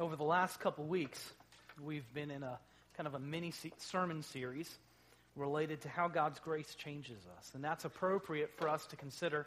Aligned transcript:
over 0.00 0.16
the 0.16 0.24
last 0.24 0.58
couple 0.60 0.84
weeks, 0.86 1.22
we've 1.84 2.10
been 2.14 2.30
in 2.30 2.42
a 2.42 2.58
kind 2.96 3.06
of 3.06 3.14
a 3.14 3.18
mini 3.18 3.52
sermon 3.76 4.22
series 4.22 4.78
related 5.36 5.82
to 5.82 5.90
how 5.90 6.08
God's 6.08 6.38
grace 6.38 6.74
changes 6.74 7.18
us. 7.38 7.52
And 7.54 7.62
that's 7.62 7.84
appropriate 7.84 8.50
for 8.56 8.68
us 8.70 8.86
to 8.86 8.96
consider 8.96 9.44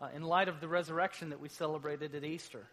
uh, 0.00 0.06
in 0.14 0.22
light 0.22 0.48
of 0.48 0.60
the 0.60 0.68
resurrection 0.68 1.30
that 1.30 1.40
we 1.40 1.48
celebrated 1.48 2.14
at 2.14 2.22
Easter. 2.22 2.64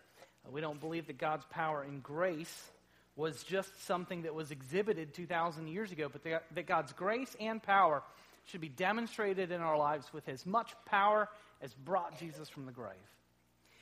Uh, 0.46 0.52
we 0.52 0.62
don't 0.62 0.80
believe 0.80 1.08
that 1.08 1.18
God's 1.18 1.44
power 1.50 1.82
and 1.82 2.04
grace 2.04 2.70
was 3.16 3.44
just 3.44 3.84
something 3.88 4.22
that 4.22 4.36
was 4.36 4.52
exhibited 4.52 5.16
2,000 5.16 5.68
years 5.68 5.92
ago, 5.92 6.10
but 6.12 6.24
that, 6.24 6.44
that 6.54 6.68
God's 6.68 6.94
grace 6.94 7.36
and 7.40 7.62
power 7.62 8.04
should 8.46 8.62
be 8.62 8.70
demonstrated 8.70 9.52
in 9.52 9.60
our 9.60 9.78
lives 9.78 10.06
with 10.14 10.30
as 10.30 10.46
much 10.46 10.74
power 10.86 11.28
as 11.64 11.74
brought 11.74 12.20
Jesus 12.20 12.48
from 12.48 12.68
the 12.68 12.72
grave. 12.72 12.94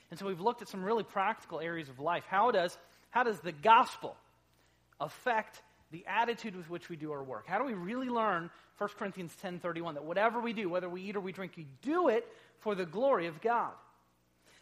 And 0.09 0.17
so 0.17 0.25
we've 0.25 0.41
looked 0.41 0.61
at 0.61 0.69
some 0.69 0.83
really 0.83 1.03
practical 1.03 1.59
areas 1.59 1.89
of 1.89 1.99
life. 1.99 2.23
How 2.27 2.51
does, 2.51 2.77
how 3.11 3.23
does 3.23 3.39
the 3.41 3.51
gospel 3.51 4.17
affect 4.99 5.61
the 5.91 6.05
attitude 6.07 6.55
with 6.55 6.69
which 6.69 6.89
we 6.89 6.95
do 6.95 7.11
our 7.11 7.23
work? 7.23 7.45
How 7.47 7.59
do 7.59 7.65
we 7.65 7.73
really 7.73 8.09
learn 8.09 8.49
1 8.77 8.89
Corinthians 8.97 9.35
10:31 9.35 9.93
that 9.93 10.03
whatever 10.03 10.39
we 10.39 10.53
do, 10.53 10.69
whether 10.69 10.89
we 10.89 11.03
eat 11.03 11.15
or 11.15 11.19
we 11.19 11.31
drink, 11.31 11.57
you 11.57 11.65
do 11.81 12.07
it 12.07 12.27
for 12.59 12.73
the 12.73 12.85
glory 12.85 13.27
of 13.27 13.39
God? 13.41 13.73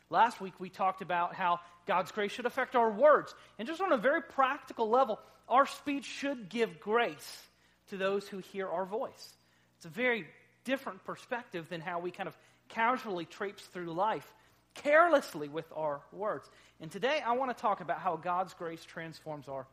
Last 0.09 0.41
week 0.41 0.59
we 0.59 0.70
talked 0.70 1.02
about 1.02 1.35
how 1.35 1.59
God's 1.85 2.12
grace 2.12 2.31
should 2.31 2.48
affect 2.48 2.75
our 2.75 2.89
words. 2.89 3.34
And 3.59 3.67
just 3.67 3.81
on 3.81 3.91
a 3.91 3.98
very 3.98 4.22
practical 4.22 4.89
level, 4.89 5.20
our 5.47 5.67
speech 5.67 6.05
should 6.05 6.50
give 6.50 6.80
grace 6.80 7.47
to 7.89 7.97
those 7.97 8.27
who 8.27 8.39
hear 8.39 8.67
our 8.67 8.86
voice. 8.86 9.38
It's 9.77 9.86
a 9.86 9.89
very 9.89 10.27
different 10.63 11.03
perspective 11.05 11.70
than 11.70 11.81
how 11.81 12.00
we 12.00 12.11
kind 12.11 12.27
of 12.27 12.38
casually 12.70 13.25
traipse 13.25 13.63
through 13.63 13.94
life 13.94 14.34
carelessly 14.76 15.50
with 15.50 15.66
our 15.76 16.02
words. 16.12 16.50
And 16.80 16.91
today 16.91 17.22
I 17.26 17.34
want 17.34 17.55
to 17.55 17.62
talk 17.62 17.82
about 17.82 18.00
how 18.00 18.16
God's 18.16 18.54
grace 18.54 18.84
transforms 18.86 19.48
our 19.48 19.68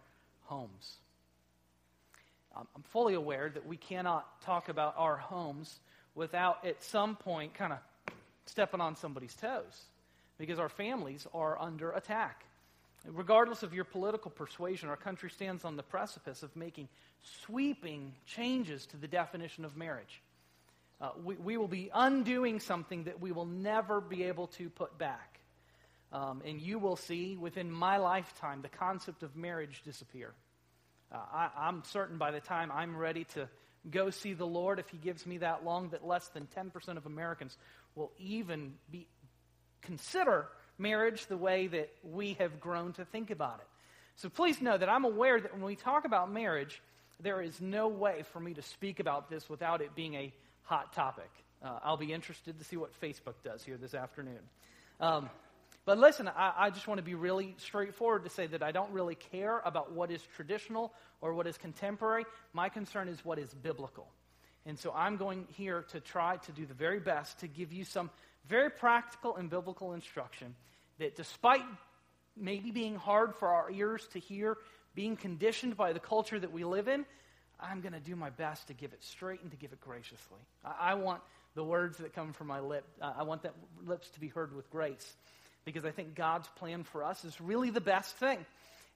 homes. 0.45 0.97
Um, 2.57 2.66
I'm 2.75 2.83
fully 2.83 3.15
aware 3.15 3.51
that 3.51 3.66
we 3.66 3.77
cannot 3.77 4.41
talk 4.43 4.69
about 4.69 4.95
our 4.97 5.16
homes 5.16 5.80
without 6.15 6.65
at 6.65 6.83
some 6.83 7.16
point 7.16 7.55
kind 7.55 7.73
of 7.73 7.79
stepping 8.47 8.80
on 8.80 8.97
somebody's 8.97 9.35
toes 9.35 9.85
because 10.38 10.59
our 10.59 10.69
families 10.69 11.27
are 11.35 11.60
under 11.60 11.93
attack. 11.93 12.45
Regardless 13.07 13.63
of 13.63 13.73
your 13.73 13.85
political 13.85 14.31
persuasion, 14.31 14.88
our 14.88 14.97
country 14.97 15.31
stands 15.31 15.65
on 15.65 15.77
the 15.77 15.83
precipice 15.83 16.43
of 16.43 16.55
making 16.57 16.88
sweeping 17.23 18.13
changes 18.27 18.87
to 18.87 18.97
the 18.97 19.07
definition 19.07 19.65
of 19.65 19.77
marriage. 19.77 20.21
Uh, 21.01 21.11
we, 21.23 21.35
we, 21.37 21.57
will 21.57 21.69
be 21.69 21.91
undoing 21.93 22.59
something 22.59 23.05
that 23.05 23.21
we 23.21 23.30
will 23.30 23.45
never 23.45 24.01
be 24.01 24.25
able 24.25 24.47
to 24.47 24.71
put 24.71 24.97
back. 24.97 25.41
Um, 26.13 26.43
and 26.47 26.61
you 26.61 26.79
will 26.79 26.97
see 26.97 27.37
within 27.37 27.71
my 27.71 27.99
lifetime 27.99 28.63
the 28.63 28.69
concept 28.69 29.23
of 29.23 29.37
marriage 29.37 29.83
disappear. 29.85 30.33
Uh, 31.13 31.19
I, 31.33 31.51
I'm 31.59 31.83
certain 31.85 32.16
by 32.16 32.30
the 32.30 32.41
time 32.41 32.73
I'm 32.73 32.97
ready 32.97 33.25
to 33.35 33.49
go 33.91 34.11
see 34.11 34.33
the 34.33 34.47
Lord, 34.47 34.79
if 34.79 34.88
He 34.88 34.97
gives 34.97 35.27
me 35.27 35.38
that 35.38 35.65
long, 35.65 35.91
that 35.91 36.07
less 36.07 36.29
than 36.29 36.49
10% 36.57 36.97
of 36.97 37.05
Americans 37.05 37.59
will 37.95 38.13
even 38.19 38.75
be 38.91 39.07
consider 39.83 40.49
marriage 40.79 41.27
the 41.27 41.37
way 41.37 41.66
that 41.69 41.91
we 42.03 42.35
have 42.35 42.60
grown 42.60 42.93
to 42.95 43.05
think 43.05 43.31
about 43.31 43.60
it. 43.60 43.66
So 44.16 44.29
please 44.29 44.60
know 44.60 44.77
that 44.77 44.88
I'm 44.88 45.05
aware 45.05 45.41
that 45.41 45.53
when 45.53 45.63
we 45.63 45.77
talk 45.77 46.05
about 46.05 46.33
marriage, 46.33 46.81
there 47.21 47.41
is 47.41 47.60
no 47.60 47.88
way 47.88 48.25
for 48.33 48.41
me 48.41 48.55
to 48.55 48.63
speak 48.63 48.99
about 48.99 49.31
this 49.31 49.49
without 49.49 49.81
it 49.81 49.95
being 49.95 50.15
a 50.15 50.33
hot 50.67 50.93
topic. 50.93 51.31
Uh, 51.65 51.79
I'll 51.83 51.97
be 51.97 52.13
interested 52.13 52.59
to 52.59 52.65
see 52.65 52.77
what 52.77 52.91
Facebook 53.01 53.35
does 53.45 53.65
here 53.65 53.77
this 53.77 53.95
afternoon. 53.95 54.41
Um, 55.01 55.31
but 55.85 55.99
listen, 55.99 56.29
I, 56.29 56.53
I 56.57 56.71
just 56.71 56.89
want 56.89 56.99
to 56.99 57.05
be 57.05 57.15
really 57.15 57.55
straightforward 57.59 58.25
to 58.25 58.31
say 58.31 58.49
that 58.49 58.63
I 58.63 58.73
don't 58.73 58.91
really 58.91 59.15
care 59.15 59.63
about 59.65 59.93
what 59.93 60.11
is 60.11 60.21
traditional 60.35 60.93
or 61.21 61.33
what 61.33 61.47
is 61.47 61.57
contemporary. 61.57 62.25
My 62.53 62.69
concern 62.69 63.09
is 63.09 63.25
what 63.25 63.39
is 63.39 63.55
biblical. 63.55 64.09
And 64.67 64.77
so 64.77 64.93
I'm 64.93 65.17
going 65.17 65.47
here 65.56 65.84
to 65.93 66.00
try 66.00 66.38
to 66.38 66.53
do 66.53 66.66
the 66.66 66.75
very 66.75 66.99
best 66.99 67.38
to 67.41 67.47
give 67.47 67.72
you 67.72 67.84
some 67.84 68.10
very 68.49 68.71
practical 68.71 69.37
and 69.37 69.49
biblical 69.49 69.93
instruction 69.93 70.56
that 70.99 71.15
despite 71.15 71.62
maybe 72.37 72.72
being 72.72 72.97
hard 72.97 73.37
for 73.37 73.49
our 73.49 73.71
ears 73.71 74.06
to 74.12 74.19
hear, 74.19 74.59
being 74.97 75.16
conditioned 75.16 75.76
by 75.76 75.93
the 75.93 76.00
culture 76.00 76.38
that 76.38 76.53
we 76.53 76.65
live 76.65 76.88
in, 76.88 77.06
I'm 77.61 77.81
going 77.81 77.93
to 77.93 78.00
do 78.00 78.17
my 78.17 78.31
best 78.31 78.69
to 78.69 78.75
give 78.75 78.93
it 78.93 79.03
straight 79.03 79.43
and 79.43 79.50
to 79.50 79.56
give 79.56 79.72
it 79.72 79.81
graciously. 79.81 80.41
I, 80.65 80.93
I 80.93 80.94
want 80.94 81.22
the 81.55 81.65
words 81.65 81.99
that 81.99 82.15
come 82.15 82.33
from 82.33 82.49
my 82.49 82.61
lip, 82.61 82.84
uh, 83.00 83.12
I 83.19 83.22
want 83.22 83.43
that 83.43 83.55
lips 83.87 84.09
to 84.11 84.21
be 84.21 84.28
heard 84.28 84.55
with 84.55 84.71
grace 84.71 85.15
because 85.65 85.84
I 85.84 85.91
think 85.91 86.15
God's 86.15 86.49
plan 86.56 86.84
for 86.84 87.03
us 87.03 87.25
is 87.25 87.41
really 87.41 87.71
the 87.71 87.81
best 87.81 88.15
thing. 88.17 88.44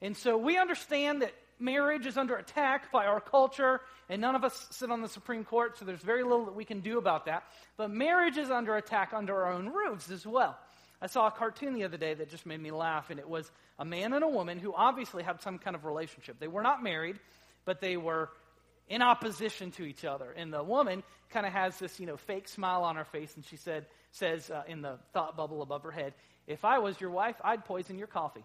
And 0.03 0.17
so 0.17 0.37
we 0.37 0.57
understand 0.57 1.23
that 1.23 1.33
marriage 1.59 2.07
is 2.07 2.17
under 2.17 2.37
attack 2.37 2.91
by 2.93 3.07
our 3.07 3.21
culture, 3.21 3.81
and 4.09 4.21
none 4.21 4.35
of 4.35 4.45
us 4.45 4.67
sit 4.71 4.91
on 4.91 5.03
the 5.03 5.09
Supreme 5.09 5.45
Court, 5.45 5.79
so 5.79 5.85
there's 5.85 6.01
very 6.01 6.23
little 6.23 6.47
that 6.47 6.55
we 6.55 6.65
can 6.65 6.81
do 6.81 6.99
about 6.99 7.27
that. 7.27 7.45
But 7.77 7.91
marriage 7.91 8.39
is 8.39 8.51
under 8.51 8.77
attack 8.77 9.13
under 9.15 9.45
our 9.45 9.53
own 9.53 9.69
roofs 9.69 10.11
as 10.11 10.27
well. 10.27 10.57
I 11.03 11.07
saw 11.07 11.27
a 11.27 11.31
cartoon 11.31 11.75
the 11.75 11.85
other 11.85 11.97
day 11.97 12.15
that 12.15 12.31
just 12.31 12.47
made 12.47 12.61
me 12.61 12.71
laugh, 12.71 13.11
and 13.11 13.19
it 13.19 13.29
was 13.29 13.51
a 13.79 13.85
man 13.85 14.13
and 14.13 14.23
a 14.23 14.29
woman 14.29 14.59
who 14.59 14.75
obviously 14.75 15.23
had 15.23 15.41
some 15.41 15.59
kind 15.59 15.75
of 15.75 15.85
relationship. 15.85 16.39
They 16.39 16.49
were 16.49 16.63
not 16.63 16.83
married, 16.83 17.19
but 17.65 17.81
they 17.81 17.97
were 17.97 18.31
in 18.91 19.01
opposition 19.01 19.71
to 19.73 19.85
each 19.85 20.05
other. 20.05 20.31
And 20.37 20.53
the 20.53 20.63
woman 20.63 21.03
kind 21.31 21.47
of 21.47 21.53
has 21.53 21.79
this, 21.79 21.99
you 21.99 22.05
know, 22.05 22.19
fake 22.19 22.49
smile 22.49 22.83
on 22.85 22.97
her 22.97 23.05
face, 23.05 23.35
and 23.37 23.45
she 23.45 23.57
said, 23.57 23.87
says 24.11 24.51
uh, 24.51 24.65
in 24.69 24.83
the 24.83 24.99
thought 25.15 25.37
bubble 25.37 25.63
above 25.63 25.85
her 25.85 25.91
head, 25.91 26.13
"If 26.47 26.65
I 26.65 26.81
was 26.81 27.01
your 27.01 27.11
wife, 27.11 27.37
I'd 27.43 27.65
poison 27.65 27.97
your 27.97 28.09
coffee." 28.09 28.45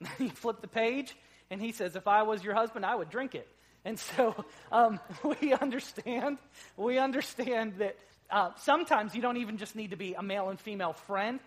you 0.18 0.30
flip 0.30 0.60
the 0.60 0.68
page, 0.68 1.16
and 1.50 1.60
he 1.60 1.72
says, 1.72 1.96
If 1.96 2.06
I 2.06 2.22
was 2.22 2.42
your 2.42 2.54
husband, 2.54 2.84
I 2.84 2.94
would 2.94 3.10
drink 3.10 3.34
it. 3.34 3.48
And 3.84 3.98
so 3.98 4.34
um, 4.72 5.00
we 5.40 5.52
understand, 5.52 6.38
we 6.76 6.98
understand 6.98 7.74
that 7.78 7.96
uh, 8.30 8.50
sometimes 8.58 9.14
you 9.14 9.22
don't 9.22 9.36
even 9.36 9.58
just 9.58 9.76
need 9.76 9.90
to 9.90 9.96
be 9.96 10.14
a 10.14 10.22
male 10.22 10.48
and 10.48 10.58
female 10.58 10.92
friend. 10.92 11.40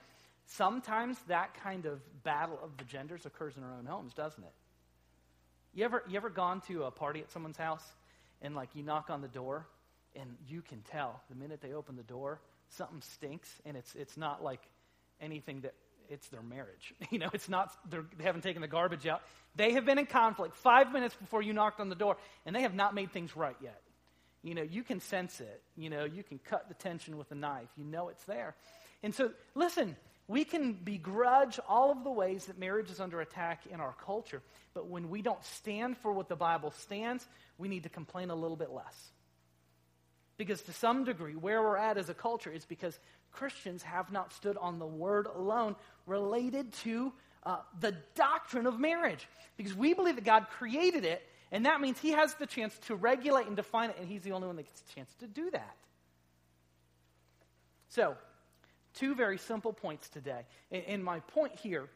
Sometimes 0.45 1.17
that 1.27 1.53
kind 1.63 1.85
of 1.85 1.99
battle 2.23 2.59
of 2.63 2.77
the 2.77 2.85
genders 2.85 3.25
occurs 3.25 3.55
in 3.57 3.63
our 3.63 3.73
own 3.73 3.85
homes, 3.85 4.13
doesn't 4.13 4.43
it? 4.43 4.53
You 5.73 5.85
ever, 5.85 6.03
you 6.07 6.17
ever 6.17 6.29
gone 6.29 6.61
to 6.67 6.83
a 6.83 6.91
party 6.91 7.19
at 7.19 7.31
someone's 7.31 7.57
house 7.57 7.83
and 8.41 8.55
like 8.55 8.69
you 8.73 8.83
knock 8.83 9.09
on 9.09 9.21
the 9.21 9.27
door 9.27 9.67
and 10.15 10.29
you 10.47 10.61
can 10.61 10.81
tell 10.91 11.21
the 11.29 11.35
minute 11.35 11.61
they 11.61 11.73
open 11.73 11.95
the 11.95 12.03
door 12.03 12.39
something 12.69 13.01
stinks 13.01 13.49
and 13.65 13.77
it's, 13.77 13.95
it's 13.95 14.17
not 14.17 14.43
like 14.43 14.61
anything 15.21 15.61
that 15.61 15.73
it's 16.09 16.27
their 16.29 16.41
marriage. 16.41 16.93
You 17.11 17.19
know, 17.19 17.29
it's 17.33 17.49
not, 17.49 17.71
they 17.89 18.23
haven't 18.23 18.41
taken 18.41 18.61
the 18.61 18.67
garbage 18.67 19.07
out. 19.07 19.21
They 19.55 19.73
have 19.73 19.85
been 19.85 19.97
in 19.97 20.05
conflict 20.05 20.55
five 20.55 20.91
minutes 20.91 21.15
before 21.15 21.41
you 21.41 21.53
knocked 21.53 21.79
on 21.79 21.89
the 21.89 21.95
door, 21.95 22.17
and 22.45 22.55
they 22.55 22.61
have 22.61 22.75
not 22.75 22.93
made 22.93 23.11
things 23.11 23.35
right 23.35 23.55
yet. 23.61 23.81
You 24.43 24.55
know, 24.55 24.61
you 24.61 24.83
can 24.83 24.99
sense 24.99 25.41
it. 25.41 25.61
You 25.75 25.89
know, 25.89 26.05
you 26.05 26.23
can 26.23 26.39
cut 26.39 26.67
the 26.67 26.75
tension 26.75 27.17
with 27.17 27.31
a 27.31 27.35
knife. 27.35 27.67
You 27.77 27.83
know 27.83 28.09
it's 28.09 28.23
there. 28.25 28.55
And 29.03 29.13
so, 29.13 29.31
listen, 29.55 29.95
we 30.29 30.45
can 30.45 30.73
begrudge 30.73 31.59
all 31.67 31.91
of 31.91 32.03
the 32.03 32.11
ways 32.11 32.45
that 32.45 32.59
marriage 32.59 32.91
is 32.91 32.99
under 32.99 33.19
attack 33.19 33.63
in 33.71 33.81
our 33.81 33.95
culture, 34.05 34.43
but 34.75 34.85
when 34.85 35.09
we 35.09 35.23
don't 35.23 35.43
stand 35.43 35.97
for 35.97 36.13
what 36.13 36.29
the 36.29 36.35
Bible 36.35 36.69
stands, 36.69 37.27
we 37.57 37.67
need 37.67 37.81
to 37.83 37.89
complain 37.89 38.29
a 38.29 38.35
little 38.35 38.55
bit 38.55 38.69
less. 38.69 39.11
Because 40.37 40.61
to 40.61 40.71
some 40.71 41.03
degree, 41.03 41.35
where 41.35 41.63
we're 41.63 41.77
at 41.77 41.97
as 41.97 42.09
a 42.09 42.13
culture 42.13 42.51
is 42.51 42.63
because 42.63 42.97
Christians 43.31 43.81
have 43.81 44.11
not 44.11 44.31
stood 44.31 44.55
on 44.55 44.77
the 44.77 44.85
word 44.85 45.25
alone 45.25 45.75
related 46.05 46.73
to 46.83 47.11
uh, 47.43 47.57
the 47.79 47.95
doctrine 48.13 48.67
of 48.67 48.79
marriage. 48.79 49.27
Because 49.57 49.73
we 49.73 49.95
believe 49.95 50.15
that 50.15 50.25
God 50.25 50.45
created 50.51 51.05
it, 51.05 51.27
and 51.51 51.65
that 51.65 51.81
means 51.81 51.97
He 51.97 52.11
has 52.11 52.35
the 52.35 52.45
chance 52.45 52.77
to 52.85 52.95
regulate 52.95 53.47
and 53.47 53.55
define 53.55 53.89
it, 53.89 53.95
and 53.99 54.07
He's 54.07 54.21
the 54.21 54.33
only 54.33 54.45
one 54.45 54.57
that 54.57 54.67
gets 54.67 54.83
a 54.91 54.95
chance 54.95 55.11
to 55.21 55.27
do 55.27 55.49
that. 55.49 55.75
So, 57.87 58.15
two 58.93 59.15
very 59.15 59.37
simple 59.37 59.73
points 59.73 60.09
today. 60.09 60.41
And, 60.71 61.03
my 61.03 61.19
point 61.21 61.55
here 61.55 61.89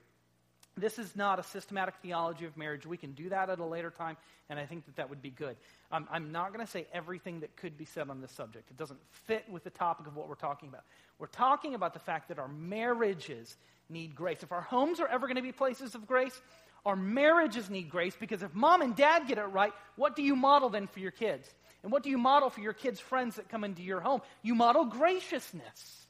this 0.76 0.98
is 0.98 1.16
not 1.16 1.38
a 1.38 1.44
systematic 1.44 1.94
theology 2.02 2.46
of 2.46 2.58
marriage. 2.58 2.86
We 2.86 2.98
can 2.98 3.12
do 3.12 3.30
that 3.30 3.50
at 3.50 3.60
a 3.60 3.66
later 3.66 3.92
time, 3.92 4.18
and 4.50 4.58
I 4.58 4.66
think 4.66 4.86
that 4.86 4.96
that 4.96 5.08
would 5.08 5.22
be 5.22 5.30
good. 5.30 5.56
Um, 5.92 6.08
I'm 6.12 6.32
not 6.32 6.52
going 6.52 6.66
to 6.66 6.72
say 6.72 6.88
everything 6.92 7.42
that 7.42 7.56
could 7.56 7.78
be 7.78 7.86
said 7.86 8.10
on 8.10 8.22
this 8.22 8.32
subject. 8.32 8.72
It 8.72 8.78
doesn't 8.78 9.00
fit 9.12 9.46
with 9.52 9.64
the 9.64 9.70
topic 9.70 10.08
of 10.08 10.16
what 10.16 10.28
we're 10.28 10.34
talking 10.34 10.70
about. 10.70 10.84
We're 11.20 11.28
talking 11.28 11.76
about 11.76 11.94
the 11.94 12.00
fact 12.00 12.30
that 12.30 12.40
our 12.40 12.48
marriages 12.48 13.56
need 13.88 14.16
grace. 14.16 14.42
If 14.42 14.52
our 14.52 14.62
homes 14.62 15.00
are 15.00 15.08
ever 15.08 15.28
going 15.28 15.36
to 15.36 15.44
be 15.44 15.52
places 15.52 15.94
of 15.94 16.08
grace, 16.08 16.42
our 16.86 16.96
marriages 16.96 17.70
need 17.70 17.90
grace 17.90 18.16
because 18.20 18.42
if 18.42 18.54
mom 18.56 18.82
and 18.82 18.96
dad 18.96 19.28
get 19.28 19.38
it 19.38 19.44
right, 19.44 19.74
what 19.96 20.16
do 20.16 20.24
you 20.24 20.36
model 20.36 20.70
then 20.70 20.88
for 20.88 21.00
your 21.00 21.12
kids? 21.12 21.48
And 21.84 21.92
what 21.92 22.02
do 22.02 22.10
you 22.10 22.18
model 22.18 22.50
for 22.50 22.62
your 22.62 22.74
kids' 22.74 23.00
friends 23.00 23.36
that 23.36 23.48
come 23.48 23.64
into 23.64 23.84
your 23.84 24.00
home? 24.00 24.22
You 24.42 24.56
model 24.56 24.86
graciousness. 24.86 26.03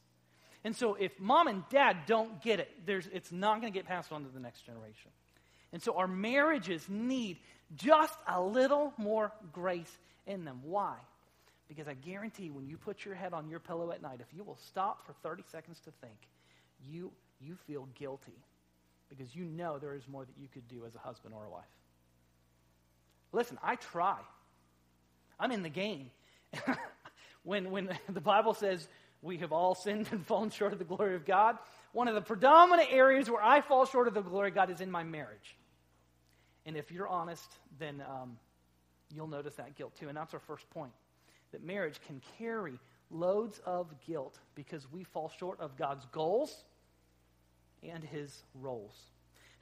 And 0.63 0.75
so 0.75 0.95
if 0.95 1.19
mom 1.19 1.47
and 1.47 1.63
dad 1.69 1.97
don't 2.05 2.41
get 2.41 2.59
it, 2.59 2.69
it's 2.87 3.31
not 3.31 3.59
going 3.59 3.71
to 3.71 3.77
get 3.77 3.85
passed 3.85 4.11
on 4.11 4.23
to 4.23 4.29
the 4.29 4.39
next 4.39 4.65
generation. 4.65 5.11
And 5.73 5.81
so 5.81 5.97
our 5.97 6.07
marriages 6.07 6.87
need 6.87 7.39
just 7.75 8.17
a 8.27 8.41
little 8.41 8.93
more 8.97 9.31
grace 9.51 9.91
in 10.25 10.45
them. 10.45 10.59
Why? 10.63 10.95
Because 11.67 11.87
I 11.87 11.95
guarantee 11.95 12.49
when 12.49 12.67
you 12.67 12.77
put 12.77 13.03
your 13.03 13.15
head 13.15 13.33
on 13.33 13.49
your 13.49 13.59
pillow 13.59 13.91
at 13.91 14.01
night, 14.01 14.19
if 14.21 14.33
you 14.35 14.43
will 14.43 14.57
stop 14.67 15.05
for 15.05 15.13
30 15.23 15.43
seconds 15.51 15.79
to 15.81 15.91
think, 16.01 16.17
you, 16.87 17.11
you 17.41 17.55
feel 17.67 17.87
guilty 17.95 18.37
because 19.09 19.35
you 19.35 19.45
know 19.45 19.79
there 19.79 19.95
is 19.95 20.07
more 20.07 20.25
that 20.25 20.35
you 20.39 20.47
could 20.47 20.67
do 20.67 20.85
as 20.85 20.95
a 20.95 20.99
husband 20.99 21.33
or 21.33 21.45
a 21.45 21.49
wife. 21.49 21.63
Listen, 23.31 23.57
I 23.63 23.75
try. 23.75 24.17
I'm 25.39 25.51
in 25.51 25.63
the 25.63 25.69
game. 25.69 26.11
when, 27.43 27.71
when 27.71 27.97
the 28.09 28.21
Bible 28.21 28.53
says 28.53 28.87
we 29.23 29.37
have 29.37 29.51
all 29.51 29.73
sinned 29.73 30.07
and 30.11 30.25
fallen 30.27 30.51
short 30.51 30.73
of 30.73 30.79
the 30.79 30.85
glory 30.85 31.15
of 31.15 31.25
God, 31.25 31.57
one 31.93 32.07
of 32.07 32.13
the 32.13 32.21
predominant 32.21 32.89
areas 32.91 33.29
where 33.29 33.41
I 33.41 33.61
fall 33.61 33.85
short 33.85 34.07
of 34.07 34.13
the 34.13 34.21
glory 34.21 34.49
of 34.49 34.55
God 34.55 34.69
is 34.69 34.81
in 34.81 34.91
my 34.91 35.03
marriage. 35.03 35.57
And 36.65 36.77
if 36.77 36.91
you're 36.91 37.07
honest, 37.07 37.49
then 37.79 38.03
um, 38.07 38.37
you'll 39.13 39.27
notice 39.27 39.55
that 39.55 39.75
guilt 39.75 39.93
too. 39.99 40.09
And 40.09 40.17
that's 40.17 40.33
our 40.33 40.39
first 40.41 40.69
point 40.69 40.91
that 41.51 41.63
marriage 41.63 41.99
can 42.07 42.21
carry 42.37 42.79
loads 43.11 43.61
of 43.65 43.87
guilt 44.05 44.39
because 44.55 44.91
we 44.91 45.03
fall 45.03 45.31
short 45.37 45.59
of 45.59 45.77
God's 45.77 46.05
goals 46.11 46.63
and 47.83 48.03
his 48.03 48.43
roles. 48.55 48.95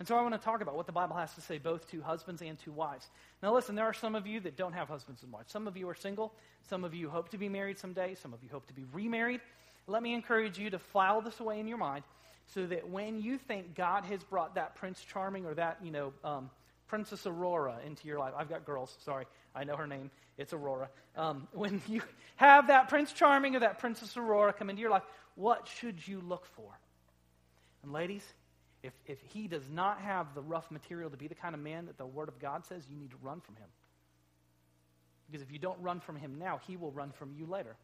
And 0.01 0.07
so 0.07 0.17
I 0.17 0.23
want 0.23 0.33
to 0.33 0.39
talk 0.39 0.61
about 0.61 0.75
what 0.75 0.87
the 0.87 0.91
Bible 0.91 1.15
has 1.17 1.31
to 1.35 1.41
say 1.41 1.59
both 1.59 1.87
to 1.91 2.01
husbands 2.01 2.41
and 2.41 2.57
to 2.61 2.71
wives. 2.71 3.07
Now, 3.43 3.53
listen, 3.53 3.75
there 3.75 3.85
are 3.85 3.93
some 3.93 4.15
of 4.15 4.25
you 4.25 4.39
that 4.39 4.57
don't 4.57 4.73
have 4.73 4.87
husbands 4.87 5.21
and 5.21 5.31
wives. 5.31 5.51
Some 5.51 5.67
of 5.67 5.77
you 5.77 5.87
are 5.89 5.93
single. 5.93 6.33
Some 6.67 6.83
of 6.83 6.95
you 6.95 7.07
hope 7.07 7.29
to 7.29 7.37
be 7.37 7.49
married 7.49 7.77
someday. 7.77 8.15
Some 8.15 8.33
of 8.33 8.41
you 8.41 8.49
hope 8.51 8.65
to 8.65 8.73
be 8.73 8.83
remarried. 8.93 9.41
Let 9.85 10.01
me 10.01 10.15
encourage 10.15 10.57
you 10.57 10.71
to 10.71 10.79
file 10.79 11.21
this 11.21 11.39
away 11.39 11.59
in 11.59 11.67
your 11.67 11.77
mind 11.77 12.03
so 12.47 12.65
that 12.65 12.89
when 12.89 13.21
you 13.21 13.37
think 13.37 13.75
God 13.75 14.05
has 14.05 14.23
brought 14.23 14.55
that 14.55 14.73
Prince 14.73 15.05
Charming 15.05 15.45
or 15.45 15.53
that, 15.53 15.77
you 15.83 15.91
know, 15.91 16.13
um, 16.23 16.49
Princess 16.87 17.27
Aurora 17.27 17.77
into 17.85 18.07
your 18.07 18.17
life, 18.17 18.33
I've 18.35 18.49
got 18.49 18.65
girls, 18.65 18.97
sorry, 19.05 19.27
I 19.53 19.65
know 19.65 19.75
her 19.75 19.85
name, 19.85 20.09
it's 20.35 20.51
Aurora. 20.51 20.89
Um, 21.15 21.47
when 21.53 21.79
you 21.87 22.01
have 22.37 22.69
that 22.69 22.89
Prince 22.89 23.13
Charming 23.13 23.55
or 23.55 23.59
that 23.59 23.77
Princess 23.77 24.17
Aurora 24.17 24.51
come 24.51 24.71
into 24.71 24.81
your 24.81 24.89
life, 24.89 25.03
what 25.35 25.67
should 25.67 26.07
you 26.07 26.21
look 26.21 26.47
for? 26.55 26.79
And 27.83 27.93
ladies, 27.93 28.23
if, 28.83 28.93
if 29.05 29.19
he 29.21 29.47
does 29.47 29.69
not 29.69 29.99
have 30.01 30.33
the 30.33 30.41
rough 30.41 30.69
material 30.71 31.09
to 31.09 31.17
be 31.17 31.27
the 31.27 31.35
kind 31.35 31.53
of 31.53 31.61
man 31.61 31.85
that 31.85 31.97
the 31.97 32.05
Word 32.05 32.29
of 32.29 32.39
God 32.39 32.65
says, 32.65 32.83
you 32.89 32.97
need 32.97 33.11
to 33.11 33.17
run 33.21 33.41
from 33.41 33.55
him. 33.55 33.67
Because 35.29 35.41
if 35.41 35.51
you 35.51 35.59
don't 35.59 35.79
run 35.81 35.99
from 35.99 36.15
him 36.15 36.37
now, 36.39 36.59
he 36.67 36.77
will 36.77 36.91
run 36.91 37.11
from 37.11 37.33
you 37.33 37.45
later. 37.45 37.75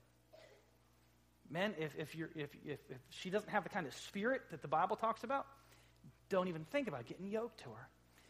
Men, 1.49 1.75
if, 1.79 1.95
if, 1.97 2.15
you're, 2.15 2.29
if, 2.35 2.49
if, 2.65 2.79
if 2.89 2.97
she 3.09 3.29
doesn't 3.29 3.49
have 3.49 3.63
the 3.63 3.69
kind 3.69 3.87
of 3.87 3.93
spirit 3.93 4.41
that 4.51 4.61
the 4.61 4.67
Bible 4.67 4.97
talks 4.97 5.23
about, 5.23 5.45
don't 6.29 6.49
even 6.49 6.65
think 6.65 6.89
about 6.89 7.05
getting 7.05 7.27
yoked 7.27 7.59
to 7.59 7.69
her. 7.69 7.87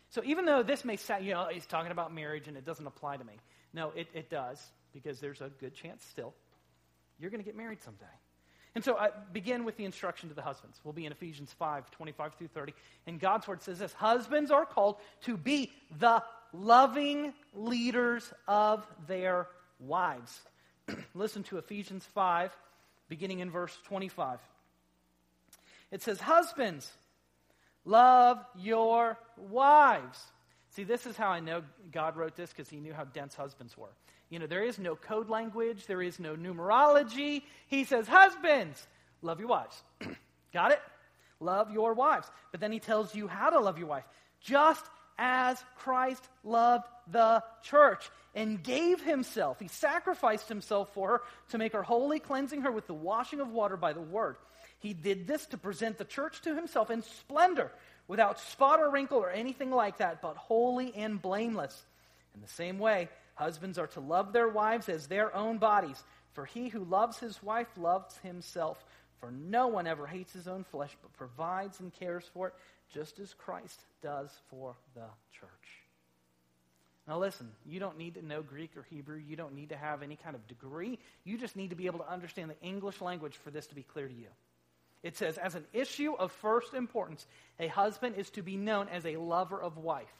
So 0.09 0.21
even 0.23 0.45
though 0.45 0.61
this 0.61 0.85
may 0.85 0.97
sound, 0.97 1.25
you 1.25 1.33
know, 1.33 1.47
he's 1.51 1.65
talking 1.65 1.91
about 1.91 2.13
marriage 2.13 2.47
and 2.47 2.55
it 2.55 2.65
doesn't 2.65 2.85
apply 2.85 3.17
to 3.17 3.23
me. 3.23 3.33
No, 3.73 3.91
it, 3.95 4.07
it 4.13 4.29
does, 4.29 4.61
because 4.93 5.19
there's 5.19 5.41
a 5.41 5.49
good 5.59 5.73
chance 5.73 6.05
still 6.05 6.33
you're 7.19 7.31
going 7.31 7.41
to 7.41 7.45
get 7.45 7.55
married 7.55 7.81
someday. 7.81 8.05
And 8.77 8.85
so 8.85 8.95
I 8.95 9.09
begin 9.33 9.65
with 9.65 9.75
the 9.75 9.85
instruction 9.85 10.29
to 10.29 10.35
the 10.35 10.43
husbands. 10.43 10.79
We'll 10.83 10.93
be 10.93 11.07
in 11.07 11.11
Ephesians 11.11 11.51
5 11.57 11.89
25 11.89 12.35
through 12.35 12.49
30. 12.49 12.75
And 13.07 13.19
God's 13.19 13.47
word 13.47 13.63
says 13.63 13.79
this 13.79 13.91
Husbands 13.93 14.51
are 14.51 14.67
called 14.67 14.97
to 15.21 15.35
be 15.35 15.71
the 15.97 16.21
loving 16.53 17.33
leaders 17.55 18.31
of 18.47 18.85
their 19.07 19.47
wives. 19.79 20.39
Listen 21.15 21.41
to 21.45 21.57
Ephesians 21.57 22.05
5, 22.13 22.55
beginning 23.09 23.39
in 23.39 23.49
verse 23.49 23.75
25. 23.85 24.37
It 25.89 26.03
says, 26.03 26.19
Husbands, 26.21 26.91
love 27.83 28.37
your 28.59 29.17
wives. 29.37 30.23
See, 30.69 30.83
this 30.83 31.07
is 31.07 31.17
how 31.17 31.29
I 31.29 31.39
know 31.39 31.63
God 31.91 32.15
wrote 32.15 32.35
this 32.35 32.51
because 32.51 32.69
he 32.69 32.77
knew 32.77 32.93
how 32.93 33.05
dense 33.05 33.33
husbands 33.33 33.75
were. 33.75 33.89
You 34.29 34.39
know, 34.39 34.47
there 34.47 34.63
is 34.63 34.77
no 34.77 34.95
code 34.95 35.29
language, 35.29 35.85
there 35.85 36.01
is 36.01 36.19
no 36.19 36.35
numerology. 36.35 37.43
He 37.67 37.83
says, 37.85 38.07
Husbands, 38.07 38.85
love 39.21 39.39
your 39.39 39.49
wives. 39.49 39.81
Got 40.53 40.71
it? 40.71 40.81
Love 41.39 41.71
your 41.71 41.93
wives. 41.93 42.27
But 42.51 42.59
then 42.59 42.71
he 42.71 42.79
tells 42.79 43.15
you 43.15 43.27
how 43.27 43.49
to 43.49 43.59
love 43.59 43.77
your 43.77 43.87
wife. 43.87 44.03
Just 44.41 44.83
as 45.17 45.63
Christ 45.77 46.27
loved 46.43 46.85
the 47.11 47.43
church 47.63 48.09
and 48.35 48.61
gave 48.61 49.01
himself. 49.01 49.59
He 49.59 49.67
sacrificed 49.67 50.47
himself 50.47 50.93
for 50.93 51.09
her 51.09 51.21
to 51.49 51.57
make 51.57 51.73
her 51.73 51.83
holy, 51.83 52.19
cleansing 52.19 52.61
her 52.61 52.71
with 52.71 52.87
the 52.87 52.93
washing 52.93 53.39
of 53.39 53.49
water 53.49 53.77
by 53.77 53.93
the 53.93 54.01
word. 54.01 54.35
He 54.79 54.93
did 54.93 55.25
this 55.25 55.45
to 55.47 55.57
present 55.57 55.97
the 55.97 56.05
church 56.05 56.41
to 56.41 56.53
himself 56.53 56.91
in 56.91 57.01
splendor, 57.01 57.71
without 58.07 58.39
spot 58.39 58.79
or 58.79 58.91
wrinkle 58.91 59.17
or 59.17 59.29
anything 59.29 59.71
like 59.71 59.97
that, 59.97 60.21
but 60.21 60.37
holy 60.37 60.93
and 60.95 61.21
blameless. 61.21 61.85
In 62.35 62.41
the 62.41 62.47
same 62.47 62.77
way, 62.77 63.09
Husbands 63.37 63.77
are 63.77 63.87
to 63.87 63.99
love 63.99 64.33
their 64.33 64.49
wives 64.49 64.89
as 64.89 65.05
their 65.05 65.33
own 65.35 65.59
bodies. 65.59 66.03
For 66.33 66.45
he 66.45 66.69
who 66.69 66.83
loves 66.83 67.19
his 67.19 67.41
wife 67.43 67.67
loves 67.77 68.17
himself. 68.17 68.83
For 69.19 69.31
no 69.31 69.67
one 69.67 69.85
ever 69.85 70.07
hates 70.07 70.33
his 70.33 70.47
own 70.47 70.63
flesh, 70.63 70.95
but 71.01 71.13
provides 71.13 71.79
and 71.79 71.93
cares 71.93 72.25
for 72.33 72.47
it, 72.47 72.53
just 72.91 73.19
as 73.19 73.35
Christ 73.35 73.79
does 74.01 74.31
for 74.49 74.75
the 74.95 75.05
church. 75.31 75.49
Now, 77.07 77.19
listen, 77.19 77.49
you 77.63 77.79
don't 77.79 77.97
need 77.97 78.15
to 78.15 78.25
know 78.25 78.41
Greek 78.41 78.75
or 78.75 78.85
Hebrew. 78.89 79.17
You 79.17 79.35
don't 79.35 79.55
need 79.55 79.69
to 79.69 79.77
have 79.77 80.01
any 80.01 80.15
kind 80.15 80.35
of 80.35 80.47
degree. 80.47 80.97
You 81.23 81.37
just 81.37 81.55
need 81.55 81.69
to 81.69 81.75
be 81.75 81.85
able 81.85 81.99
to 81.99 82.11
understand 82.11 82.49
the 82.49 82.67
English 82.67 83.01
language 83.01 83.37
for 83.37 83.51
this 83.51 83.67
to 83.67 83.75
be 83.75 83.83
clear 83.83 84.07
to 84.07 84.13
you. 84.13 84.27
It 85.03 85.15
says, 85.15 85.37
as 85.37 85.53
an 85.53 85.65
issue 85.73 86.13
of 86.13 86.31
first 86.31 86.73
importance, 86.73 87.27
a 87.59 87.67
husband 87.67 88.15
is 88.17 88.31
to 88.31 88.41
be 88.41 88.57
known 88.57 88.89
as 88.89 89.05
a 89.05 89.17
lover 89.17 89.61
of 89.61 89.77
wife, 89.77 90.13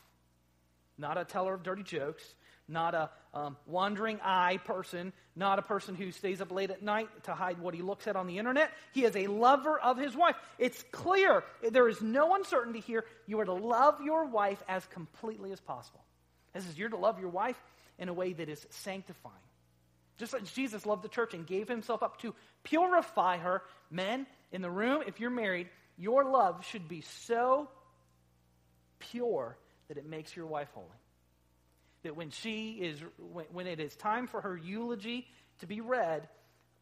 not 0.98 1.18
a 1.18 1.26
teller 1.26 1.56
of 1.56 1.64
dirty 1.64 1.84
jokes, 1.84 2.24
not 2.68 2.94
a 2.94 3.10
um, 3.34 3.58
wandering 3.66 4.20
eye 4.24 4.58
person, 4.66 5.14
not 5.36 5.60
a 5.60 5.62
person 5.62 5.96
who 5.96 6.12
stays 6.12 6.42
up 6.42 6.52
late 6.52 6.72
at 6.72 6.82
night 6.82 7.08
to 7.24 7.34
hide 7.34 7.60
what 7.60 7.74
he 7.74 7.82
looks 7.82 8.08
at 8.08 8.16
on 8.16 8.28
the 8.28 8.38
internet. 8.38 8.72
He 8.94 9.06
is 9.06 9.16
a 9.16 9.28
lover 9.28 9.80
of 9.80 9.98
his 9.98 10.16
wife. 10.16 10.36
It's 10.58 10.84
clear. 10.92 11.44
There 11.72 11.88
is 11.88 12.02
no 12.02 12.36
uncertainty 12.36 12.80
here. 12.80 13.06
You 13.26 13.40
are 13.40 13.46
to 13.46 13.54
love 13.54 14.02
your 14.02 14.26
wife 14.26 14.62
as 14.68 14.86
completely 14.88 15.52
as 15.52 15.60
possible. 15.60 16.04
This 16.54 16.68
is 16.68 16.78
you're 16.78 16.90
to 16.90 16.98
love 16.98 17.20
your 17.20 17.30
wife 17.30 17.62
in 18.00 18.10
a 18.10 18.14
way 18.14 18.34
that 18.34 18.50
is 18.50 18.66
sanctifying. 18.70 19.36
Just 20.18 20.34
like 20.34 20.52
Jesus 20.54 20.86
loved 20.86 21.04
the 21.04 21.10
church 21.10 21.34
and 21.34 21.46
gave 21.46 21.68
himself 21.68 22.02
up 22.02 22.20
to 22.22 22.34
purify 22.64 23.38
her. 23.38 23.62
Men, 23.92 24.26
in 24.52 24.62
the 24.62 24.70
room, 24.70 25.04
if 25.06 25.20
you're 25.20 25.30
married, 25.30 25.68
your 25.98 26.26
love 26.26 26.66
should 26.66 26.88
be 26.88 27.02
so 27.02 27.70
pure 29.00 29.58
that 29.88 29.98
it 29.98 30.08
makes 30.08 30.36
your 30.36 30.48
wife 30.48 30.70
holy 30.74 30.88
that 32.08 32.16
when 32.16 32.30
she 32.30 32.72
is 32.82 33.00
when, 33.18 33.46
when 33.52 33.68
it 33.68 33.80
is 33.80 33.96
time 33.96 34.28
for 34.28 34.42
her 34.42 34.58
eulogy 34.58 35.28
to 35.60 35.68
be 35.68 35.82
read 35.82 36.28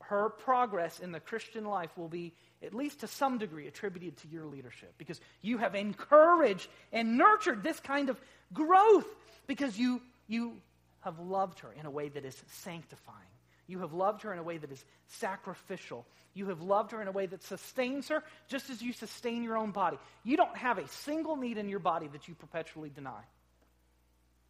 her 0.01 0.29
progress 0.29 0.99
in 0.99 1.11
the 1.11 1.19
christian 1.19 1.65
life 1.65 1.89
will 1.97 2.07
be 2.07 2.33
at 2.63 2.73
least 2.73 2.99
to 2.99 3.07
some 3.07 3.39
degree 3.39 3.67
attributed 3.67 4.15
to 4.17 4.27
your 4.27 4.45
leadership 4.45 4.93
because 4.99 5.19
you 5.41 5.57
have 5.57 5.73
encouraged 5.73 6.67
and 6.93 7.17
nurtured 7.17 7.63
this 7.63 7.79
kind 7.79 8.09
of 8.09 8.21
growth 8.53 9.07
because 9.47 9.77
you 9.77 9.99
you 10.27 10.53
have 11.01 11.19
loved 11.19 11.59
her 11.59 11.73
in 11.73 11.87
a 11.87 11.91
way 11.91 12.07
that 12.07 12.23
is 12.23 12.39
sanctifying 12.47 13.25
you 13.67 13.79
have 13.79 13.93
loved 13.93 14.21
her 14.21 14.31
in 14.31 14.39
a 14.39 14.43
way 14.43 14.57
that 14.57 14.71
is 14.71 14.83
sacrificial. 15.07 16.05
You 16.33 16.49
have 16.49 16.61
loved 16.61 16.91
her 16.91 17.01
in 17.01 17.07
a 17.07 17.11
way 17.11 17.25
that 17.25 17.41
sustains 17.43 18.09
her 18.09 18.23
just 18.47 18.69
as 18.69 18.81
you 18.81 18.93
sustain 18.93 19.41
your 19.43 19.57
own 19.57 19.71
body. 19.71 19.97
You 20.23 20.37
don't 20.37 20.55
have 20.55 20.77
a 20.77 20.87
single 20.87 21.35
need 21.35 21.57
in 21.57 21.69
your 21.69 21.79
body 21.79 22.07
that 22.07 22.27
you 22.27 22.35
perpetually 22.35 22.89
deny. 22.89 23.21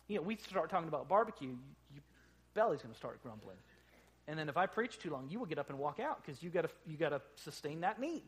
You 0.08 0.18
know, 0.18 0.22
we 0.22 0.36
start 0.36 0.70
talking 0.70 0.88
about 0.88 1.08
barbecue, 1.08 1.56
your 1.94 2.04
belly's 2.54 2.82
going 2.82 2.94
to 2.94 2.98
start 2.98 3.22
grumbling. 3.24 3.58
And 4.28 4.38
then 4.38 4.50
if 4.50 4.58
I 4.58 4.66
preach 4.66 4.98
too 5.00 5.12
long, 5.12 5.28
you 5.30 5.40
will 5.40 5.46
get 5.46 5.60
up 5.60 5.70
and 5.70 5.78
walk 5.78 6.00
out 6.00 6.24
because 6.24 6.42
you 6.42 6.50
got 6.50 6.70
you 6.88 6.98
got 6.98 7.10
to 7.10 7.22
sustain 7.36 7.82
that 7.82 8.00
need. 8.00 8.24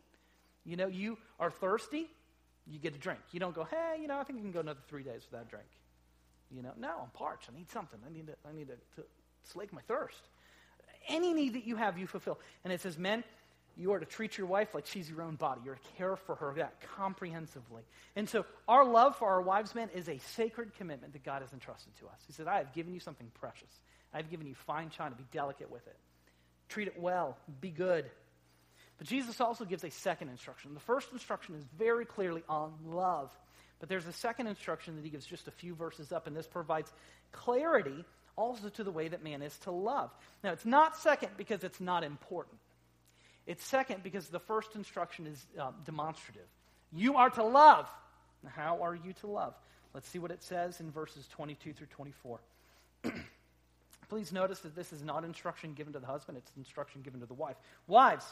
You 0.63 0.75
know, 0.75 0.87
you 0.87 1.17
are 1.39 1.49
thirsty, 1.49 2.07
you 2.67 2.79
get 2.79 2.93
a 2.95 2.97
drink. 2.97 3.19
You 3.31 3.39
don't 3.39 3.55
go, 3.55 3.63
hey, 3.63 3.97
you 4.01 4.07
know, 4.07 4.19
I 4.19 4.23
think 4.23 4.37
you 4.37 4.43
can 4.43 4.51
go 4.51 4.59
another 4.59 4.81
three 4.87 5.03
days 5.03 5.25
without 5.29 5.47
a 5.47 5.49
drink. 5.49 5.67
You 6.51 6.61
know, 6.61 6.71
no, 6.77 6.99
I'm 7.03 7.09
parched. 7.13 7.49
I 7.51 7.57
need 7.57 7.69
something. 7.69 7.99
I 8.05 8.13
need 8.13 8.27
to, 8.27 8.33
I 8.47 8.53
need 8.53 8.67
to, 8.67 9.01
to 9.01 9.07
slake 9.43 9.73
my 9.73 9.81
thirst. 9.81 10.29
Any 11.07 11.33
need 11.33 11.53
that 11.53 11.65
you 11.65 11.75
have, 11.77 11.97
you 11.97 12.07
fulfill. 12.07 12.39
And 12.63 12.73
it 12.73 12.81
says, 12.81 12.97
men, 12.97 13.23
you 13.77 13.93
are 13.93 13.99
to 13.99 14.05
treat 14.05 14.37
your 14.37 14.47
wife 14.47 14.73
like 14.73 14.87
she's 14.87 15.09
your 15.09 15.21
own 15.21 15.35
body. 15.35 15.61
You're 15.63 15.75
to 15.75 15.81
care 15.97 16.15
for 16.15 16.35
her 16.35 16.53
that 16.57 16.81
comprehensively. 16.95 17.83
And 18.15 18.27
so 18.27 18.45
our 18.67 18.83
love 18.83 19.15
for 19.17 19.27
our 19.27 19.41
wives, 19.41 19.75
men, 19.75 19.89
is 19.93 20.09
a 20.09 20.17
sacred 20.17 20.73
commitment 20.75 21.13
that 21.13 21.23
God 21.23 21.41
has 21.41 21.53
entrusted 21.53 21.95
to 21.99 22.07
us. 22.07 22.19
He 22.25 22.33
said, 22.33 22.47
I 22.47 22.57
have 22.57 22.73
given 22.73 22.93
you 22.93 22.99
something 22.99 23.29
precious. 23.39 23.69
I've 24.13 24.31
given 24.31 24.47
you 24.47 24.55
fine 24.65 24.89
china. 24.89 25.15
Be 25.15 25.25
delicate 25.31 25.71
with 25.71 25.85
it. 25.85 25.95
Treat 26.69 26.87
it 26.87 26.99
well. 26.99 27.37
Be 27.61 27.69
good. 27.69 28.05
But 28.97 29.07
Jesus 29.07 29.39
also 29.39 29.63
gives 29.63 29.83
a 29.83 29.91
second 29.91 30.29
instruction. 30.29 30.73
The 30.73 30.79
first 30.79 31.11
instruction 31.13 31.55
is 31.55 31.63
very 31.77 32.05
clearly 32.05 32.43
on 32.49 32.73
love. 32.85 33.29
But 33.79 33.89
there's 33.89 34.07
a 34.07 34.13
second 34.13 34.47
instruction 34.47 34.95
that 34.95 35.03
he 35.03 35.11
gives 35.11 35.25
just 35.25 35.47
a 35.47 35.51
few 35.51 35.75
verses 35.75 36.11
up, 36.11 36.25
and 36.25 36.35
this 36.35 36.47
provides 36.47 36.91
clarity 37.31 38.05
also 38.35 38.69
to 38.69 38.83
the 38.83 38.91
way 38.91 39.07
that 39.07 39.23
man 39.23 39.41
is 39.41 39.55
to 39.59 39.71
love. 39.71 40.09
Now, 40.43 40.51
it's 40.51 40.65
not 40.65 40.97
second 40.97 41.29
because 41.37 41.63
it's 41.63 41.79
not 41.79 42.03
important. 42.03 42.57
It's 43.47 43.63
second 43.63 44.03
because 44.03 44.27
the 44.27 44.39
first 44.39 44.75
instruction 44.75 45.25
is 45.25 45.45
uh, 45.59 45.71
demonstrative. 45.85 46.47
You 46.93 47.15
are 47.15 47.29
to 47.31 47.43
love. 47.43 47.89
How 48.45 48.83
are 48.83 48.95
you 48.95 49.13
to 49.21 49.27
love? 49.27 49.55
Let's 49.93 50.07
see 50.07 50.19
what 50.19 50.31
it 50.31 50.43
says 50.43 50.79
in 50.79 50.91
verses 50.91 51.27
22 51.29 51.73
through 51.73 51.87
24. 51.87 52.39
Please 54.09 54.31
notice 54.31 54.59
that 54.59 54.75
this 54.75 54.93
is 54.93 55.03
not 55.03 55.23
instruction 55.23 55.73
given 55.73 55.93
to 55.93 55.99
the 55.99 56.05
husband, 56.05 56.37
it's 56.37 56.51
instruction 56.55 57.01
given 57.01 57.19
to 57.21 57.25
the 57.25 57.33
wife. 57.33 57.55
Wives, 57.87 58.25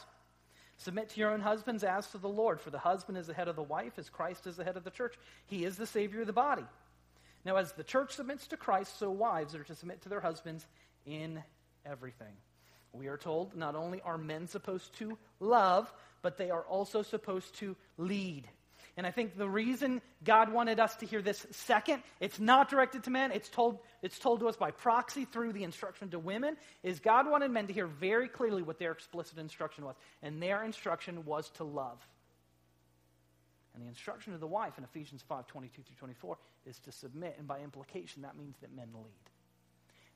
Submit 0.78 1.08
to 1.10 1.20
your 1.20 1.30
own 1.30 1.40
husbands 1.40 1.84
as 1.84 2.06
to 2.08 2.18
the 2.18 2.28
Lord, 2.28 2.60
for 2.60 2.70
the 2.70 2.78
husband 2.78 3.16
is 3.16 3.26
the 3.26 3.34
head 3.34 3.48
of 3.48 3.56
the 3.56 3.62
wife, 3.62 3.98
as 3.98 4.10
Christ 4.10 4.46
is 4.46 4.56
the 4.56 4.64
head 4.64 4.76
of 4.76 4.84
the 4.84 4.90
church. 4.90 5.14
He 5.46 5.64
is 5.64 5.76
the 5.76 5.86
Savior 5.86 6.20
of 6.20 6.26
the 6.26 6.32
body. 6.32 6.64
Now, 7.44 7.56
as 7.56 7.72
the 7.72 7.84
church 7.84 8.12
submits 8.12 8.46
to 8.48 8.56
Christ, 8.56 8.98
so 8.98 9.10
wives 9.10 9.54
are 9.54 9.64
to 9.64 9.74
submit 9.74 10.02
to 10.02 10.08
their 10.08 10.20
husbands 10.20 10.66
in 11.06 11.42
everything. 11.86 12.34
We 12.96 13.08
are 13.08 13.16
told 13.16 13.56
not 13.56 13.74
only 13.74 14.00
are 14.02 14.18
men 14.18 14.46
supposed 14.46 14.94
to 14.98 15.18
love, 15.40 15.92
but 16.22 16.36
they 16.36 16.50
are 16.50 16.62
also 16.62 17.02
supposed 17.02 17.54
to 17.56 17.76
lead. 17.98 18.48
And 18.96 19.06
I 19.06 19.10
think 19.10 19.36
the 19.36 19.48
reason 19.48 20.00
God 20.24 20.50
wanted 20.50 20.80
us 20.80 20.96
to 20.96 21.06
hear 21.06 21.20
this 21.20 21.46
second, 21.50 22.02
it's 22.18 22.40
not 22.40 22.70
directed 22.70 23.04
to 23.04 23.10
men, 23.10 23.30
it's 23.30 23.50
told, 23.50 23.78
it's 24.02 24.18
told 24.18 24.40
to 24.40 24.48
us 24.48 24.56
by 24.56 24.70
proxy 24.70 25.26
through 25.26 25.52
the 25.52 25.64
instruction 25.64 26.08
to 26.10 26.18
women, 26.18 26.56
is 26.82 26.98
God 26.98 27.30
wanted 27.30 27.50
men 27.50 27.66
to 27.66 27.74
hear 27.74 27.86
very 27.86 28.26
clearly 28.26 28.62
what 28.62 28.78
their 28.78 28.92
explicit 28.92 29.36
instruction 29.36 29.84
was. 29.84 29.96
And 30.22 30.42
their 30.42 30.64
instruction 30.64 31.26
was 31.26 31.50
to 31.56 31.64
love. 31.64 31.98
And 33.74 33.84
the 33.84 33.88
instruction 33.88 34.32
to 34.32 34.38
the 34.38 34.46
wife 34.46 34.78
in 34.78 34.84
Ephesians 34.84 35.22
5 35.28 35.46
22 35.46 35.82
through 35.82 35.96
24 35.98 36.38
is 36.64 36.78
to 36.80 36.92
submit. 36.92 37.34
And 37.38 37.46
by 37.46 37.60
implication, 37.60 38.22
that 38.22 38.38
means 38.38 38.56
that 38.62 38.74
men 38.74 38.88
lead. 38.94 39.30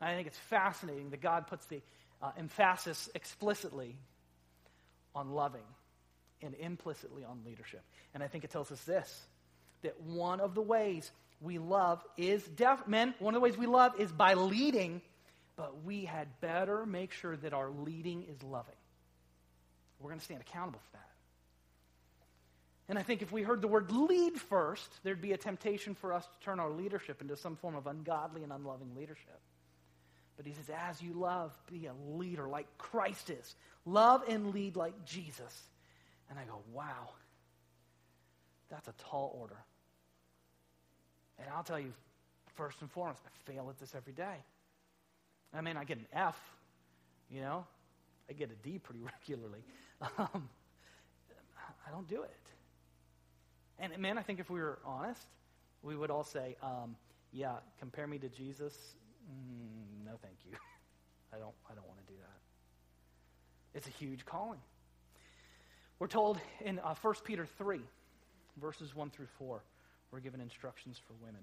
And 0.00 0.08
I 0.08 0.14
think 0.14 0.26
it's 0.26 0.38
fascinating 0.38 1.10
that 1.10 1.20
God 1.20 1.46
puts 1.46 1.66
the 1.66 1.82
uh, 2.22 2.30
emphasis 2.38 3.08
explicitly 3.14 3.96
on 5.14 5.30
loving 5.30 5.64
and 6.42 6.54
implicitly 6.54 7.24
on 7.24 7.40
leadership. 7.44 7.82
And 8.14 8.22
I 8.22 8.28
think 8.28 8.44
it 8.44 8.50
tells 8.50 8.70
us 8.70 8.80
this 8.84 9.26
that 9.82 9.98
one 10.02 10.40
of 10.40 10.54
the 10.54 10.60
ways 10.60 11.10
we 11.40 11.58
love 11.58 12.04
is 12.18 12.42
def- 12.44 12.86
men, 12.86 13.14
one 13.18 13.34
of 13.34 13.40
the 13.40 13.42
ways 13.42 13.56
we 13.56 13.66
love 13.66 13.98
is 13.98 14.12
by 14.12 14.34
leading, 14.34 15.00
but 15.56 15.84
we 15.84 16.04
had 16.04 16.28
better 16.40 16.84
make 16.84 17.12
sure 17.12 17.34
that 17.38 17.54
our 17.54 17.70
leading 17.70 18.24
is 18.24 18.42
loving. 18.42 18.74
We're 19.98 20.10
going 20.10 20.18
to 20.18 20.24
stand 20.24 20.42
accountable 20.42 20.80
for 20.90 20.96
that. 20.98 21.06
And 22.90 22.98
I 22.98 23.02
think 23.02 23.22
if 23.22 23.30
we 23.30 23.42
heard 23.42 23.62
the 23.62 23.68
word 23.68 23.92
lead 23.92 24.38
first, 24.40 24.90
there'd 25.04 25.22
be 25.22 25.32
a 25.32 25.38
temptation 25.38 25.94
for 25.94 26.12
us 26.12 26.24
to 26.24 26.44
turn 26.44 26.58
our 26.58 26.70
leadership 26.70 27.22
into 27.22 27.36
some 27.36 27.56
form 27.56 27.76
of 27.76 27.86
ungodly 27.86 28.42
and 28.42 28.52
unloving 28.52 28.94
leadership. 28.96 29.40
But 30.40 30.47
he 30.47 30.54
says, 30.54 30.70
as 30.88 31.02
you 31.02 31.12
love, 31.12 31.52
be 31.70 31.85
a 31.85 31.92
leader 32.16 32.49
like 32.49 32.66
Christ 32.78 33.28
is. 33.28 33.54
Love 33.85 34.23
and 34.26 34.54
lead 34.54 34.75
like 34.75 35.04
Jesus. 35.04 35.54
And 36.30 36.38
I 36.38 36.44
go, 36.44 36.61
wow, 36.73 37.11
that's 38.70 38.88
a 38.88 38.94
tall 39.11 39.37
order. 39.38 39.59
And 41.38 41.47
I'll 41.54 41.62
tell 41.62 41.78
you, 41.78 41.92
first 42.54 42.80
and 42.80 42.90
foremost, 42.90 43.20
I 43.26 43.52
fail 43.52 43.66
at 43.68 43.78
this 43.78 43.94
every 43.94 44.14
day. 44.14 44.37
I 45.52 45.61
mean, 45.61 45.76
I 45.76 45.85
get 45.85 45.99
an 45.99 46.06
F, 46.11 46.40
you 47.30 47.42
know, 47.42 47.66
I 48.30 48.32
get 48.32 48.50
a 48.50 48.66
D 48.66 48.78
pretty 48.78 49.02
regularly. 49.20 49.61
Um, 50.00 50.49
I 51.87 51.90
don't 51.90 52.09
do 52.09 52.23
it. 52.23 52.30
And 53.78 53.99
man, 53.99 54.16
I 54.16 54.23
think 54.23 54.40
if 54.40 54.49
we 54.49 54.61
were 54.61 54.78
honest, 54.87 55.26
we 55.82 55.94
would 55.94 56.11
all 56.11 56.25
say, 56.25 56.56
um, 56.62 56.97
yeah, 57.30 57.56
compare 57.78 58.06
me 58.06 58.16
to 58.20 58.30
Jesus. 58.30 58.94
Mm, 59.24 60.06
no, 60.06 60.12
thank 60.22 60.36
you. 60.48 60.56
I 61.34 61.38
don't, 61.38 61.54
I 61.70 61.74
don't 61.74 61.86
want 61.86 61.98
to 62.06 62.12
do 62.12 62.18
that. 62.20 63.78
It's 63.78 63.86
a 63.86 63.90
huge 63.90 64.24
calling. 64.24 64.60
We're 65.98 66.06
told 66.06 66.40
in 66.64 66.78
uh, 66.78 66.94
1 67.00 67.14
Peter 67.24 67.46
3, 67.58 67.80
verses 68.60 68.94
1 68.96 69.10
through 69.10 69.28
4, 69.38 69.62
we're 70.10 70.20
given 70.20 70.40
instructions 70.40 70.98
for 71.06 71.12
women. 71.24 71.42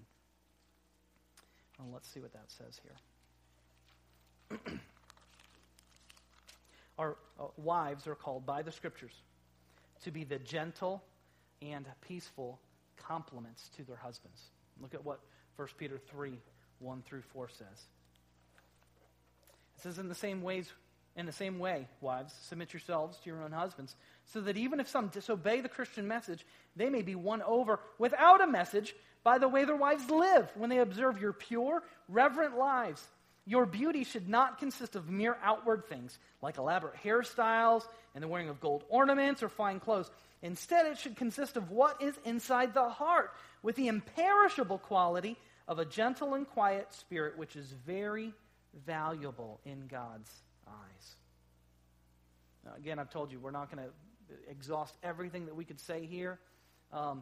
Let's 1.93 2.09
see 2.09 2.19
what 2.19 2.33
that 2.33 2.45
says 2.47 2.81
here. 2.81 4.59
Our 6.97 7.17
uh, 7.39 7.43
wives 7.57 8.07
are 8.07 8.15
called 8.15 8.45
by 8.45 8.63
the 8.63 8.71
scriptures 8.71 9.13
to 10.03 10.11
be 10.11 10.23
the 10.23 10.39
gentle 10.39 11.03
and 11.61 11.85
peaceful 12.01 12.59
complements 12.97 13.69
to 13.77 13.83
their 13.83 13.95
husbands. 13.95 14.41
Look 14.81 14.93
at 14.93 15.05
what 15.05 15.19
1 15.55 15.67
Peter 15.77 15.99
3 16.09 16.33
1 16.79 17.03
through 17.03 17.23
4 17.33 17.49
says. 17.49 17.85
It 19.75 19.81
says, 19.81 19.99
In 19.99 20.09
the 20.09 20.15
same 20.15 20.41
ways, 20.41 20.71
in 21.15 21.25
the 21.25 21.31
same 21.31 21.59
way, 21.59 21.87
wives, 22.01 22.33
submit 22.43 22.73
yourselves 22.73 23.17
to 23.17 23.29
your 23.29 23.43
own 23.43 23.51
husbands, 23.51 23.95
so 24.25 24.41
that 24.41 24.57
even 24.57 24.79
if 24.79 24.87
some 24.87 25.07
disobey 25.07 25.61
the 25.61 25.69
Christian 25.69 26.07
message, 26.07 26.45
they 26.75 26.89
may 26.89 27.01
be 27.01 27.15
won 27.15 27.41
over 27.41 27.79
without 27.97 28.41
a 28.41 28.47
message 28.47 28.95
by 29.23 29.37
the 29.37 29.47
way 29.47 29.65
their 29.65 29.75
wives 29.75 30.09
live 30.09 30.49
when 30.55 30.69
they 30.69 30.77
observe 30.77 31.19
your 31.19 31.33
pure, 31.33 31.83
reverent 32.07 32.57
lives. 32.57 33.03
Your 33.45 33.65
beauty 33.65 34.03
should 34.03 34.27
not 34.27 34.59
consist 34.59 34.95
of 34.95 35.09
mere 35.09 35.37
outward 35.41 35.85
things, 35.87 36.19
like 36.41 36.57
elaborate 36.57 36.95
hairstyles 37.03 37.83
and 38.13 38.23
the 38.23 38.27
wearing 38.27 38.49
of 38.49 38.59
gold 38.59 38.83
ornaments 38.89 39.41
or 39.41 39.49
fine 39.49 39.79
clothes. 39.79 40.11
Instead, 40.41 40.85
it 40.85 40.97
should 40.97 41.15
consist 41.15 41.57
of 41.57 41.71
what 41.71 42.01
is 42.01 42.13
inside 42.25 42.73
the 42.73 42.89
heart, 42.89 43.31
with 43.63 43.75
the 43.75 43.87
imperishable 43.87 44.77
quality 44.77 45.37
of 45.67 45.79
a 45.79 45.85
gentle 45.85 46.33
and 46.33 46.47
quiet 46.47 46.93
spirit, 46.93 47.37
which 47.37 47.55
is 47.55 47.73
very 47.85 48.33
valuable 48.85 49.59
in 49.65 49.87
God's 49.87 50.31
eyes. 50.67 51.15
Now, 52.65 52.71
again, 52.77 52.99
I've 52.99 53.09
told 53.09 53.31
you, 53.31 53.39
we're 53.39 53.51
not 53.51 53.73
going 53.73 53.85
to 53.85 53.91
exhaust 54.49 54.95
everything 55.03 55.45
that 55.45 55.55
we 55.55 55.65
could 55.65 55.79
say 55.79 56.05
here 56.05 56.39
because 56.89 57.13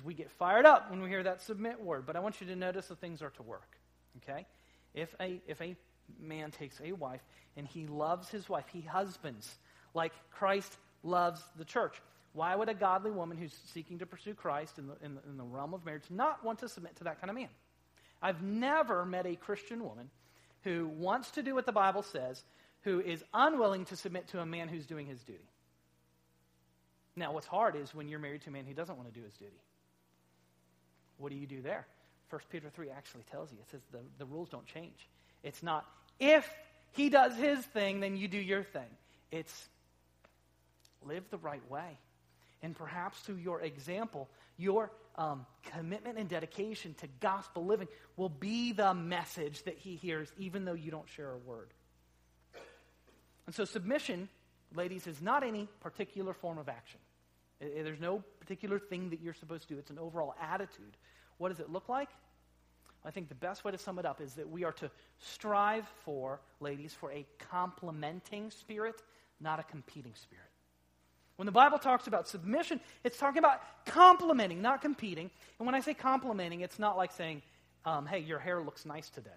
um, 0.00 0.04
we 0.04 0.14
get 0.14 0.30
fired 0.30 0.66
up 0.66 0.90
when 0.90 1.02
we 1.02 1.08
hear 1.08 1.22
that 1.22 1.42
submit 1.42 1.80
word. 1.82 2.06
But 2.06 2.16
I 2.16 2.20
want 2.20 2.40
you 2.40 2.46
to 2.48 2.56
notice 2.56 2.86
the 2.86 2.96
things 2.96 3.22
are 3.22 3.30
to 3.30 3.42
work. 3.42 3.76
Okay? 4.18 4.46
If 4.94 5.14
a, 5.20 5.40
if 5.46 5.60
a 5.60 5.76
man 6.20 6.50
takes 6.50 6.80
a 6.82 6.92
wife 6.92 7.22
and 7.56 7.66
he 7.66 7.86
loves 7.86 8.28
his 8.28 8.48
wife, 8.48 8.66
he 8.72 8.80
husbands 8.80 9.58
like 9.94 10.12
Christ 10.30 10.76
loves 11.02 11.42
the 11.56 11.64
church. 11.64 12.00
Why 12.34 12.54
would 12.54 12.68
a 12.68 12.74
godly 12.74 13.12
woman 13.12 13.38
who's 13.38 13.54
seeking 13.72 14.00
to 14.00 14.06
pursue 14.06 14.34
Christ 14.34 14.78
in 14.78 14.88
the, 14.88 14.94
in 15.02 15.14
the, 15.14 15.20
in 15.30 15.36
the 15.36 15.44
realm 15.44 15.72
of 15.72 15.84
marriage 15.86 16.02
not 16.10 16.44
want 16.44 16.58
to 16.58 16.68
submit 16.68 16.96
to 16.96 17.04
that 17.04 17.20
kind 17.20 17.30
of 17.30 17.36
man? 17.36 17.48
I've 18.20 18.42
never 18.42 19.06
met 19.06 19.24
a 19.26 19.36
Christian 19.36 19.84
woman 19.84 20.10
who 20.64 20.88
wants 20.96 21.30
to 21.32 21.42
do 21.42 21.54
what 21.54 21.64
the 21.64 21.72
Bible 21.72 22.02
says, 22.02 22.42
who 22.82 23.00
is 23.00 23.22
unwilling 23.32 23.84
to 23.86 23.96
submit 23.96 24.28
to 24.28 24.40
a 24.40 24.46
man 24.46 24.68
who's 24.68 24.84
doing 24.84 25.06
his 25.06 25.22
duty. 25.22 25.48
Now, 27.16 27.32
what's 27.32 27.46
hard 27.46 27.76
is 27.76 27.94
when 27.94 28.08
you're 28.08 28.18
married 28.18 28.42
to 28.42 28.50
a 28.50 28.52
man 28.52 28.64
who 28.66 28.74
doesn't 28.74 28.96
want 28.96 29.12
to 29.12 29.18
do 29.18 29.24
his 29.24 29.34
duty. 29.34 29.60
What 31.18 31.30
do 31.30 31.36
you 31.36 31.46
do 31.46 31.62
there? 31.62 31.86
1 32.30 32.40
Peter 32.50 32.68
3 32.68 32.90
actually 32.90 33.22
tells 33.30 33.52
you. 33.52 33.58
It 33.60 33.70
says 33.70 33.80
the, 33.92 34.00
the 34.18 34.26
rules 34.26 34.48
don't 34.48 34.66
change. 34.66 35.08
It's 35.44 35.62
not 35.62 35.86
if 36.18 36.48
he 36.92 37.10
does 37.10 37.36
his 37.36 37.60
thing, 37.60 38.00
then 38.00 38.16
you 38.16 38.26
do 38.26 38.38
your 38.38 38.64
thing. 38.64 38.88
It's 39.30 39.68
live 41.04 41.24
the 41.30 41.38
right 41.38 41.62
way. 41.70 41.98
And 42.64 42.74
perhaps 42.74 43.18
through 43.18 43.36
your 43.36 43.60
example, 43.60 44.30
your 44.56 44.90
um, 45.16 45.44
commitment 45.64 46.16
and 46.16 46.30
dedication 46.30 46.94
to 46.94 47.06
gospel 47.20 47.66
living 47.66 47.88
will 48.16 48.30
be 48.30 48.72
the 48.72 48.94
message 48.94 49.62
that 49.64 49.76
he 49.76 49.96
hears, 49.96 50.32
even 50.38 50.64
though 50.64 50.72
you 50.72 50.90
don't 50.90 51.06
share 51.10 51.30
a 51.30 51.36
word. 51.36 51.68
And 53.44 53.54
so, 53.54 53.66
submission, 53.66 54.30
ladies, 54.74 55.06
is 55.06 55.20
not 55.20 55.44
any 55.44 55.68
particular 55.80 56.32
form 56.32 56.56
of 56.56 56.70
action. 56.70 57.00
There's 57.60 58.00
no 58.00 58.24
particular 58.40 58.78
thing 58.78 59.10
that 59.10 59.20
you're 59.20 59.34
supposed 59.34 59.68
to 59.68 59.74
do, 59.74 59.78
it's 59.78 59.90
an 59.90 59.98
overall 59.98 60.34
attitude. 60.40 60.96
What 61.36 61.50
does 61.50 61.60
it 61.60 61.68
look 61.68 61.90
like? 61.90 62.08
I 63.04 63.10
think 63.10 63.28
the 63.28 63.34
best 63.34 63.62
way 63.62 63.72
to 63.72 63.78
sum 63.78 63.98
it 63.98 64.06
up 64.06 64.22
is 64.22 64.32
that 64.34 64.48
we 64.48 64.64
are 64.64 64.72
to 64.72 64.90
strive 65.18 65.86
for, 66.06 66.40
ladies, 66.60 66.94
for 66.94 67.12
a 67.12 67.26
complementing 67.50 68.50
spirit, 68.50 69.02
not 69.38 69.60
a 69.60 69.64
competing 69.64 70.14
spirit. 70.14 70.53
When 71.36 71.46
the 71.46 71.52
Bible 71.52 71.78
talks 71.78 72.06
about 72.06 72.28
submission, 72.28 72.80
it's 73.02 73.18
talking 73.18 73.38
about 73.38 73.60
complimenting, 73.86 74.62
not 74.62 74.82
competing. 74.82 75.30
And 75.58 75.66
when 75.66 75.74
I 75.74 75.80
say 75.80 75.94
complimenting, 75.94 76.60
it's 76.60 76.78
not 76.78 76.96
like 76.96 77.12
saying, 77.12 77.42
um, 77.84 78.06
hey, 78.06 78.20
your 78.20 78.38
hair 78.38 78.60
looks 78.62 78.86
nice 78.86 79.10
today. 79.10 79.30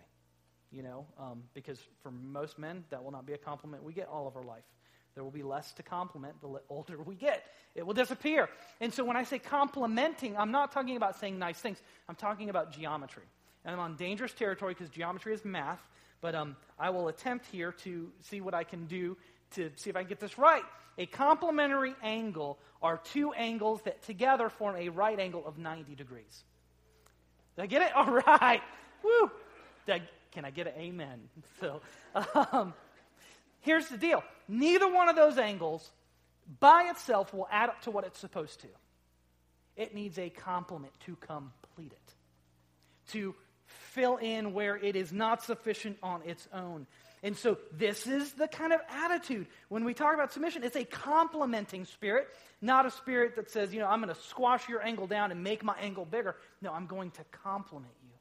You 0.72 0.84
know, 0.84 1.06
um, 1.18 1.44
because 1.54 1.80
for 2.04 2.12
most 2.12 2.60
men, 2.60 2.84
that 2.90 3.04
will 3.04 3.12
not 3.12 3.26
be 3.26 3.34
a 3.34 3.38
compliment 3.38 3.84
we 3.84 3.94
get 3.94 4.08
all 4.10 4.28
of 4.28 4.36
our 4.36 4.44
life. 4.44 4.64
There 5.16 5.24
will 5.24 5.32
be 5.32 5.42
less 5.42 5.74
to 5.74 5.84
compliment 5.84 6.40
the 6.42 6.62
older 6.70 7.02
we 7.02 7.16
get. 7.16 7.44
It 7.74 7.84
will 7.84 7.96
disappear. 7.96 8.50
And 8.80 8.94
so 8.94 9.04
when 9.04 9.18
I 9.18 9.24
say 9.24 9.40
complimenting, 9.40 10.38
I'm 10.38 10.52
not 10.52 10.72
talking 10.72 10.96
about 10.96 11.18
saying 11.18 11.40
nice 11.40 11.58
things. 11.58 11.82
I'm 12.08 12.16
talking 12.16 12.52
about 12.52 12.72
geometry. 12.72 13.24
And 13.66 13.74
I'm 13.74 13.80
on 13.80 13.96
dangerous 13.96 14.34
territory 14.34 14.76
because 14.76 14.90
geometry 14.90 15.34
is 15.34 15.44
math. 15.44 15.82
But 16.22 16.36
um, 16.36 16.56
I 16.78 16.92
will 16.92 17.08
attempt 17.08 17.48
here 17.48 17.72
to 17.84 18.12
see 18.22 18.42
what 18.42 18.54
I 18.54 18.64
can 18.64 18.86
do 18.86 19.18
to 19.56 19.72
see 19.76 19.90
if 19.90 19.96
I 19.96 20.02
can 20.02 20.10
get 20.10 20.20
this 20.20 20.38
right. 20.38 20.64
A 20.98 21.06
complementary 21.06 21.96
angle 22.02 22.58
are 22.82 22.98
two 22.98 23.32
angles 23.34 23.82
that 23.84 24.02
together 24.04 24.50
form 24.50 24.76
a 24.78 24.90
right 24.90 25.20
angle 25.20 25.46
of 25.46 25.58
90 25.58 25.96
degrees. 25.96 26.44
Did 27.56 27.64
I 27.64 27.66
get 27.68 27.82
it? 27.84 27.92
All 27.96 28.12
right. 28.12 28.62
Woo. 29.04 29.32
I, 29.88 30.02
can 30.32 30.46
I 30.46 30.52
get 30.52 30.68
an 30.68 30.74
amen? 30.80 31.30
So, 31.60 31.82
um, 32.52 32.74
here's 33.62 33.88
the 33.88 33.98
deal 33.98 34.24
neither 34.48 34.92
one 34.92 35.10
of 35.10 35.16
those 35.16 35.38
angles 35.38 35.90
by 36.60 36.84
itself 36.84 37.34
will 37.34 37.48
add 37.52 37.70
up 37.70 37.82
to 37.82 37.92
what 37.92 38.06
it's 38.06 38.20
supposed 38.20 38.62
to. 38.62 38.68
It 39.76 39.94
needs 39.94 40.18
a 40.18 40.30
complement 40.30 40.94
to 41.06 41.16
complete 41.18 41.92
it, 41.92 42.14
to 43.12 43.36
fill 43.66 44.18
in 44.18 44.54
where 44.54 44.78
it 44.78 44.96
is 44.96 45.12
not 45.12 45.44
sufficient 45.44 45.98
on 46.02 46.22
its 46.24 46.48
own. 46.54 46.88
And 47.28 47.36
so, 47.36 47.58
this 47.74 48.08
is 48.08 48.32
the 48.32 48.48
kind 48.48 48.72
of 48.72 48.80
attitude 48.90 49.48
when 49.68 49.84
we 49.84 49.94
talk 49.94 50.14
about 50.14 50.32
submission. 50.32 50.64
It's 50.64 50.78
a 50.78 50.86
complimenting 50.86 51.84
spirit, 51.84 52.30
not 52.62 52.86
a 52.86 52.92
spirit 52.92 53.36
that 53.36 53.52
says, 53.52 53.74
you 53.74 53.82
know, 53.82 53.88
I'm 53.88 54.02
going 54.02 54.16
to 54.16 54.22
squash 54.22 54.70
your 54.70 54.82
angle 54.82 55.08
down 55.08 55.32
and 55.32 55.44
make 55.44 55.62
my 55.62 55.76
angle 55.82 56.06
bigger. 56.06 56.38
No, 56.62 56.72
I'm 56.72 56.86
going 56.86 57.12
to 57.12 57.26
compliment 57.44 57.92
you. 58.02 58.12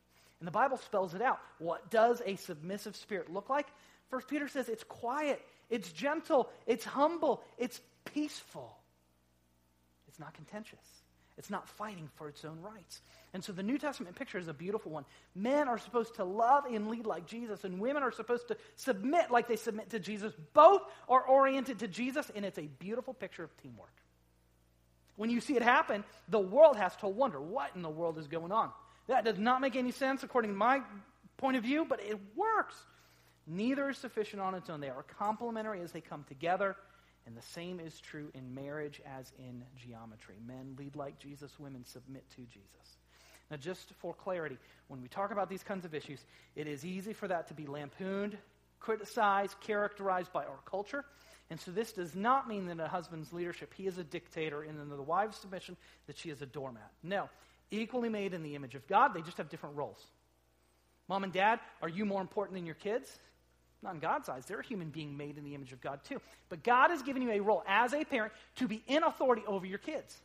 And 0.41 0.47
the 0.49 0.51
Bible 0.51 0.77
spells 0.79 1.15
it 1.15 1.23
out. 1.23 1.39
What 1.59 1.89
does 1.89 2.21
a 2.27 2.35
submissive 2.35 2.97
spirit 2.97 3.33
look 3.33 3.49
like? 3.49 3.69
First 4.11 4.27
Peter 4.27 4.49
says 4.49 4.69
it's 4.69 4.83
quiet, 4.83 5.41
it's 5.71 5.93
gentle, 5.93 6.51
it's 6.67 6.85
humble, 6.85 7.45
it's 7.59 7.81
peaceful. 8.07 8.77
It's 10.09 10.19
not 10.19 10.35
contentious. 10.35 10.81
It's 11.39 11.51
not 11.51 11.69
fighting 11.69 12.09
for 12.17 12.29
its 12.29 12.45
own 12.45 12.61
rights. 12.63 13.03
And 13.35 13.45
so 13.45 13.53
the 13.53 13.63
New 13.63 13.77
Testament 13.77 14.17
picture 14.17 14.39
is 14.39 14.49
a 14.49 14.55
beautiful 14.55 14.91
one. 14.91 15.05
Men 15.35 15.69
are 15.69 15.79
supposed 15.79 16.15
to 16.15 16.25
love 16.25 16.65
and 16.65 16.89
lead 16.89 17.05
like 17.05 17.27
Jesus, 17.27 17.65
and 17.65 17.79
women 17.79 18.03
are 18.03 18.11
supposed 18.11 18.49
to 18.49 18.57
submit 18.77 19.31
like 19.31 19.47
they 19.47 19.57
submit 19.57 19.91
to 19.91 19.99
Jesus. 19.99 20.33
Both 20.55 20.83
are 21.09 21.23
oriented 21.23 21.81
to 21.81 21.89
Jesus, 21.89 22.31
and 22.35 22.45
it's 22.45 22.59
a 22.59 22.67
beautiful 22.79 23.13
picture 23.13 23.45
of 23.45 23.55
teamwork. 23.59 23.93
When 25.17 25.29
you 25.29 25.41
see 25.41 25.57
it 25.57 25.63
happen, 25.63 26.05
the 26.29 26.39
world 26.39 26.77
has 26.77 26.97
to 26.97 27.09
wonder 27.09 27.41
what 27.41 27.71
in 27.75 27.83
the 27.83 27.91
world 27.91 28.19
is 28.19 28.29
going 28.29 28.53
on. 28.53 28.71
That 29.09 29.25
does 29.25 29.39
not 29.39 29.61
make 29.61 29.77
any 29.77 29.93
sense 29.93 30.23
according 30.23 30.53
to 30.53 30.57
my 30.57 30.81
point 31.37 31.57
of 31.57 31.63
view, 31.63 31.85
but 31.87 32.01
it 32.01 32.19
works. 32.35 32.75
Neither 33.47 33.91
is 33.91 33.99
sufficient 33.99 34.43
on 34.43 34.55
its 34.55 34.69
own. 34.71 34.81
They 34.81 34.89
are 34.89 35.05
complementary 35.19 35.81
as 35.81 35.93
they 35.93 36.01
come 36.01 36.25
together. 36.29 36.77
And 37.27 37.37
the 37.37 37.43
same 37.43 37.81
is 37.81 37.99
true 38.01 38.31
in 38.35 38.55
marriage 38.55 39.01
as 39.19 39.33
in 39.39 39.65
geometry. 39.77 40.37
Men 40.47 40.77
lead 40.79 40.95
like 40.95 41.19
Jesus, 41.19 41.59
women 41.59 41.85
submit 41.85 42.25
to 42.31 42.43
Jesus. 42.43 42.97
Now, 43.51 43.57
just 43.57 43.91
for 43.99 44.15
clarity, 44.15 44.59
when 44.89 45.03
we 45.03 45.09
talk 45.09 45.33
about 45.33 45.49
these 45.49 45.63
kinds 45.63 45.85
of 45.85 45.95
issues, 45.95 46.25
it 46.55 46.67
is 46.67 46.85
easy 46.85 47.13
for 47.13 47.29
that 47.29 47.49
to 47.49 47.55
be 47.55 47.67
lampooned, 47.67 48.37
criticized, 48.81 49.57
characterized 49.61 50.33
by 50.33 50.45
our 50.45 50.59
culture. 50.69 51.05
And 51.51 51.61
so 51.61 51.71
this 51.71 51.93
does 51.93 52.15
not 52.15 52.49
mean 52.49 52.67
that 52.67 52.81
a 52.81 52.89
husband's 52.89 53.33
leadership, 53.33 53.73
he 53.75 53.87
is 53.87 53.99
a 53.99 54.05
dictator, 54.05 54.63
and 54.63 54.81
in 54.81 54.89
the 54.89 55.03
wife's 55.03 55.39
submission, 55.39 55.77
that 56.07 56.19
she 56.19 56.31
is 56.31 56.43
a 56.43 56.47
doormat. 56.47 56.91
No. 57.03 57.29
Equally 57.71 58.09
made 58.09 58.35
in 58.35 58.43
the 58.43 58.55
image 58.55 58.75
of 58.75 58.87
God, 58.87 59.15
they 59.15 59.23
just 59.23 59.39
have 59.39 59.49
different 59.49 59.77
roles. 59.77 60.05
Mom 61.09 61.25
and 61.25 61.33
dad, 61.33 61.61
are 61.83 61.89
you 61.89 62.05
more 62.05 62.21
important 62.21 62.57
than 62.57 62.67
your 62.67 62.75
kids? 62.75 63.19
Not 63.83 63.95
in 63.95 64.01
God's 64.01 64.29
eyes. 64.29 64.45
They're 64.47 64.61
a 64.61 64.67
human 64.67 64.91
being 64.91 65.17
made 65.17 65.39
in 65.39 65.45
the 65.45 65.55
image 65.55 65.73
of 65.73 65.81
God 65.81 66.01
too. 66.05 66.21
But 66.49 66.63
God 66.63 66.91
has 66.91 67.03
given 67.03 67.23
you 67.23 67.31
a 67.31 67.41
role 67.41 67.63
as 67.67 67.93
a 67.93 68.05
parent 68.05 68.33
to 68.57 68.67
be 68.69 68.83
in 68.87 69.03
authority 69.03 69.43
over 69.47 69.67
your 69.67 69.79
kids. 69.79 70.17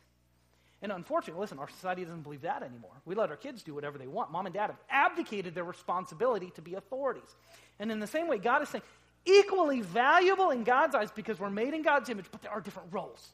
And 0.80 0.90
unfortunately, 0.90 1.40
listen, 1.40 1.60
our 1.60 1.68
society 1.68 2.04
doesn't 2.04 2.22
believe 2.22 2.42
that 2.42 2.62
anymore. 2.62 2.90
We 3.04 3.14
let 3.14 3.30
our 3.30 3.36
kids 3.36 3.62
do 3.62 3.72
whatever 3.72 3.98
they 3.98 4.08
want. 4.08 4.32
Mom 4.32 4.46
and 4.46 4.54
dad 4.54 4.68
have 4.68 4.80
abdicated 4.90 5.54
their 5.54 5.64
responsibility 5.64 6.50
to 6.56 6.62
be 6.62 6.74
authorities. 6.74 7.36
And 7.78 7.92
in 7.92 8.00
the 8.00 8.06
same 8.08 8.26
way, 8.26 8.38
God 8.38 8.62
is 8.62 8.68
saying, 8.68 8.82
equally 9.24 9.80
valuable 9.80 10.50
in 10.50 10.64
God's 10.64 10.96
eyes 10.96 11.10
because 11.12 11.38
we're 11.38 11.50
made 11.50 11.74
in 11.74 11.82
God's 11.82 12.08
image, 12.08 12.26
but 12.32 12.42
there 12.42 12.50
are 12.50 12.60
different 12.60 12.92
roles. 12.92 13.32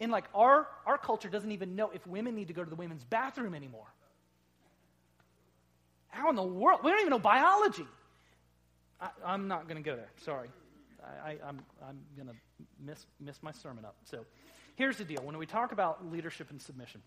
And 0.00 0.10
like 0.10 0.24
our, 0.34 0.66
our 0.84 0.98
culture 0.98 1.28
doesn't 1.28 1.52
even 1.52 1.76
know 1.76 1.90
if 1.94 2.04
women 2.06 2.34
need 2.34 2.48
to 2.48 2.54
go 2.54 2.64
to 2.64 2.70
the 2.70 2.76
women's 2.76 3.04
bathroom 3.04 3.54
anymore. 3.54 3.86
How 6.08 6.30
in 6.30 6.36
the 6.36 6.42
world? 6.42 6.80
We 6.82 6.90
don't 6.90 7.00
even 7.00 7.10
know 7.10 7.18
biology. 7.18 7.86
I, 9.00 9.34
am 9.34 9.48
not 9.48 9.68
going 9.68 9.82
to 9.82 9.88
go 9.88 9.96
there. 9.96 10.10
Sorry. 10.24 10.48
I, 11.24 11.32
am 11.32 11.38
I'm, 11.46 11.60
I'm 11.88 11.98
going 12.16 12.28
to 12.28 12.34
miss, 12.84 13.06
miss 13.20 13.42
my 13.42 13.52
sermon 13.52 13.84
up. 13.84 13.96
So 14.04 14.24
here's 14.76 14.96
the 14.96 15.04
deal. 15.04 15.22
When 15.22 15.36
we 15.38 15.46
talk 15.46 15.72
about 15.72 16.10
leadership 16.10 16.50
and 16.50 16.60
submission, 16.60 17.02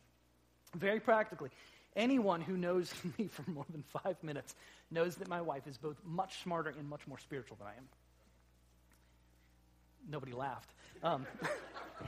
very 0.76 1.00
practically, 1.00 1.50
anyone 1.96 2.42
who 2.42 2.58
knows 2.58 2.94
me 3.18 3.28
for 3.28 3.50
more 3.50 3.66
than 3.70 3.84
five 4.04 4.22
minutes 4.24 4.56
knows 4.92 5.16
that 5.16 5.28
my 5.28 5.42
wife 5.42 5.68
is 5.68 5.78
both 5.78 5.98
much 6.06 6.42
smarter 6.44 6.74
and 6.78 6.88
much 6.88 7.06
more 7.08 7.18
spiritual 7.20 7.58
than 7.58 7.68
I 7.68 7.78
am. 7.78 7.88
Nobody 10.10 10.32
laughed. 10.32 10.70
Um, 11.04 11.26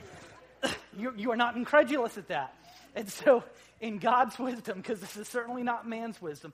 you, 0.97 1.13
you 1.17 1.31
are 1.31 1.37
not 1.37 1.55
incredulous 1.55 2.17
at 2.17 2.29
that. 2.29 2.53
And 2.95 3.09
so, 3.09 3.43
in 3.81 3.97
God's 3.97 4.39
wisdom, 4.39 4.77
because 4.77 4.99
this 4.99 5.15
is 5.17 5.27
certainly 5.27 5.63
not 5.63 5.87
man's 5.87 6.21
wisdom, 6.21 6.53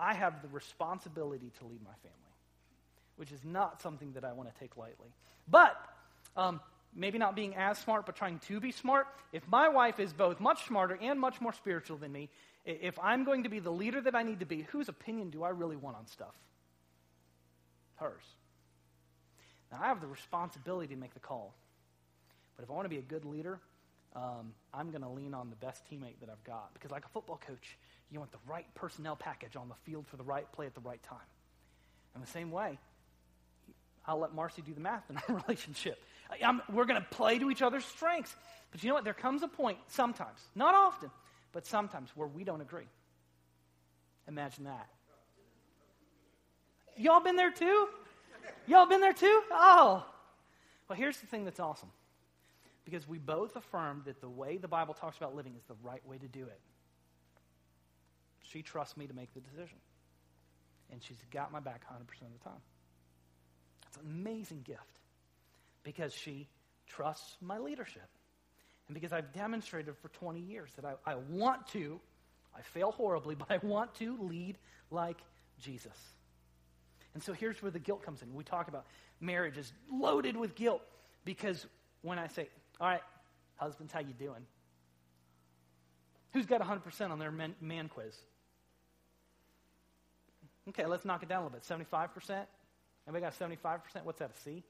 I 0.00 0.14
have 0.14 0.40
the 0.42 0.48
responsibility 0.48 1.52
to 1.58 1.66
lead 1.66 1.82
my 1.82 1.94
family, 2.02 2.16
which 3.16 3.30
is 3.30 3.40
not 3.44 3.82
something 3.82 4.12
that 4.12 4.24
I 4.24 4.32
want 4.32 4.52
to 4.52 4.58
take 4.58 4.76
lightly. 4.76 5.10
But 5.46 5.76
um, 6.36 6.60
maybe 6.94 7.18
not 7.18 7.36
being 7.36 7.54
as 7.54 7.78
smart, 7.78 8.06
but 8.06 8.16
trying 8.16 8.38
to 8.48 8.60
be 8.60 8.72
smart. 8.72 9.06
If 9.32 9.46
my 9.48 9.68
wife 9.68 10.00
is 10.00 10.12
both 10.12 10.40
much 10.40 10.66
smarter 10.66 10.98
and 11.00 11.20
much 11.20 11.40
more 11.40 11.52
spiritual 11.52 11.98
than 11.98 12.12
me, 12.12 12.30
if 12.64 12.98
I'm 12.98 13.24
going 13.24 13.44
to 13.44 13.48
be 13.48 13.58
the 13.58 13.70
leader 13.70 14.00
that 14.00 14.14
I 14.14 14.22
need 14.22 14.40
to 14.40 14.46
be, 14.46 14.62
whose 14.62 14.88
opinion 14.88 15.30
do 15.30 15.42
I 15.42 15.50
really 15.50 15.76
want 15.76 15.96
on 15.96 16.06
stuff? 16.06 16.34
Hers. 17.96 18.22
Now, 19.70 19.80
I 19.82 19.88
have 19.88 20.00
the 20.00 20.06
responsibility 20.06 20.94
to 20.94 21.00
make 21.00 21.14
the 21.14 21.20
call. 21.20 21.54
But 22.56 22.64
if 22.64 22.70
I 22.70 22.74
want 22.74 22.86
to 22.86 22.90
be 22.90 22.98
a 22.98 23.02
good 23.02 23.24
leader, 23.24 23.60
um, 24.16 24.52
I'm 24.74 24.90
going 24.90 25.02
to 25.02 25.08
lean 25.08 25.32
on 25.32 25.48
the 25.48 25.56
best 25.56 25.82
teammate 25.90 26.18
that 26.20 26.28
I've 26.30 26.42
got. 26.44 26.74
Because, 26.74 26.90
like 26.90 27.04
a 27.04 27.08
football 27.08 27.40
coach, 27.46 27.78
you 28.10 28.18
want 28.18 28.32
the 28.32 28.38
right 28.46 28.66
personnel 28.74 29.16
package 29.16 29.56
on 29.56 29.68
the 29.68 29.74
field 29.84 30.06
for 30.06 30.16
the 30.16 30.24
right 30.24 30.50
play 30.52 30.66
at 30.66 30.74
the 30.74 30.80
right 30.80 31.02
time. 31.02 31.18
In 32.14 32.20
the 32.20 32.26
same 32.26 32.50
way, 32.50 32.78
I'll 34.06 34.18
let 34.18 34.34
Marcy 34.34 34.62
do 34.62 34.74
the 34.74 34.80
math 34.80 35.08
in 35.10 35.16
our 35.16 35.42
relationship. 35.46 36.02
I'm, 36.44 36.62
we're 36.72 36.84
going 36.84 37.00
to 37.00 37.08
play 37.08 37.38
to 37.38 37.50
each 37.50 37.62
other's 37.62 37.84
strengths. 37.84 38.34
But 38.70 38.82
you 38.82 38.88
know 38.88 38.94
what? 38.94 39.04
There 39.04 39.14
comes 39.14 39.42
a 39.42 39.48
point, 39.48 39.78
sometimes, 39.88 40.40
not 40.54 40.74
often, 40.74 41.10
but 41.52 41.66
sometimes, 41.66 42.10
where 42.14 42.28
we 42.28 42.44
don't 42.44 42.60
agree. 42.60 42.88
Imagine 44.28 44.64
that. 44.64 44.88
Y'all 46.96 47.20
been 47.20 47.36
there 47.36 47.50
too? 47.50 47.88
Y'all 48.66 48.86
been 48.86 49.00
there 49.00 49.12
too? 49.12 49.42
Oh. 49.50 50.04
Well, 50.88 50.96
here's 50.96 51.18
the 51.18 51.26
thing 51.26 51.44
that's 51.44 51.60
awesome. 51.60 51.90
Because 52.84 53.08
we 53.08 53.18
both 53.18 53.56
affirm 53.56 54.02
that 54.06 54.20
the 54.20 54.28
way 54.28 54.56
the 54.56 54.68
Bible 54.68 54.94
talks 54.94 55.16
about 55.16 55.34
living 55.34 55.54
is 55.56 55.62
the 55.64 55.76
right 55.82 56.04
way 56.06 56.18
to 56.18 56.28
do 56.28 56.44
it. 56.44 56.60
She 58.52 58.62
trusts 58.62 58.96
me 58.96 59.06
to 59.06 59.14
make 59.14 59.32
the 59.34 59.40
decision. 59.40 59.78
And 60.92 61.02
she's 61.02 61.18
got 61.30 61.52
my 61.52 61.60
back 61.60 61.82
100% 61.84 62.00
of 62.00 62.32
the 62.32 62.44
time. 62.44 62.60
It's 63.86 63.96
an 63.96 64.06
amazing 64.06 64.62
gift 64.62 64.98
because 65.84 66.12
she 66.12 66.48
trusts 66.86 67.36
my 67.40 67.58
leadership. 67.58 68.08
And 68.88 68.94
because 68.94 69.12
I've 69.12 69.32
demonstrated 69.32 69.96
for 69.98 70.08
20 70.08 70.40
years 70.40 70.70
that 70.76 70.84
I, 70.84 70.94
I 71.12 71.14
want 71.14 71.68
to, 71.68 72.00
I 72.56 72.62
fail 72.62 72.90
horribly, 72.90 73.34
but 73.36 73.50
I 73.50 73.58
want 73.64 73.94
to 73.96 74.16
lead 74.20 74.58
like 74.90 75.18
Jesus. 75.60 75.96
And 77.14 77.22
so 77.22 77.32
here's 77.32 77.62
where 77.62 77.70
the 77.70 77.78
guilt 77.78 78.04
comes 78.04 78.22
in. 78.22 78.34
We 78.34 78.44
talk 78.44 78.68
about 78.68 78.86
marriage 79.20 79.58
is 79.58 79.72
loaded 79.92 80.36
with 80.36 80.54
guilt 80.56 80.82
because 81.24 81.66
when 82.02 82.18
I 82.18 82.26
say, 82.28 82.48
all 82.80 82.88
right, 82.88 83.02
husbands, 83.56 83.92
how 83.92 84.00
you 84.00 84.14
doing? 84.18 84.46
Who's 86.32 86.46
got 86.46 86.60
100% 86.60 87.10
on 87.10 87.18
their 87.18 87.30
man, 87.30 87.54
man 87.60 87.88
quiz? 87.88 88.14
Okay, 90.68 90.86
let's 90.86 91.04
knock 91.04 91.22
it 91.22 91.28
down 91.28 91.42
a 91.42 91.46
little 91.46 91.58
bit. 91.58 91.62
75%? 91.62 92.46
Anybody 93.06 93.22
got 93.22 93.38
75%? 93.38 94.04
What's 94.04 94.18
that, 94.18 94.30
a 94.30 94.40
C? 94.40 94.62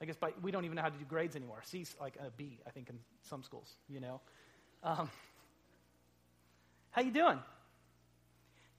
I 0.00 0.04
guess 0.04 0.16
by, 0.16 0.30
we 0.42 0.50
don't 0.50 0.64
even 0.64 0.76
know 0.76 0.82
how 0.82 0.88
to 0.88 0.98
do 0.98 1.04
grades 1.04 1.36
anymore. 1.36 1.60
C's 1.64 1.94
like 2.00 2.16
a 2.16 2.30
B, 2.30 2.58
I 2.66 2.70
think, 2.70 2.90
in 2.90 2.98
some 3.22 3.42
schools, 3.42 3.76
you 3.88 4.00
know. 4.00 4.20
Um, 4.82 5.10
how 6.90 7.02
you 7.02 7.10
doing? 7.10 7.38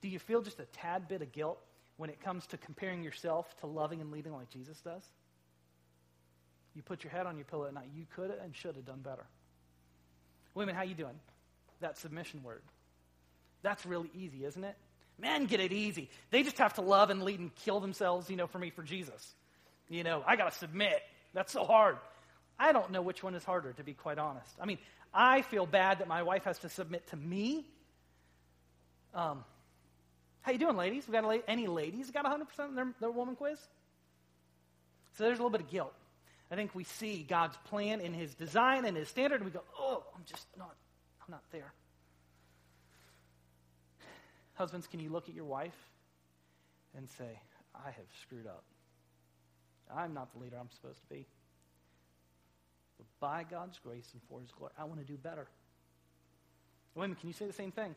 Do 0.00 0.08
you 0.08 0.18
feel 0.18 0.42
just 0.42 0.60
a 0.60 0.64
tad 0.66 1.08
bit 1.08 1.22
of 1.22 1.32
guilt 1.32 1.58
when 1.96 2.10
it 2.10 2.20
comes 2.20 2.46
to 2.48 2.56
comparing 2.56 3.02
yourself 3.02 3.56
to 3.60 3.66
loving 3.66 4.00
and 4.00 4.12
leading 4.12 4.32
like 4.32 4.48
Jesus 4.48 4.80
does? 4.80 5.02
You 6.74 6.82
put 6.82 7.02
your 7.02 7.10
head 7.10 7.26
on 7.26 7.36
your 7.36 7.44
pillow 7.44 7.66
at 7.66 7.74
night. 7.74 7.88
You 7.92 8.06
could 8.14 8.30
and 8.30 8.54
should 8.54 8.76
have 8.76 8.84
done 8.84 9.00
better. 9.00 9.26
Women, 10.54 10.76
how 10.76 10.82
you 10.82 10.94
doing? 10.94 11.18
That 11.80 11.98
submission 11.98 12.42
word. 12.42 12.62
That's 13.62 13.84
really 13.84 14.10
easy, 14.14 14.44
isn't 14.44 14.62
it? 14.62 14.76
Men 15.20 15.46
get 15.46 15.60
it 15.60 15.72
easy. 15.72 16.10
They 16.30 16.42
just 16.42 16.58
have 16.58 16.74
to 16.74 16.80
love 16.80 17.10
and 17.10 17.22
lead 17.22 17.40
and 17.40 17.54
kill 17.56 17.80
themselves, 17.80 18.30
you 18.30 18.36
know, 18.36 18.46
for 18.46 18.58
me, 18.58 18.70
for 18.70 18.82
Jesus. 18.82 19.34
You 19.88 20.04
know, 20.04 20.22
I 20.26 20.36
got 20.36 20.52
to 20.52 20.58
submit. 20.58 21.02
That's 21.34 21.52
so 21.52 21.64
hard. 21.64 21.96
I 22.58 22.72
don't 22.72 22.90
know 22.90 23.02
which 23.02 23.22
one 23.22 23.34
is 23.34 23.44
harder, 23.44 23.72
to 23.72 23.82
be 23.82 23.94
quite 23.94 24.18
honest. 24.18 24.50
I 24.60 24.66
mean, 24.66 24.78
I 25.12 25.42
feel 25.42 25.66
bad 25.66 26.00
that 26.00 26.08
my 26.08 26.22
wife 26.22 26.44
has 26.44 26.58
to 26.60 26.68
submit 26.68 27.06
to 27.08 27.16
me. 27.16 27.66
Um, 29.14 29.44
how 30.42 30.52
you 30.52 30.58
doing, 30.58 30.76
ladies? 30.76 31.06
We 31.06 31.12
got 31.12 31.24
la- 31.24 31.38
any 31.46 31.66
ladies 31.66 32.10
got 32.10 32.24
100% 32.24 32.68
in 32.68 32.74
their, 32.74 32.88
their 33.00 33.10
woman 33.10 33.36
quiz? 33.36 33.58
So 35.16 35.24
there's 35.24 35.38
a 35.38 35.42
little 35.42 35.50
bit 35.50 35.62
of 35.62 35.70
guilt. 35.70 35.94
I 36.50 36.54
think 36.54 36.74
we 36.74 36.84
see 36.84 37.24
God's 37.28 37.56
plan 37.64 38.00
in 38.00 38.14
His 38.14 38.34
design 38.34 38.84
and 38.84 38.96
His 38.96 39.08
standard, 39.08 39.40
and 39.40 39.44
we 39.44 39.50
go, 39.50 39.62
"Oh, 39.78 40.04
I'm 40.14 40.22
just 40.24 40.46
not, 40.56 40.74
I'm 41.20 41.30
not 41.30 41.42
there." 41.52 41.72
Husbands, 44.58 44.88
can 44.88 44.98
you 44.98 45.10
look 45.10 45.28
at 45.28 45.36
your 45.36 45.44
wife 45.44 45.78
and 46.96 47.08
say, 47.08 47.40
I 47.76 47.90
have 47.92 48.06
screwed 48.22 48.46
up? 48.46 48.64
I'm 49.94 50.12
not 50.12 50.32
the 50.32 50.40
leader 50.40 50.56
I'm 50.60 50.68
supposed 50.70 51.00
to 51.00 51.06
be. 51.06 51.26
But 52.96 53.06
by 53.20 53.44
God's 53.48 53.78
grace 53.78 54.10
and 54.12 54.20
for 54.28 54.40
His 54.40 54.50
glory, 54.50 54.72
I 54.76 54.84
want 54.84 54.98
to 54.98 55.06
do 55.06 55.16
better. 55.16 55.46
Women, 56.96 57.16
can 57.16 57.28
you 57.28 57.32
say 57.32 57.46
the 57.46 57.52
same 57.52 57.70
thing? 57.70 57.94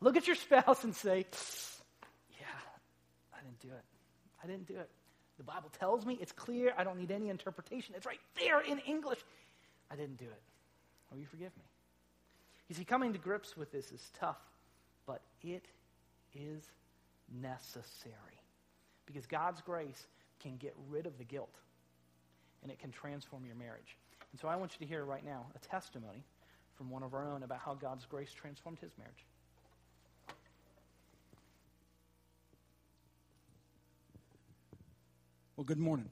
Look 0.00 0.16
at 0.16 0.26
your 0.26 0.36
spouse 0.46 0.82
and 0.84 0.96
say, 0.96 1.26
Yeah, 2.30 2.46
I 3.34 3.42
didn't 3.44 3.60
do 3.60 3.68
it. 3.68 3.84
I 4.42 4.46
didn't 4.46 4.66
do 4.66 4.76
it. 4.76 4.88
The 5.36 5.44
Bible 5.44 5.70
tells 5.78 6.06
me 6.06 6.18
it's 6.20 6.32
clear. 6.32 6.72
I 6.76 6.84
don't 6.84 6.98
need 6.98 7.10
any 7.10 7.28
interpretation. 7.28 7.94
It's 7.96 8.06
right 8.06 8.20
there 8.40 8.60
in 8.60 8.78
English. 8.78 9.18
I 9.90 9.96
didn't 9.96 10.16
do 10.16 10.24
it. 10.24 10.42
Will 11.10 11.18
you 11.18 11.26
forgive 11.26 11.54
me? 11.58 11.64
You 12.68 12.74
see, 12.74 12.84
coming 12.84 13.12
to 13.12 13.18
grips 13.18 13.56
with 13.58 13.70
this 13.70 13.92
is 13.92 14.10
tough, 14.18 14.38
but 15.08 15.22
it 15.42 15.64
is 16.34 16.70
necessary. 17.40 18.14
Because 19.06 19.26
God's 19.26 19.62
grace 19.62 20.06
can 20.38 20.56
get 20.58 20.74
rid 20.88 21.06
of 21.06 21.16
the 21.16 21.24
guilt 21.24 21.56
and 22.62 22.70
it 22.70 22.78
can 22.78 22.92
transform 22.92 23.46
your 23.46 23.54
marriage. 23.54 23.96
And 24.30 24.38
so 24.38 24.48
I 24.48 24.56
want 24.56 24.72
you 24.74 24.86
to 24.86 24.88
hear 24.88 25.04
right 25.04 25.24
now 25.24 25.46
a 25.56 25.58
testimony 25.66 26.22
from 26.76 26.90
one 26.90 27.02
of 27.02 27.14
our 27.14 27.26
own 27.26 27.42
about 27.42 27.58
how 27.58 27.74
God's 27.74 28.04
grace 28.04 28.30
transformed 28.32 28.78
his 28.80 28.92
marriage. 28.98 29.24
Well, 35.56 35.64
good 35.64 35.78
morning. 35.78 36.10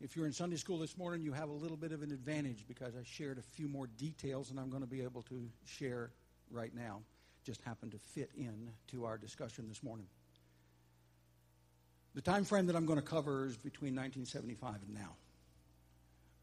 If 0.00 0.16
you're 0.16 0.26
in 0.26 0.32
Sunday 0.32 0.56
school 0.56 0.78
this 0.78 0.98
morning, 0.98 1.22
you 1.22 1.32
have 1.32 1.48
a 1.48 1.52
little 1.52 1.76
bit 1.76 1.92
of 1.92 2.02
an 2.02 2.10
advantage 2.10 2.64
because 2.66 2.94
I 2.96 3.04
shared 3.04 3.38
a 3.38 3.42
few 3.42 3.68
more 3.68 3.86
details 3.86 4.48
than 4.48 4.58
I'm 4.58 4.68
going 4.68 4.82
to 4.82 4.88
be 4.88 5.02
able 5.02 5.22
to 5.22 5.48
share 5.64 6.10
right 6.50 6.74
now. 6.74 7.02
Just 7.44 7.62
happened 7.62 7.92
to 7.92 7.98
fit 7.98 8.30
in 8.36 8.70
to 8.88 9.04
our 9.04 9.18
discussion 9.18 9.68
this 9.68 9.82
morning. 9.82 10.06
The 12.14 12.22
time 12.22 12.44
frame 12.44 12.66
that 12.66 12.76
I'm 12.76 12.86
going 12.86 12.98
to 12.98 13.04
cover 13.04 13.46
is 13.46 13.56
between 13.56 13.94
1975 13.94 14.76
and 14.86 14.94
now. 14.94 15.14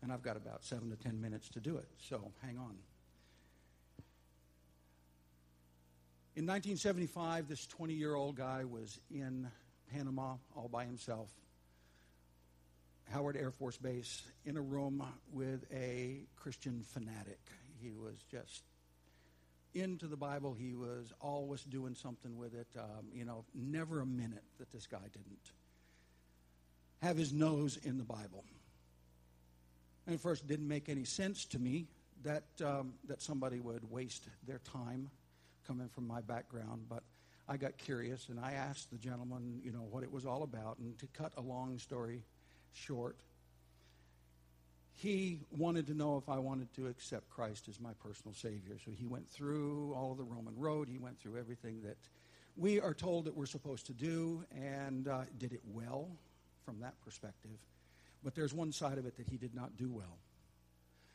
And 0.01 0.11
I've 0.11 0.21
got 0.21 0.37
about 0.37 0.63
seven 0.63 0.89
to 0.91 0.95
ten 0.95 1.19
minutes 1.19 1.49
to 1.49 1.59
do 1.59 1.77
it, 1.77 1.87
so 1.97 2.31
hang 2.41 2.57
on. 2.57 2.75
In 6.35 6.47
1975, 6.47 7.47
this 7.47 7.67
20 7.67 7.93
year 7.93 8.15
old 8.15 8.35
guy 8.35 8.65
was 8.65 8.99
in 9.11 9.47
Panama 9.91 10.35
all 10.55 10.67
by 10.67 10.85
himself, 10.85 11.29
Howard 13.11 13.37
Air 13.37 13.51
Force 13.51 13.77
Base, 13.77 14.23
in 14.45 14.57
a 14.57 14.61
room 14.61 15.03
with 15.31 15.65
a 15.71 16.21
Christian 16.35 16.83
fanatic. 16.91 17.39
He 17.79 17.91
was 17.91 18.15
just 18.31 18.63
into 19.73 20.07
the 20.07 20.17
Bible. 20.17 20.53
He 20.53 20.73
was 20.73 21.13
always 21.19 21.63
doing 21.63 21.95
something 21.95 22.37
with 22.37 22.53
it. 22.53 22.67
Um, 22.77 23.07
you 23.13 23.25
know, 23.25 23.45
never 23.53 24.01
a 24.01 24.05
minute 24.05 24.43
that 24.59 24.71
this 24.71 24.87
guy 24.87 25.07
didn't 25.11 25.51
have 27.01 27.17
his 27.17 27.33
nose 27.33 27.77
in 27.83 27.97
the 27.97 28.03
Bible. 28.03 28.43
And 30.05 30.15
at 30.15 30.21
first, 30.21 30.43
it 30.43 30.47
didn't 30.47 30.67
make 30.67 30.89
any 30.89 31.05
sense 31.05 31.45
to 31.45 31.59
me 31.59 31.87
that 32.23 32.43
um, 32.63 32.93
that 33.07 33.21
somebody 33.21 33.59
would 33.59 33.89
waste 33.89 34.27
their 34.47 34.59
time 34.59 35.09
coming 35.67 35.89
from 35.89 36.07
my 36.07 36.21
background, 36.21 36.85
but 36.89 37.03
I 37.47 37.57
got 37.57 37.77
curious 37.77 38.29
and 38.29 38.39
I 38.39 38.53
asked 38.53 38.91
the 38.91 38.97
gentleman, 38.97 39.61
you 39.63 39.71
know, 39.71 39.85
what 39.89 40.03
it 40.03 40.11
was 40.11 40.25
all 40.25 40.43
about. 40.43 40.77
And 40.79 40.97
to 40.99 41.07
cut 41.07 41.33
a 41.37 41.41
long 41.41 41.77
story 41.77 42.23
short, 42.71 43.17
he 44.95 45.39
wanted 45.51 45.87
to 45.87 45.93
know 45.93 46.17
if 46.17 46.29
I 46.29 46.37
wanted 46.39 46.73
to 46.75 46.87
accept 46.87 47.29
Christ 47.29 47.67
as 47.67 47.79
my 47.79 47.93
personal 48.03 48.33
Savior. 48.33 48.77
So 48.85 48.91
he 48.91 49.05
went 49.05 49.27
through 49.29 49.93
all 49.95 50.11
of 50.11 50.17
the 50.17 50.23
Roman 50.23 50.55
road. 50.57 50.87
He 50.87 50.97
went 50.97 51.19
through 51.19 51.37
everything 51.37 51.81
that 51.83 51.97
we 52.55 52.79
are 52.79 52.93
told 52.93 53.25
that 53.25 53.35
we're 53.35 53.45
supposed 53.47 53.87
to 53.87 53.93
do 53.93 54.43
and 54.55 55.07
uh, 55.07 55.23
did 55.37 55.53
it 55.53 55.61
well 55.65 56.09
from 56.63 56.79
that 56.81 56.93
perspective. 57.03 57.57
But 58.23 58.35
there's 58.35 58.53
one 58.53 58.71
side 58.71 58.97
of 58.97 59.05
it 59.05 59.17
that 59.17 59.27
he 59.27 59.37
did 59.37 59.55
not 59.55 59.75
do 59.77 59.89
well. 59.89 60.17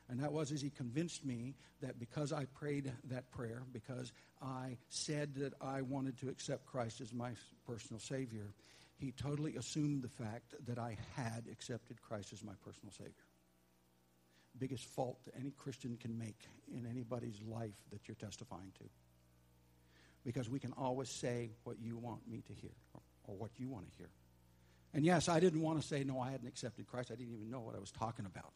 And 0.09 0.19
that 0.21 0.33
was 0.33 0.51
as 0.51 0.61
he 0.61 0.71
convinced 0.71 1.23
me 1.23 1.55
that 1.81 1.99
because 1.99 2.33
I 2.33 2.45
prayed 2.45 2.91
that 3.05 3.31
prayer, 3.31 3.61
because 3.71 4.11
I 4.41 4.77
said 4.89 5.35
that 5.35 5.53
I 5.61 5.83
wanted 5.83 6.17
to 6.19 6.29
accept 6.29 6.65
Christ 6.65 6.99
as 6.99 7.13
my 7.13 7.31
personal 7.65 7.99
Savior, 7.99 8.53
he 8.97 9.11
totally 9.11 9.55
assumed 9.55 10.01
the 10.01 10.09
fact 10.09 10.55
that 10.65 10.79
I 10.79 10.97
had 11.15 11.45
accepted 11.51 12.01
Christ 12.01 12.33
as 12.33 12.43
my 12.43 12.53
personal 12.65 12.91
Savior. 12.91 13.13
Biggest 14.59 14.85
fault 14.85 15.19
that 15.25 15.35
any 15.39 15.51
Christian 15.51 15.97
can 15.97 16.17
make 16.17 16.47
in 16.71 16.85
anybody's 16.85 17.39
life 17.47 17.75
that 17.91 18.07
you're 18.07 18.15
testifying 18.15 18.71
to. 18.79 18.85
Because 20.25 20.49
we 20.49 20.59
can 20.59 20.73
always 20.73 21.09
say 21.09 21.51
what 21.63 21.77
you 21.79 21.97
want 21.97 22.27
me 22.27 22.43
to 22.47 22.53
hear 22.53 22.71
or, 22.93 23.01
or 23.25 23.35
what 23.35 23.51
you 23.57 23.69
want 23.69 23.89
to 23.89 23.97
hear. 23.97 24.09
And 24.93 25.05
yes, 25.05 25.29
I 25.29 25.39
didn't 25.39 25.61
want 25.61 25.81
to 25.81 25.87
say, 25.87 26.03
no, 26.03 26.19
I 26.19 26.31
hadn't 26.31 26.47
accepted 26.47 26.87
Christ. 26.87 27.11
I 27.11 27.15
didn't 27.15 27.33
even 27.33 27.49
know 27.49 27.61
what 27.61 27.75
I 27.75 27.79
was 27.79 27.91
talking 27.91 28.25
about. 28.25 28.51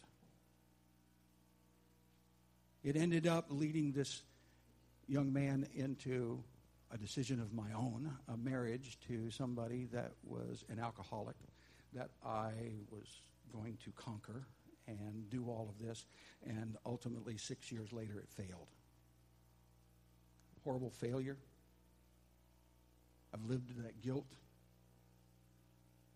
It 2.83 2.97
ended 2.97 3.27
up 3.27 3.45
leading 3.49 3.93
this 3.93 4.23
young 5.07 5.31
man 5.31 5.67
into 5.73 6.43
a 6.91 6.97
decision 6.97 7.39
of 7.39 7.53
my 7.53 7.71
own, 7.75 8.11
a 8.31 8.37
marriage 8.37 8.97
to 9.07 9.31
somebody 9.31 9.87
that 9.93 10.11
was 10.23 10.65
an 10.69 10.79
alcoholic 10.79 11.35
that 11.93 12.09
I 12.25 12.51
was 12.91 13.07
going 13.51 13.77
to 13.85 13.91
conquer 13.91 14.43
and 14.87 15.29
do 15.29 15.45
all 15.45 15.69
of 15.69 15.85
this. 15.85 16.05
And 16.45 16.77
ultimately, 16.85 17.37
six 17.37 17.71
years 17.71 17.91
later, 17.93 18.19
it 18.19 18.29
failed. 18.29 18.67
Horrible 20.63 20.91
failure. 20.91 21.37
I've 23.33 23.43
lived 23.45 23.69
in 23.75 23.83
that 23.83 24.01
guilt. 24.01 24.27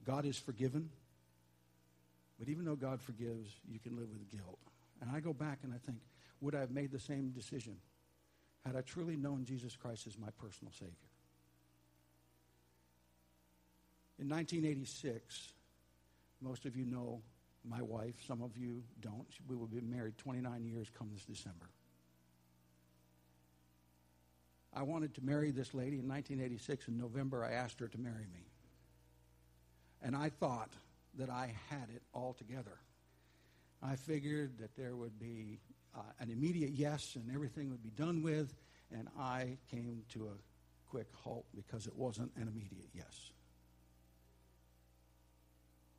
God 0.05 0.25
is 0.25 0.37
forgiven. 0.37 0.89
But 2.39 2.49
even 2.49 2.65
though 2.65 2.75
God 2.75 3.01
forgives, 3.01 3.49
you 3.67 3.79
can 3.79 3.95
live 3.97 4.09
with 4.11 4.29
guilt. 4.29 4.59
And 5.01 5.09
I 5.11 5.19
go 5.19 5.33
back 5.33 5.59
and 5.63 5.73
I 5.73 5.77
think, 5.77 5.97
would 6.41 6.55
I 6.55 6.59
have 6.59 6.71
made 6.71 6.91
the 6.91 6.99
same 6.99 7.31
decision 7.31 7.77
had 8.65 8.75
I 8.75 8.81
truly 8.81 9.15
known 9.15 9.45
Jesus 9.45 9.75
Christ 9.75 10.07
as 10.07 10.17
my 10.17 10.29
personal 10.37 10.71
Savior? 10.73 10.93
In 14.19 14.27
1986, 14.29 15.53
most 16.41 16.65
of 16.65 16.75
you 16.75 16.85
know 16.85 17.21
my 17.63 17.81
wife, 17.81 18.15
some 18.25 18.41
of 18.41 18.55
you 18.57 18.83
don't. 19.01 19.27
We 19.47 19.55
will 19.55 19.67
be 19.67 19.81
married 19.81 20.17
29 20.17 20.65
years 20.65 20.87
come 20.97 21.09
this 21.13 21.25
December. 21.25 21.69
I 24.73 24.83
wanted 24.83 25.15
to 25.15 25.21
marry 25.21 25.51
this 25.51 25.73
lady 25.73 25.99
in 25.99 26.07
1986. 26.07 26.87
In 26.87 26.97
November, 26.97 27.43
I 27.43 27.53
asked 27.53 27.79
her 27.79 27.87
to 27.87 27.97
marry 27.97 28.27
me. 28.31 28.45
And 30.01 30.15
I 30.15 30.29
thought 30.29 30.69
that 31.17 31.29
I 31.29 31.55
had 31.69 31.89
it 31.93 32.03
all 32.13 32.33
together. 32.33 32.77
I 33.81 33.95
figured 33.95 34.59
that 34.59 34.75
there 34.75 34.95
would 34.95 35.19
be 35.19 35.59
uh, 35.95 36.01
an 36.19 36.29
immediate 36.29 36.71
yes 36.71 37.15
and 37.15 37.33
everything 37.33 37.69
would 37.71 37.83
be 37.83 37.89
done 37.89 38.21
with, 38.21 38.53
and 38.91 39.07
I 39.19 39.57
came 39.71 40.03
to 40.13 40.27
a 40.27 40.89
quick 40.89 41.07
halt 41.13 41.45
because 41.55 41.87
it 41.87 41.95
wasn't 41.95 42.31
an 42.35 42.47
immediate 42.47 42.89
yes. 42.93 43.31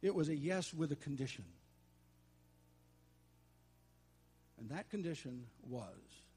It 0.03 0.15
was 0.15 0.29
a 0.29 0.37
yes 0.37 0.73
with 0.73 0.93
a 0.93 0.97
condition. 0.97 1.45
And 4.59 4.71
that 4.71 4.91
condition 4.91 5.45
was 5.69 5.95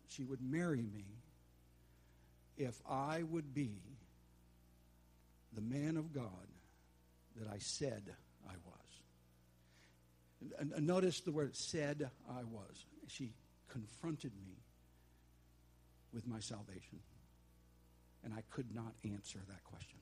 she 0.07 0.23
would 0.23 0.41
marry 0.41 0.81
me 0.81 1.05
if 2.57 2.79
I 2.87 3.23
would 3.23 3.53
be 3.53 3.81
the 5.53 5.61
man 5.61 5.97
of 5.97 6.13
God 6.13 6.47
that 7.37 7.47
I 7.51 7.57
said 7.59 8.03
I 8.47 8.53
was. 8.65 8.81
And, 10.59 10.71
and 10.71 10.87
notice 10.87 11.21
the 11.21 11.31
word 11.31 11.55
said 11.55 12.09
I 12.29 12.43
was. 12.43 12.85
She 13.07 13.33
confronted 13.69 14.31
me 14.43 14.57
with 16.13 16.27
my 16.27 16.39
salvation. 16.39 16.99
And 18.23 18.33
I 18.33 18.43
could 18.51 18.73
not 18.73 18.93
answer 19.03 19.39
that 19.47 19.63
question. 19.63 19.99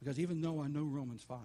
Because 0.00 0.18
even 0.18 0.40
though 0.40 0.62
I 0.62 0.66
know 0.66 0.84
Romans 0.84 1.22
5, 1.22 1.38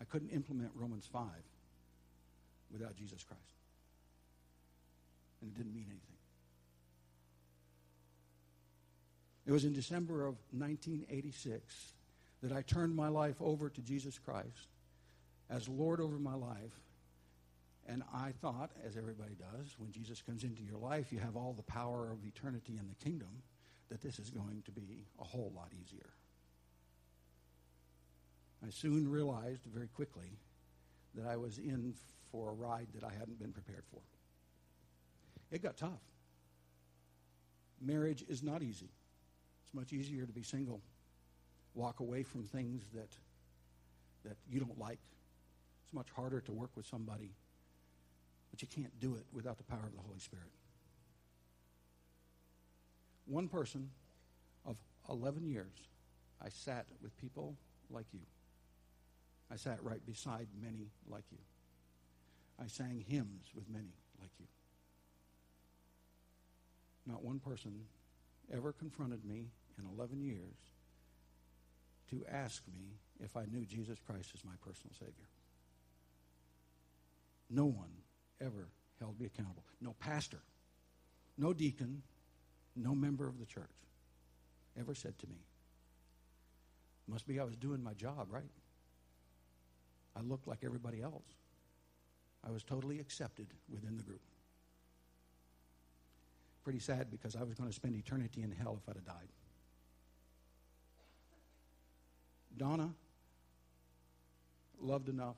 I 0.00 0.04
couldn't 0.04 0.30
implement 0.30 0.72
Romans 0.74 1.08
5 1.12 1.22
without 2.72 2.96
Jesus 2.96 3.22
Christ. 3.24 3.42
And 5.40 5.50
it 5.50 5.56
didn't 5.56 5.74
mean 5.74 5.86
anything. 5.88 6.02
It 9.46 9.52
was 9.52 9.64
in 9.64 9.72
December 9.72 10.26
of 10.26 10.34
1986 10.50 11.92
that 12.42 12.52
I 12.52 12.62
turned 12.62 12.94
my 12.94 13.08
life 13.08 13.36
over 13.40 13.70
to 13.70 13.80
Jesus 13.80 14.18
Christ 14.18 14.68
as 15.48 15.68
Lord 15.68 16.00
over 16.00 16.18
my 16.18 16.34
life. 16.34 16.74
And 17.86 18.02
I 18.12 18.32
thought, 18.42 18.70
as 18.86 18.96
everybody 18.96 19.34
does, 19.34 19.74
when 19.78 19.90
Jesus 19.90 20.20
comes 20.20 20.44
into 20.44 20.62
your 20.62 20.76
life, 20.76 21.10
you 21.10 21.18
have 21.20 21.36
all 21.36 21.54
the 21.54 21.62
power 21.62 22.10
of 22.10 22.18
eternity 22.26 22.76
in 22.78 22.86
the 22.86 22.94
kingdom, 23.02 23.42
that 23.90 24.02
this 24.02 24.18
is 24.18 24.30
going 24.30 24.62
to 24.66 24.70
be 24.70 25.06
a 25.20 25.24
whole 25.24 25.52
lot 25.54 25.70
easier. 25.82 26.10
I 28.66 28.70
soon 28.70 29.08
realized 29.08 29.62
very 29.72 29.88
quickly 29.88 30.38
that 31.14 31.26
I 31.26 31.36
was 31.36 31.58
in 31.58 31.94
for 32.30 32.50
a 32.50 32.52
ride 32.52 32.88
that 32.94 33.04
I 33.04 33.12
hadn't 33.18 33.38
been 33.38 33.52
prepared 33.52 33.84
for. 33.90 34.00
It 35.50 35.62
got 35.62 35.76
tough. 35.76 36.02
Marriage 37.80 38.24
is 38.28 38.42
not 38.42 38.62
easy. 38.62 38.90
It's 39.64 39.72
much 39.72 39.92
easier 39.92 40.26
to 40.26 40.32
be 40.32 40.42
single 40.42 40.80
walk 41.74 42.00
away 42.00 42.22
from 42.24 42.42
things 42.42 42.82
that, 42.92 43.08
that 44.24 44.36
you 44.50 44.58
don't 44.58 44.78
like 44.78 44.98
It's 45.84 45.94
much 45.94 46.08
harder 46.14 46.40
to 46.40 46.52
work 46.52 46.70
with 46.74 46.86
somebody, 46.86 47.30
but 48.50 48.60
you 48.60 48.68
can't 48.68 48.98
do 49.00 49.14
it 49.14 49.24
without 49.32 49.56
the 49.58 49.64
power 49.64 49.84
of 49.86 49.94
the 49.94 50.02
Holy 50.02 50.18
Spirit. 50.18 50.50
One 53.28 53.48
person 53.48 53.90
of 54.64 54.76
11 55.08 55.46
years, 55.46 55.76
I 56.42 56.48
sat 56.48 56.86
with 57.02 57.16
people 57.18 57.56
like 57.90 58.06
you. 58.12 58.20
I 59.50 59.56
sat 59.56 59.82
right 59.82 60.04
beside 60.04 60.48
many 60.60 60.88
like 61.06 61.24
you. 61.30 61.38
I 62.60 62.66
sang 62.66 63.04
hymns 63.06 63.50
with 63.54 63.68
many 63.68 63.92
like 64.20 64.30
you. 64.40 64.46
Not 67.06 67.22
one 67.22 67.38
person 67.38 67.84
ever 68.52 68.72
confronted 68.72 69.24
me 69.24 69.50
in 69.78 69.84
11 69.96 70.22
years 70.22 70.56
to 72.10 72.24
ask 72.30 72.62
me 72.66 72.96
if 73.20 73.36
I 73.36 73.44
knew 73.44 73.64
Jesus 73.64 73.98
Christ 74.06 74.30
as 74.34 74.44
my 74.44 74.54
personal 74.64 74.94
Savior. 74.98 75.28
No 77.50 77.66
one 77.66 77.92
ever 78.40 78.68
held 78.98 79.20
me 79.20 79.26
accountable. 79.26 79.64
No 79.80 79.94
pastor, 80.00 80.40
no 81.36 81.52
deacon, 81.52 82.02
no 82.78 82.94
member 82.94 83.26
of 83.26 83.38
the 83.38 83.46
church 83.46 83.70
ever 84.78 84.94
said 84.94 85.18
to 85.18 85.26
me, 85.26 85.36
Must 87.06 87.26
be 87.26 87.40
I 87.40 87.44
was 87.44 87.56
doing 87.56 87.82
my 87.82 87.94
job, 87.94 88.28
right? 88.30 88.44
I 90.16 90.20
looked 90.20 90.46
like 90.46 90.60
everybody 90.64 91.02
else. 91.02 91.24
I 92.46 92.50
was 92.50 92.62
totally 92.62 92.98
accepted 92.98 93.48
within 93.70 93.96
the 93.96 94.02
group. 94.02 94.20
Pretty 96.64 96.78
sad 96.78 97.10
because 97.10 97.36
I 97.36 97.42
was 97.42 97.54
going 97.54 97.68
to 97.68 97.74
spend 97.74 97.94
eternity 97.96 98.42
in 98.42 98.52
hell 98.52 98.78
if 98.80 98.88
I'd 98.88 98.96
have 98.96 99.04
died. 99.04 99.28
Donna 102.56 102.90
loved 104.80 105.08
enough 105.08 105.36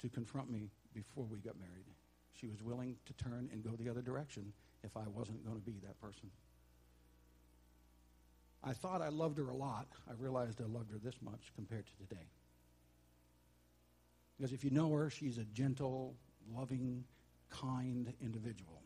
to 0.00 0.08
confront 0.08 0.50
me 0.50 0.70
before 0.94 1.24
we 1.24 1.38
got 1.38 1.58
married. 1.58 1.86
She 2.32 2.46
was 2.46 2.62
willing 2.62 2.96
to 3.06 3.12
turn 3.14 3.48
and 3.52 3.62
go 3.62 3.70
the 3.78 3.88
other 3.88 4.02
direction 4.02 4.52
if 4.82 4.96
I 4.96 5.08
wasn't 5.08 5.44
going 5.44 5.56
to 5.56 5.62
be 5.62 5.78
that 5.84 6.00
person. 6.00 6.30
I 8.66 8.72
thought 8.72 9.00
I 9.00 9.10
loved 9.10 9.38
her 9.38 9.48
a 9.48 9.54
lot. 9.54 9.86
I 10.10 10.12
realized 10.18 10.60
I 10.60 10.66
loved 10.66 10.90
her 10.90 10.98
this 10.98 11.14
much 11.22 11.52
compared 11.54 11.86
to 11.86 11.96
today. 12.08 12.26
Because 14.36 14.52
if 14.52 14.64
you 14.64 14.70
know 14.70 14.92
her, 14.92 15.08
she's 15.08 15.38
a 15.38 15.44
gentle, 15.44 16.16
loving, 16.52 17.04
kind 17.48 18.12
individual. 18.20 18.82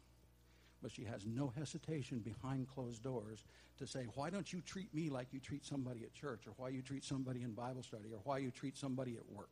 But 0.83 0.93
she 0.93 1.05
has 1.05 1.27
no 1.27 1.53
hesitation 1.57 2.19
behind 2.19 2.69
closed 2.69 3.03
doors 3.03 3.45
to 3.79 3.87
say, 3.87 4.07
Why 4.15 4.29
don't 4.29 4.53
you 4.53 4.61
treat 4.61 4.93
me 4.95 5.09
like 5.09 5.29
you 5.33 5.41
treat 5.41 5.65
somebody 5.65 6.03
at 6.05 6.13
church, 6.13 6.47
or 6.47 6.53
why 6.57 6.69
you 6.69 6.83
treat 6.83 7.03
somebody 7.03 7.43
in 7.43 7.53
Bible 7.53 7.83
study, 7.83 8.13
or 8.13 8.21
why 8.25 8.39
you 8.39 8.51
treat 8.51 8.77
somebody 8.77 9.17
at 9.17 9.35
work? 9.35 9.51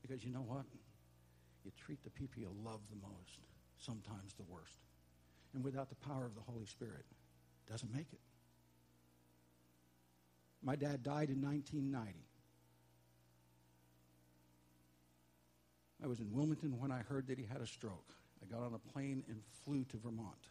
Because 0.00 0.24
you 0.24 0.32
know 0.32 0.44
what? 0.46 0.64
You 1.64 1.72
treat 1.76 2.02
the 2.04 2.10
people 2.10 2.40
you 2.40 2.50
love 2.64 2.80
the 2.88 2.96
most, 2.96 3.40
sometimes 3.78 4.32
the 4.34 4.44
worst. 4.48 4.78
And 5.54 5.64
without 5.64 5.88
the 5.88 5.96
power 5.96 6.24
of 6.24 6.34
the 6.34 6.40
Holy 6.40 6.66
Spirit, 6.66 7.04
it 7.66 7.70
doesn't 7.70 7.92
make 7.92 8.06
it. 8.12 8.20
My 10.62 10.76
dad 10.76 11.02
died 11.02 11.30
in 11.30 11.40
1990. 11.42 12.12
I 16.02 16.06
was 16.06 16.20
in 16.20 16.32
Wilmington 16.32 16.78
when 16.78 16.90
I 16.90 16.98
heard 16.98 17.26
that 17.28 17.38
he 17.38 17.44
had 17.44 17.60
a 17.60 17.66
stroke. 17.66 18.14
I 18.42 18.46
got 18.46 18.62
on 18.62 18.74
a 18.74 18.92
plane 18.92 19.22
and 19.28 19.42
flew 19.64 19.84
to 19.84 19.96
Vermont. 19.98 20.48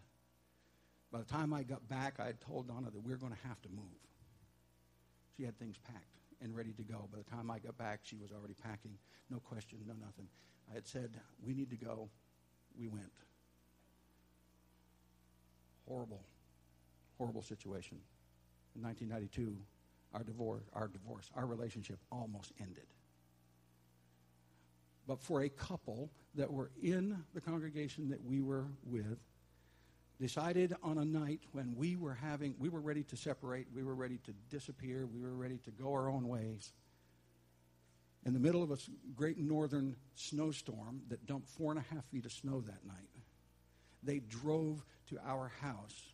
By 1.12 1.20
the 1.20 1.26
time 1.26 1.54
I 1.54 1.64
got 1.64 1.88
back, 1.90 2.20
I 2.20 2.26
had 2.26 2.40
told 2.40 2.68
Donna 2.68 2.92
that 2.92 3.04
we 3.04 3.12
are 3.12 3.18
going 3.18 3.34
to 3.34 3.48
have 3.48 3.62
to 3.64 3.70
move. 3.70 3.98
She 5.36 5.44
had 5.44 5.58
things 5.58 5.78
packed 5.78 6.20
and 6.42 6.56
ready 6.56 6.72
to 6.74 6.84
go. 6.84 7.08
By 7.12 7.18
the 7.18 7.30
time 7.30 7.50
I 7.50 7.60
got 7.60 7.78
back, 7.78 8.02
she 8.04 8.16
was 8.16 8.32
already 8.32 8.54
packing. 8.54 8.98
No 9.30 9.40
question, 9.40 9.80
no 9.88 9.94
nothing. 9.94 10.28
I 10.70 10.76
had 10.76 10.88
said, 10.88 11.20
We 11.46 11.54
need 11.54 11.72
to 11.72 11.78
go. 11.78 12.10
We 12.78 12.88
went. 12.88 13.12
Horrible, 15.88 16.22
horrible 17.18 17.42
situation. 17.42 17.98
In 18.76 18.84
1992, 18.84 19.58
our 20.14 20.24
divorce, 20.24 20.64
our 20.74 20.88
divorce, 20.88 21.30
our 21.36 21.46
relationship 21.46 22.00
almost 22.12 22.52
ended. 22.60 22.86
But 25.08 25.22
for 25.22 25.42
a 25.42 25.50
couple 25.50 26.12
that 26.36 26.52
were 26.52 26.72
in 26.82 27.24
the 27.34 27.42
congregation 27.42 28.10
that 28.10 28.24
we 28.24 28.42
were 28.42 28.68
with, 28.86 29.18
decided 30.20 30.76
on 30.84 30.98
a 30.98 31.06
night 31.06 31.42
when 31.52 31.74
we 31.76 31.96
were 31.96 32.14
having, 32.14 32.54
we 32.60 32.70
were 32.70 32.82
ready 32.82 33.04
to 33.04 33.18
separate, 33.18 33.68
we 33.74 33.84
were 33.84 33.96
ready 33.96 34.18
to 34.26 34.34
disappear, 34.50 35.08
we 35.08 35.22
were 35.22 35.34
ready 35.34 35.58
to 35.60 35.72
go 35.72 35.94
our 35.94 36.10
own 36.10 36.28
ways. 36.28 36.74
In 38.26 38.34
the 38.34 38.40
middle 38.40 38.62
of 38.62 38.72
a 38.72 38.78
great 39.16 39.38
northern 39.38 39.96
snowstorm 40.16 41.02
that 41.08 41.26
dumped 41.26 41.48
four 41.48 41.72
and 41.72 41.80
a 41.80 41.94
half 41.94 42.06
feet 42.06 42.26
of 42.26 42.34
snow 42.34 42.62
that 42.62 42.86
night, 42.86 43.10
they 44.04 44.20
drove 44.20 44.86
to 45.08 45.18
our 45.26 45.52
house 45.62 46.09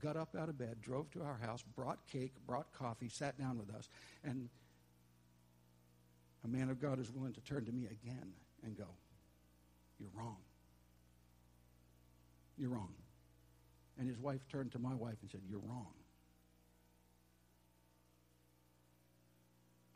got 0.00 0.16
up 0.16 0.34
out 0.38 0.48
of 0.48 0.58
bed, 0.58 0.80
drove 0.80 1.10
to 1.12 1.22
our 1.22 1.38
house, 1.38 1.62
brought 1.74 2.06
cake, 2.06 2.32
brought 2.46 2.72
coffee, 2.72 3.08
sat 3.08 3.38
down 3.38 3.58
with 3.58 3.74
us, 3.74 3.88
and 4.24 4.48
a 6.44 6.48
man 6.48 6.70
of 6.70 6.80
God 6.80 6.98
is 6.98 7.10
willing 7.10 7.32
to 7.34 7.40
turn 7.40 7.64
to 7.64 7.72
me 7.72 7.86
again 7.86 8.32
and 8.64 8.76
go, 8.76 8.86
You're 9.98 10.10
wrong. 10.14 10.38
You're 12.56 12.70
wrong. 12.70 12.94
And 13.98 14.08
his 14.08 14.18
wife 14.18 14.46
turned 14.48 14.72
to 14.72 14.78
my 14.78 14.94
wife 14.94 15.16
and 15.22 15.30
said, 15.30 15.40
You're 15.48 15.60
wrong. 15.60 15.92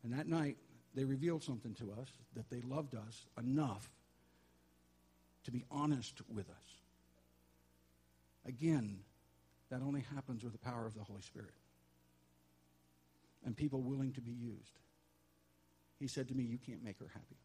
And 0.05 0.13
that 0.13 0.27
night, 0.27 0.57
they 0.95 1.05
revealed 1.05 1.43
something 1.43 1.75
to 1.75 1.93
us 2.01 2.09
that 2.35 2.51
they 2.51 2.61
loved 2.61 2.95
us 2.95 3.27
enough 3.39 3.89
to 5.45 5.51
be 5.51 5.65
honest 5.71 6.21
with 6.29 6.49
us. 6.51 6.65
Again, 8.47 8.99
that 9.73 9.81
only 9.81 10.05
happens 10.15 10.45
with 10.45 10.53
the 10.53 10.59
power 10.59 10.85
of 10.85 10.93
the 10.93 11.03
Holy 11.03 11.23
Spirit 11.23 11.55
and 13.43 13.57
people 13.57 13.81
willing 13.81 14.13
to 14.13 14.21
be 14.21 14.31
used. 14.31 14.79
He 15.99 16.07
said 16.07 16.29
to 16.29 16.35
me, 16.35 16.45
You 16.45 16.59
can't 16.59 16.85
make 16.85 16.99
her 16.99 17.11
happy. 17.11 17.39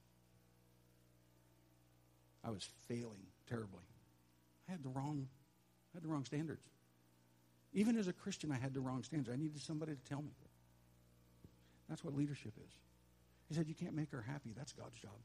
I 2.44 2.50
was 2.50 2.68
failing 2.90 3.28
terribly. 3.48 3.80
I 4.68 4.74
had 4.74 4.84
the 4.84 4.90
wrong, 4.90 5.26
I 5.94 5.98
had 5.98 6.04
the 6.04 6.10
wrong 6.10 6.26
standards. 6.26 6.64
Even 7.72 7.98
as 7.98 8.10
a 8.10 8.14
Christian, 8.14 8.52
I 8.52 8.58
had 8.58 8.74
the 8.74 8.82
wrong 8.82 9.04
standards. 9.04 9.30
I 9.34 9.42
needed 9.42 9.62
somebody 9.62 9.94
to 9.94 10.10
tell 10.10 10.22
me. 10.22 10.34
That's 11.88 12.04
what 12.04 12.14
leadership 12.14 12.54
is. 12.58 12.74
He 13.48 13.56
said, 13.56 13.70
You 13.70 13.76
can't 13.76 13.96
make 13.96 14.12
her 14.12 14.22
happy. 14.22 14.54
That's 14.54 14.74
God's 14.74 15.00
job. 15.00 15.16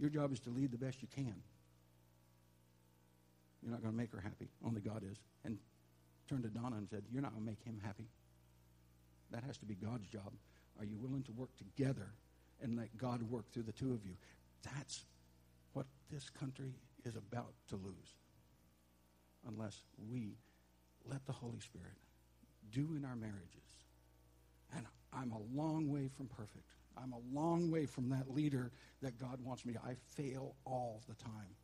Your 0.00 0.10
job 0.10 0.32
is 0.32 0.40
to 0.40 0.50
lead 0.50 0.72
the 0.72 0.78
best 0.78 1.00
you 1.00 1.08
can. 1.14 1.36
You're 3.62 3.72
not 3.72 3.82
going 3.82 3.92
to 3.92 3.98
make 3.98 4.12
her 4.12 4.20
happy. 4.20 4.48
Only 4.64 4.80
God 4.80 5.02
is. 5.10 5.18
And 5.44 5.58
turned 6.28 6.44
to 6.44 6.48
Donna 6.48 6.76
and 6.76 6.88
said, 6.88 7.04
You're 7.10 7.22
not 7.22 7.32
going 7.32 7.44
to 7.44 7.50
make 7.50 7.62
him 7.62 7.80
happy. 7.84 8.08
That 9.30 9.44
has 9.44 9.58
to 9.58 9.66
be 9.66 9.74
God's 9.74 10.08
job. 10.08 10.32
Are 10.78 10.84
you 10.84 10.96
willing 10.96 11.22
to 11.24 11.32
work 11.32 11.50
together 11.56 12.14
and 12.62 12.76
let 12.76 12.96
God 12.96 13.22
work 13.22 13.50
through 13.52 13.64
the 13.64 13.72
two 13.72 13.92
of 13.92 14.04
you? 14.04 14.14
That's 14.62 15.04
what 15.72 15.86
this 16.10 16.28
country 16.30 16.74
is 17.04 17.16
about 17.16 17.52
to 17.68 17.76
lose. 17.76 18.14
Unless 19.46 19.82
we 20.10 20.36
let 21.04 21.24
the 21.26 21.32
Holy 21.32 21.60
Spirit 21.60 21.96
do 22.70 22.94
in 22.96 23.04
our 23.04 23.16
marriages. 23.16 23.70
And 24.76 24.86
I'm 25.12 25.32
a 25.32 25.40
long 25.58 25.90
way 25.90 26.08
from 26.16 26.26
perfect. 26.26 26.64
I'm 26.96 27.12
a 27.12 27.38
long 27.38 27.70
way 27.70 27.86
from 27.86 28.10
that 28.10 28.30
leader 28.30 28.70
that 29.02 29.18
God 29.18 29.40
wants 29.42 29.64
me 29.64 29.72
to. 29.72 29.80
I 29.80 29.96
fail 30.14 30.54
all 30.64 31.02
the 31.08 31.14
time. 31.14 31.56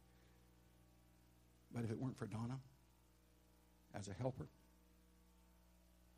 But 1.77 1.85
if 1.85 1.91
it 1.91 2.01
weren't 2.01 2.17
for 2.17 2.25
Donna 2.25 2.59
as 3.95 4.09
a 4.09 4.15
helper, 4.15 4.47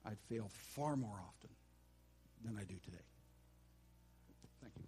I'd 0.07 0.16
fail 0.29 0.49
far 0.49 0.94
more 0.94 1.16
often 1.16 1.51
than 2.44 2.57
I 2.57 2.61
do 2.61 2.77
today. 2.85 3.03
Thank 4.62 4.75
you. 4.77 4.85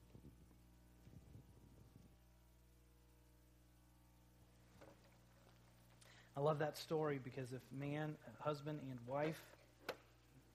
I 6.36 6.40
love 6.40 6.60
that 6.60 6.78
story 6.78 7.18
because 7.22 7.52
if 7.52 7.62
man, 7.76 8.14
husband, 8.38 8.78
and 8.88 8.98
wife 9.08 9.42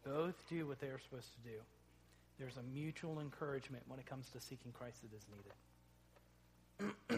both 0.05 0.35
do 0.49 0.65
what 0.65 0.79
they 0.79 0.87
are 0.87 0.99
supposed 0.99 1.33
to 1.33 1.49
do, 1.49 1.57
there's 2.39 2.55
a 2.55 2.63
mutual 2.73 3.19
encouragement 3.19 3.83
when 3.89 3.99
it 3.99 4.05
comes 4.05 4.29
to 4.29 4.39
seeking 4.39 4.71
Christ 4.71 4.99
that 5.01 5.13
is 5.13 5.25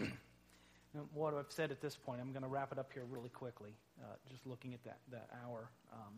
needed. 0.02 0.08
what 1.12 1.34
I've 1.34 1.50
said 1.50 1.70
at 1.70 1.80
this 1.80 1.96
point, 1.96 2.20
I'm 2.20 2.32
going 2.32 2.42
to 2.42 2.48
wrap 2.48 2.72
it 2.72 2.78
up 2.78 2.92
here 2.92 3.04
really 3.08 3.28
quickly, 3.28 3.74
uh, 4.00 4.14
just 4.30 4.46
looking 4.46 4.74
at 4.74 4.82
that, 4.84 4.98
that 5.10 5.28
hour. 5.44 5.70
Um, 5.92 6.14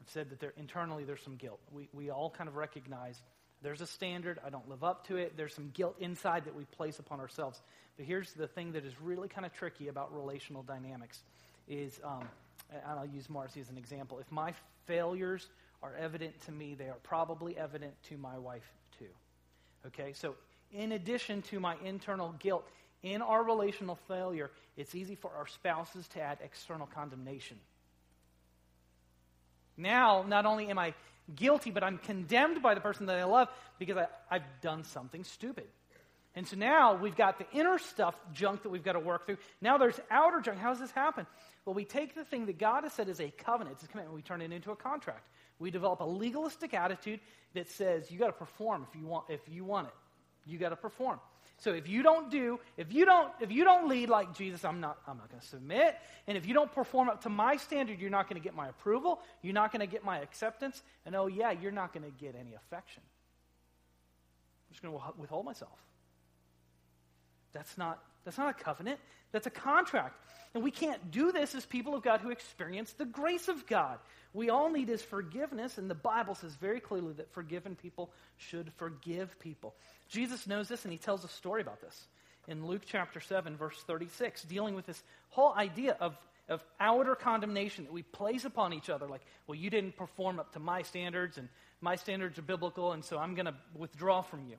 I've 0.00 0.10
said 0.10 0.30
that 0.30 0.40
there, 0.40 0.52
internally 0.56 1.04
there's 1.04 1.22
some 1.22 1.36
guilt. 1.36 1.60
We, 1.72 1.88
we 1.92 2.10
all 2.10 2.30
kind 2.30 2.48
of 2.48 2.56
recognize 2.56 3.22
there's 3.62 3.80
a 3.80 3.86
standard, 3.86 4.38
I 4.44 4.50
don't 4.50 4.68
live 4.68 4.84
up 4.84 5.06
to 5.08 5.16
it. 5.16 5.38
There's 5.38 5.54
some 5.54 5.70
guilt 5.72 5.96
inside 5.98 6.44
that 6.44 6.54
we 6.54 6.64
place 6.64 6.98
upon 6.98 7.18
ourselves. 7.18 7.62
But 7.96 8.04
here's 8.04 8.32
the 8.34 8.46
thing 8.46 8.72
that 8.72 8.84
is 8.84 8.92
really 9.00 9.26
kind 9.26 9.46
of 9.46 9.54
tricky 9.54 9.88
about 9.88 10.14
relational 10.14 10.62
dynamics 10.62 11.22
is, 11.66 11.98
um, 12.04 12.28
and 12.70 12.98
I'll 12.98 13.06
use 13.06 13.30
Marcy 13.30 13.60
as 13.60 13.70
an 13.70 13.78
example. 13.78 14.18
If 14.18 14.30
my 14.30 14.52
failures 14.86 15.48
are 15.82 15.94
evident 15.96 16.38
to 16.42 16.52
me, 16.52 16.74
they 16.74 16.88
are 16.88 16.98
probably 17.02 17.56
evident 17.56 17.94
to 18.10 18.18
my 18.18 18.36
wife 18.36 18.70
too. 18.98 19.06
Okay, 19.86 20.12
so 20.12 20.34
in 20.72 20.92
addition 20.92 21.40
to 21.42 21.58
my 21.58 21.76
internal 21.84 22.34
guilt, 22.38 22.68
in 23.04 23.20
our 23.22 23.44
relational 23.44 23.96
failure, 24.08 24.50
it's 24.76 24.94
easy 24.94 25.14
for 25.14 25.30
our 25.36 25.46
spouses 25.46 26.08
to 26.08 26.20
add 26.20 26.38
external 26.42 26.86
condemnation. 26.86 27.58
Now, 29.76 30.24
not 30.26 30.46
only 30.46 30.68
am 30.68 30.78
I 30.78 30.94
guilty, 31.36 31.70
but 31.70 31.84
I'm 31.84 31.98
condemned 31.98 32.62
by 32.62 32.74
the 32.74 32.80
person 32.80 33.06
that 33.06 33.18
I 33.18 33.24
love 33.24 33.48
because 33.78 33.98
I, 33.98 34.06
I've 34.30 34.60
done 34.62 34.84
something 34.84 35.22
stupid. 35.22 35.66
And 36.34 36.48
so 36.48 36.56
now 36.56 36.96
we've 36.96 37.14
got 37.14 37.38
the 37.38 37.46
inner 37.52 37.78
stuff, 37.78 38.14
junk 38.32 38.62
that 38.62 38.70
we've 38.70 38.82
got 38.82 38.92
to 38.92 39.00
work 39.00 39.26
through. 39.26 39.36
Now 39.60 39.78
there's 39.78 40.00
outer 40.10 40.40
junk. 40.40 40.58
How 40.58 40.70
does 40.70 40.80
this 40.80 40.90
happen? 40.90 41.26
Well, 41.64 41.74
we 41.74 41.84
take 41.84 42.14
the 42.14 42.24
thing 42.24 42.46
that 42.46 42.58
God 42.58 42.84
has 42.84 42.92
said 42.94 43.08
is 43.08 43.20
a 43.20 43.30
covenant, 43.30 43.76
it's 43.76 43.84
a 43.84 43.88
commitment, 43.88 44.16
we 44.16 44.22
turn 44.22 44.42
it 44.42 44.50
into 44.50 44.70
a 44.70 44.76
contract. 44.76 45.28
We 45.58 45.70
develop 45.70 46.00
a 46.00 46.04
legalistic 46.04 46.74
attitude 46.74 47.20
that 47.52 47.70
says 47.70 48.10
you 48.10 48.18
got 48.18 48.26
to 48.26 48.32
perform 48.32 48.86
if 48.90 48.98
you 48.98 49.06
want 49.06 49.26
if 49.28 49.40
you 49.48 49.64
want 49.64 49.88
it. 49.88 49.94
You 50.46 50.58
got 50.58 50.70
to 50.70 50.76
perform. 50.76 51.20
So 51.58 51.72
if 51.72 51.88
you 51.88 52.02
don't 52.02 52.30
do, 52.30 52.58
if 52.76 52.92
you 52.92 53.04
don't, 53.04 53.32
if 53.40 53.50
you 53.50 53.64
don't 53.64 53.88
lead 53.88 54.08
like 54.08 54.34
Jesus, 54.34 54.64
I'm 54.64 54.80
not, 54.80 54.98
I'm 55.06 55.16
not 55.16 55.30
going 55.30 55.40
to 55.40 55.46
submit. 55.46 55.96
And 56.26 56.36
if 56.36 56.46
you 56.46 56.54
don't 56.54 56.72
perform 56.72 57.08
up 57.08 57.22
to 57.22 57.28
my 57.28 57.56
standard, 57.56 58.00
you're 58.00 58.10
not 58.10 58.28
going 58.28 58.40
to 58.40 58.44
get 58.44 58.54
my 58.54 58.68
approval. 58.68 59.20
You're 59.42 59.54
not 59.54 59.72
going 59.72 59.80
to 59.80 59.86
get 59.86 60.04
my 60.04 60.18
acceptance. 60.18 60.82
And 61.06 61.14
oh 61.14 61.26
yeah, 61.26 61.52
you're 61.52 61.72
not 61.72 61.92
going 61.92 62.04
to 62.04 62.10
get 62.10 62.34
any 62.38 62.54
affection. 62.54 63.02
I'm 64.68 64.72
just 64.72 64.82
going 64.82 64.94
to 64.94 65.20
withhold 65.20 65.44
myself. 65.44 65.78
That's 67.52 67.78
not, 67.78 68.02
that's 68.24 68.36
not 68.36 68.50
a 68.50 68.54
covenant. 68.54 68.98
That's 69.34 69.48
a 69.48 69.50
contract. 69.50 70.14
And 70.54 70.62
we 70.62 70.70
can't 70.70 71.10
do 71.10 71.32
this 71.32 71.56
as 71.56 71.66
people 71.66 71.96
of 71.96 72.04
God 72.04 72.20
who 72.20 72.30
experience 72.30 72.92
the 72.92 73.04
grace 73.04 73.48
of 73.48 73.66
God. 73.66 73.98
We 74.32 74.48
all 74.48 74.70
need 74.70 74.88
His 74.88 75.02
forgiveness, 75.02 75.76
and 75.76 75.90
the 75.90 75.96
Bible 75.96 76.36
says 76.36 76.54
very 76.54 76.78
clearly 76.78 77.14
that 77.14 77.32
forgiven 77.32 77.74
people 77.74 78.12
should 78.36 78.72
forgive 78.76 79.36
people. 79.40 79.74
Jesus 80.08 80.46
knows 80.46 80.68
this, 80.68 80.84
and 80.84 80.92
He 80.92 80.98
tells 80.98 81.24
a 81.24 81.28
story 81.28 81.62
about 81.62 81.80
this 81.80 82.06
in 82.46 82.64
Luke 82.64 82.82
chapter 82.86 83.18
7, 83.18 83.56
verse 83.56 83.76
36, 83.88 84.44
dealing 84.44 84.76
with 84.76 84.86
this 84.86 85.02
whole 85.30 85.52
idea 85.52 85.96
of, 85.98 86.16
of 86.48 86.62
outer 86.78 87.16
condemnation 87.16 87.84
that 87.84 87.92
we 87.92 88.02
place 88.02 88.44
upon 88.44 88.72
each 88.72 88.88
other. 88.88 89.08
Like, 89.08 89.22
well, 89.48 89.56
you 89.56 89.68
didn't 89.68 89.96
perform 89.96 90.38
up 90.38 90.52
to 90.52 90.60
my 90.60 90.82
standards, 90.82 91.38
and 91.38 91.48
my 91.80 91.96
standards 91.96 92.38
are 92.38 92.42
biblical, 92.42 92.92
and 92.92 93.04
so 93.04 93.18
I'm 93.18 93.34
going 93.34 93.46
to 93.46 93.54
withdraw 93.76 94.22
from 94.22 94.46
you. 94.48 94.56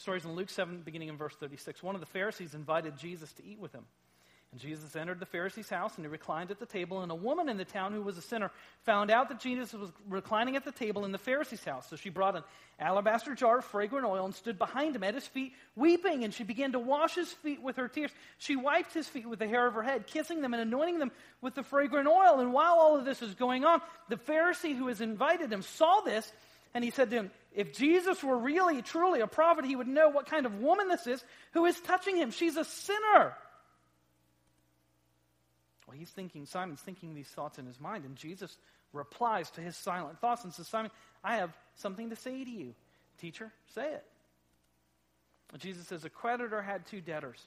Story's 0.00 0.24
in 0.24 0.34
Luke 0.34 0.48
7, 0.48 0.80
beginning 0.82 1.08
in 1.08 1.18
verse 1.18 1.34
36. 1.34 1.82
One 1.82 1.94
of 1.94 2.00
the 2.00 2.06
Pharisees 2.06 2.54
invited 2.54 2.96
Jesus 2.96 3.32
to 3.34 3.44
eat 3.44 3.58
with 3.58 3.72
him. 3.72 3.84
And 4.50 4.60
Jesus 4.60 4.96
entered 4.96 5.20
the 5.20 5.26
Pharisee's 5.26 5.68
house 5.68 5.94
and 5.94 6.04
he 6.04 6.10
reclined 6.10 6.50
at 6.50 6.58
the 6.58 6.66
table. 6.66 7.02
And 7.02 7.12
a 7.12 7.14
woman 7.14 7.48
in 7.48 7.56
the 7.56 7.64
town 7.64 7.92
who 7.92 8.02
was 8.02 8.18
a 8.18 8.22
sinner 8.22 8.50
found 8.82 9.10
out 9.10 9.28
that 9.28 9.38
Jesus 9.38 9.72
was 9.74 9.92
reclining 10.08 10.56
at 10.56 10.64
the 10.64 10.72
table 10.72 11.04
in 11.04 11.12
the 11.12 11.18
Pharisee's 11.18 11.62
house. 11.62 11.88
So 11.88 11.96
she 11.96 12.08
brought 12.08 12.34
an 12.34 12.42
alabaster 12.80 13.34
jar 13.34 13.58
of 13.58 13.64
fragrant 13.66 14.06
oil 14.06 14.24
and 14.24 14.34
stood 14.34 14.58
behind 14.58 14.96
him 14.96 15.04
at 15.04 15.14
his 15.14 15.26
feet, 15.26 15.52
weeping. 15.76 16.24
And 16.24 16.34
she 16.34 16.42
began 16.42 16.72
to 16.72 16.80
wash 16.80 17.14
his 17.14 17.30
feet 17.30 17.62
with 17.62 17.76
her 17.76 17.86
tears. 17.86 18.10
She 18.38 18.56
wiped 18.56 18.94
his 18.94 19.06
feet 19.06 19.28
with 19.28 19.38
the 19.38 19.46
hair 19.46 19.66
of 19.66 19.74
her 19.74 19.82
head, 19.82 20.06
kissing 20.06 20.40
them 20.40 20.54
and 20.54 20.62
anointing 20.62 20.98
them 20.98 21.12
with 21.42 21.54
the 21.54 21.62
fragrant 21.62 22.08
oil. 22.08 22.40
And 22.40 22.52
while 22.52 22.74
all 22.74 22.96
of 22.96 23.04
this 23.04 23.22
is 23.22 23.34
going 23.34 23.64
on, 23.64 23.80
the 24.08 24.16
Pharisee 24.16 24.74
who 24.74 24.88
has 24.88 25.00
invited 25.00 25.52
him 25.52 25.62
saw 25.62 26.00
this. 26.00 26.32
And 26.74 26.84
he 26.84 26.90
said 26.90 27.10
to 27.10 27.16
him, 27.16 27.30
If 27.52 27.72
Jesus 27.72 28.22
were 28.22 28.38
really, 28.38 28.82
truly 28.82 29.20
a 29.20 29.26
prophet, 29.26 29.64
he 29.64 29.76
would 29.76 29.88
know 29.88 30.08
what 30.08 30.26
kind 30.26 30.46
of 30.46 30.60
woman 30.60 30.88
this 30.88 31.06
is 31.06 31.24
who 31.52 31.66
is 31.66 31.78
touching 31.80 32.16
him. 32.16 32.30
She's 32.30 32.56
a 32.56 32.64
sinner. 32.64 33.34
Well, 35.86 35.96
he's 35.98 36.10
thinking, 36.10 36.46
Simon's 36.46 36.80
thinking 36.80 37.14
these 37.14 37.28
thoughts 37.28 37.58
in 37.58 37.66
his 37.66 37.80
mind, 37.80 38.04
and 38.04 38.14
Jesus 38.14 38.56
replies 38.92 39.50
to 39.52 39.60
his 39.60 39.76
silent 39.76 40.20
thoughts 40.20 40.44
and 40.44 40.52
says, 40.52 40.68
Simon, 40.68 40.90
I 41.24 41.36
have 41.36 41.52
something 41.76 42.10
to 42.10 42.16
say 42.16 42.44
to 42.44 42.50
you. 42.50 42.74
Teacher, 43.18 43.52
say 43.74 43.94
it. 43.94 44.04
Jesus 45.58 45.88
says, 45.88 46.04
A 46.04 46.10
creditor 46.10 46.62
had 46.62 46.86
two 46.86 47.00
debtors. 47.00 47.40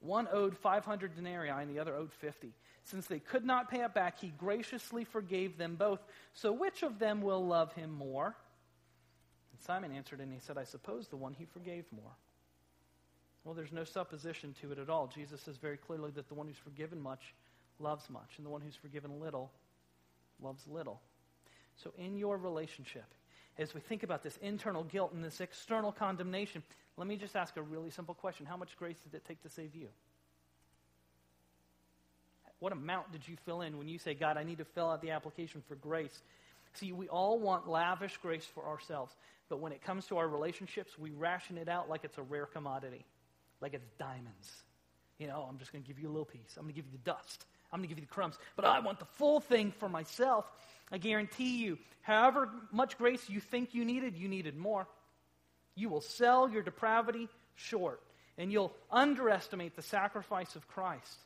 One 0.00 0.28
owed 0.32 0.56
500 0.56 1.14
denarii 1.14 1.50
and 1.50 1.68
the 1.68 1.80
other 1.80 1.94
owed 1.94 2.12
50. 2.12 2.52
Since 2.84 3.06
they 3.06 3.18
could 3.18 3.44
not 3.44 3.70
pay 3.70 3.82
it 3.82 3.92
back, 3.92 4.18
he 4.18 4.32
graciously 4.38 5.04
forgave 5.04 5.58
them 5.58 5.76
both. 5.76 6.00
So 6.32 6.52
which 6.52 6.82
of 6.82 6.98
them 6.98 7.20
will 7.20 7.46
love 7.46 7.72
him 7.74 7.92
more? 7.92 8.34
Simon 9.60 9.92
answered 9.92 10.20
and 10.20 10.32
he 10.32 10.38
said, 10.38 10.58
I 10.58 10.64
suppose 10.64 11.08
the 11.08 11.16
one 11.16 11.34
he 11.34 11.44
forgave 11.44 11.84
more. 11.92 12.12
Well, 13.44 13.54
there's 13.54 13.72
no 13.72 13.84
supposition 13.84 14.54
to 14.60 14.72
it 14.72 14.78
at 14.78 14.90
all. 14.90 15.06
Jesus 15.06 15.40
says 15.40 15.56
very 15.56 15.76
clearly 15.76 16.10
that 16.12 16.28
the 16.28 16.34
one 16.34 16.46
who's 16.46 16.58
forgiven 16.58 17.00
much 17.00 17.34
loves 17.78 18.10
much, 18.10 18.34
and 18.36 18.44
the 18.44 18.50
one 18.50 18.60
who's 18.60 18.76
forgiven 18.76 19.20
little 19.20 19.50
loves 20.42 20.66
little. 20.66 21.00
So, 21.76 21.92
in 21.96 22.16
your 22.16 22.36
relationship, 22.36 23.06
as 23.58 23.74
we 23.74 23.80
think 23.80 24.02
about 24.02 24.22
this 24.22 24.36
internal 24.42 24.84
guilt 24.84 25.12
and 25.12 25.24
this 25.24 25.40
external 25.40 25.90
condemnation, 25.90 26.62
let 26.96 27.06
me 27.06 27.16
just 27.16 27.36
ask 27.36 27.56
a 27.56 27.62
really 27.62 27.90
simple 27.90 28.14
question 28.14 28.44
How 28.44 28.56
much 28.56 28.76
grace 28.76 28.98
did 28.98 29.14
it 29.14 29.24
take 29.26 29.42
to 29.42 29.48
save 29.48 29.74
you? 29.74 29.88
What 32.58 32.72
amount 32.72 33.10
did 33.10 33.26
you 33.26 33.36
fill 33.46 33.62
in 33.62 33.78
when 33.78 33.88
you 33.88 33.98
say, 33.98 34.12
God, 34.12 34.36
I 34.36 34.44
need 34.44 34.58
to 34.58 34.66
fill 34.66 34.90
out 34.90 35.00
the 35.00 35.12
application 35.12 35.62
for 35.66 35.76
grace? 35.76 36.22
See, 36.74 36.92
we 36.92 37.08
all 37.08 37.38
want 37.38 37.68
lavish 37.68 38.16
grace 38.18 38.46
for 38.54 38.66
ourselves, 38.66 39.14
but 39.48 39.60
when 39.60 39.72
it 39.72 39.82
comes 39.82 40.06
to 40.06 40.18
our 40.18 40.28
relationships, 40.28 40.98
we 40.98 41.10
ration 41.10 41.58
it 41.58 41.68
out 41.68 41.88
like 41.88 42.04
it's 42.04 42.18
a 42.18 42.22
rare 42.22 42.46
commodity, 42.46 43.04
like 43.60 43.74
it's 43.74 43.88
diamonds. 43.98 44.48
You 45.18 45.26
know, 45.26 45.46
I'm 45.48 45.58
just 45.58 45.72
going 45.72 45.82
to 45.82 45.88
give 45.88 45.98
you 45.98 46.08
a 46.08 46.12
little 46.12 46.24
piece. 46.24 46.56
I'm 46.56 46.62
going 46.62 46.74
to 46.74 46.80
give 46.80 46.86
you 46.86 46.92
the 46.92 47.10
dust. 47.10 47.44
I'm 47.72 47.78
going 47.78 47.88
to 47.88 47.94
give 47.94 47.98
you 47.98 48.06
the 48.06 48.12
crumbs, 48.12 48.36
but 48.56 48.64
I 48.64 48.80
want 48.80 48.98
the 48.98 49.04
full 49.04 49.40
thing 49.40 49.72
for 49.78 49.88
myself. 49.88 50.44
I 50.90 50.98
guarantee 50.98 51.58
you, 51.58 51.78
however 52.02 52.48
much 52.72 52.98
grace 52.98 53.28
you 53.28 53.38
think 53.38 53.74
you 53.74 53.84
needed, 53.84 54.16
you 54.16 54.28
needed 54.28 54.56
more. 54.56 54.88
You 55.76 55.88
will 55.88 56.00
sell 56.00 56.48
your 56.48 56.62
depravity 56.62 57.28
short, 57.54 58.00
and 58.38 58.50
you'll 58.50 58.72
underestimate 58.90 59.76
the 59.76 59.82
sacrifice 59.82 60.56
of 60.56 60.66
Christ. 60.66 61.16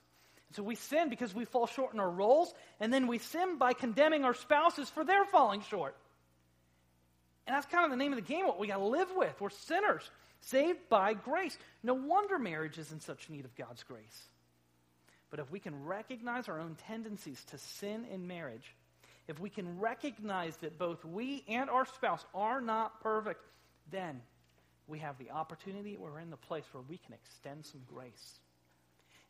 So 0.53 0.63
we 0.63 0.77
sin 0.77 1.09
because 1.09 1.35
we 1.35 1.45
fall 1.45 1.67
short 1.67 1.95
in 1.95 2.01
our 2.01 2.11
roles, 2.11 2.55
and 2.79 2.93
then 2.93 3.07
we 3.07 3.19
sin 3.19 3.59
by 3.59 3.73
condemning 3.73 4.25
our 4.25 4.35
spouses 4.35 4.89
for 4.89 5.05
their 5.05 5.25
falling 5.25 5.63
short. 5.63 5.97
And 7.47 7.55
that's 7.55 7.67
kind 7.67 7.85
of 7.85 7.91
the 7.91 7.97
name 7.97 8.13
of 8.13 8.17
the 8.17 8.23
game, 8.23 8.47
what 8.47 8.59
we 8.59 8.69
got 8.69 8.79
to 8.79 8.85
live 8.85 9.09
with. 9.15 9.41
We're 9.41 9.51
sinners, 9.51 10.09
saved 10.41 10.89
by 10.89 11.15
grace. 11.15 11.59
No 11.83 11.95
wonder 11.95 12.39
marriage 12.39 12.79
is 12.79 12.93
in 12.93 13.01
such 13.01 13.29
need 13.29 13.45
of 13.45 13.55
God's 13.57 13.83
grace. 13.83 14.23
But 15.31 15.41
if 15.41 15.51
we 15.51 15.59
can 15.59 15.85
recognize 15.85 16.49
our 16.49 16.61
own 16.61 16.77
tendencies 16.87 17.43
to 17.51 17.59
sin 17.59 18.07
in 18.13 18.29
marriage, 18.29 18.75
if 19.27 19.41
we 19.41 19.51
can 19.51 19.81
recognize 19.81 20.57
that 20.59 20.79
both 20.79 21.05
we 21.05 21.45
and 21.49 21.69
our 21.69 21.87
spouse 21.87 22.25
are 22.35 22.61
not 22.61 23.01
perfect, 23.01 23.41
then 23.91 24.21
we 24.87 24.99
have 25.01 25.19
the 25.19 25.31
opportunity, 25.31 25.97
we're 25.97 26.21
in 26.21 26.31
the 26.31 26.37
place 26.37 26.65
where 26.73 26.85
we 26.89 26.99
can 26.99 27.15
extend 27.15 27.65
some 27.65 27.81
grace. 27.93 28.39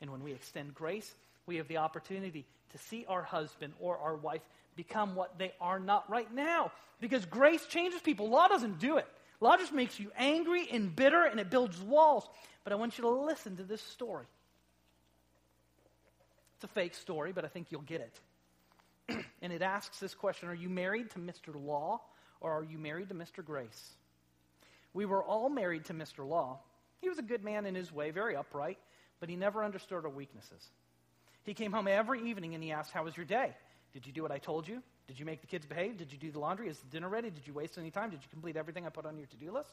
And 0.01 0.11
when 0.11 0.23
we 0.23 0.33
extend 0.33 0.75
grace, 0.75 1.13
we 1.47 1.57
have 1.57 1.69
the 1.69 1.79
opportunity 1.79 2.45
to 2.73 2.79
see 2.79 3.07
our 3.09 3.23
husband 3.23 3.73
or 3.81 3.99
our 3.99 4.17
wife 4.17 4.43
become 4.77 5.15
what 5.15 5.39
they 5.39 5.53
are 5.61 5.79
not 5.79 6.09
right 6.11 6.33
now. 6.33 6.73
Because 7.01 7.25
grace 7.27 7.65
changes 7.67 8.01
people. 8.01 8.29
Law 8.29 8.49
doesn't 8.49 8.79
do 8.79 8.97
it. 8.97 9.07
Law 9.41 9.57
just 9.57 9.73
makes 9.73 9.99
you 10.01 10.11
angry 10.17 10.69
and 10.71 10.95
bitter 10.95 11.25
and 11.25 11.39
it 11.39 11.51
builds 11.51 11.81
walls. 11.81 12.27
But 12.65 12.73
I 12.73 12.77
want 12.77 12.99
you 12.99 13.03
to 13.03 13.11
listen 13.11 13.57
to 13.57 13.63
this 13.63 13.83
story. 13.83 14.27
It's 16.57 16.65
a 16.65 16.69
fake 16.69 16.95
story, 16.95 17.33
but 17.33 17.45
I 17.45 17.49
think 17.49 17.67
you'll 17.71 17.83
get 17.83 18.01
it. 18.01 19.25
and 19.43 19.53
it 19.53 19.63
asks 19.63 19.99
this 19.99 20.15
question 20.15 20.49
Are 20.49 20.55
you 20.55 20.69
married 20.69 21.11
to 21.11 21.19
Mr. 21.19 21.55
Law 21.55 22.01
or 22.41 22.53
are 22.53 22.65
you 22.65 22.79
married 22.79 23.09
to 23.09 23.15
Mr. 23.15 23.45
Grace? 23.45 23.95
We 24.93 25.05
were 25.05 25.23
all 25.23 25.49
married 25.49 25.87
to 25.87 25.95
Mr. 25.95 26.27
Law. 26.27 26.59
He 27.01 27.09
was 27.09 27.19
a 27.19 27.23
good 27.23 27.45
man 27.45 27.67
in 27.67 27.75
his 27.75 27.93
way, 27.93 28.11
very 28.13 28.37
upright, 28.37 28.79
but 29.25 29.31
he 29.31 29.37
never 29.37 29.65
understood 29.65 30.05
our 30.05 30.11
weaknesses. 30.11 30.63
He 31.45 31.55
came 31.55 31.73
home 31.73 31.89
every 31.89 32.29
evening 32.29 32.55
and 32.55 32.63
he 32.63 32.73
asked, 32.73 32.93
How 32.93 33.05
was 33.05 33.17
your 33.17 33.25
day? 33.25 33.57
Did 33.95 34.07
you 34.07 34.13
do 34.13 34.21
what 34.21 34.31
I 34.31 34.37
told 34.37 34.69
you? 34.69 34.83
Did 35.09 35.19
you 35.19 35.25
make 35.25 35.41
the 35.41 35.47
kids 35.47 35.65
behave? 35.65 35.97
Did 35.97 36.13
you 36.13 36.19
do 36.19 36.31
the 36.31 36.39
laundry? 36.39 36.69
Is 36.69 36.79
the 36.79 36.89
dinner 36.89 37.09
ready? 37.09 37.31
Did 37.31 37.47
you 37.47 37.55
waste 37.55 37.79
any 37.79 37.91
time? 37.91 38.11
Did 38.11 38.21
you 38.23 38.29
complete 38.29 38.55
everything 38.55 38.85
I 38.85 38.91
put 38.91 39.07
on 39.07 39.17
your 39.17 39.27
to 39.29 39.37
do 39.39 39.51
list? 39.51 39.73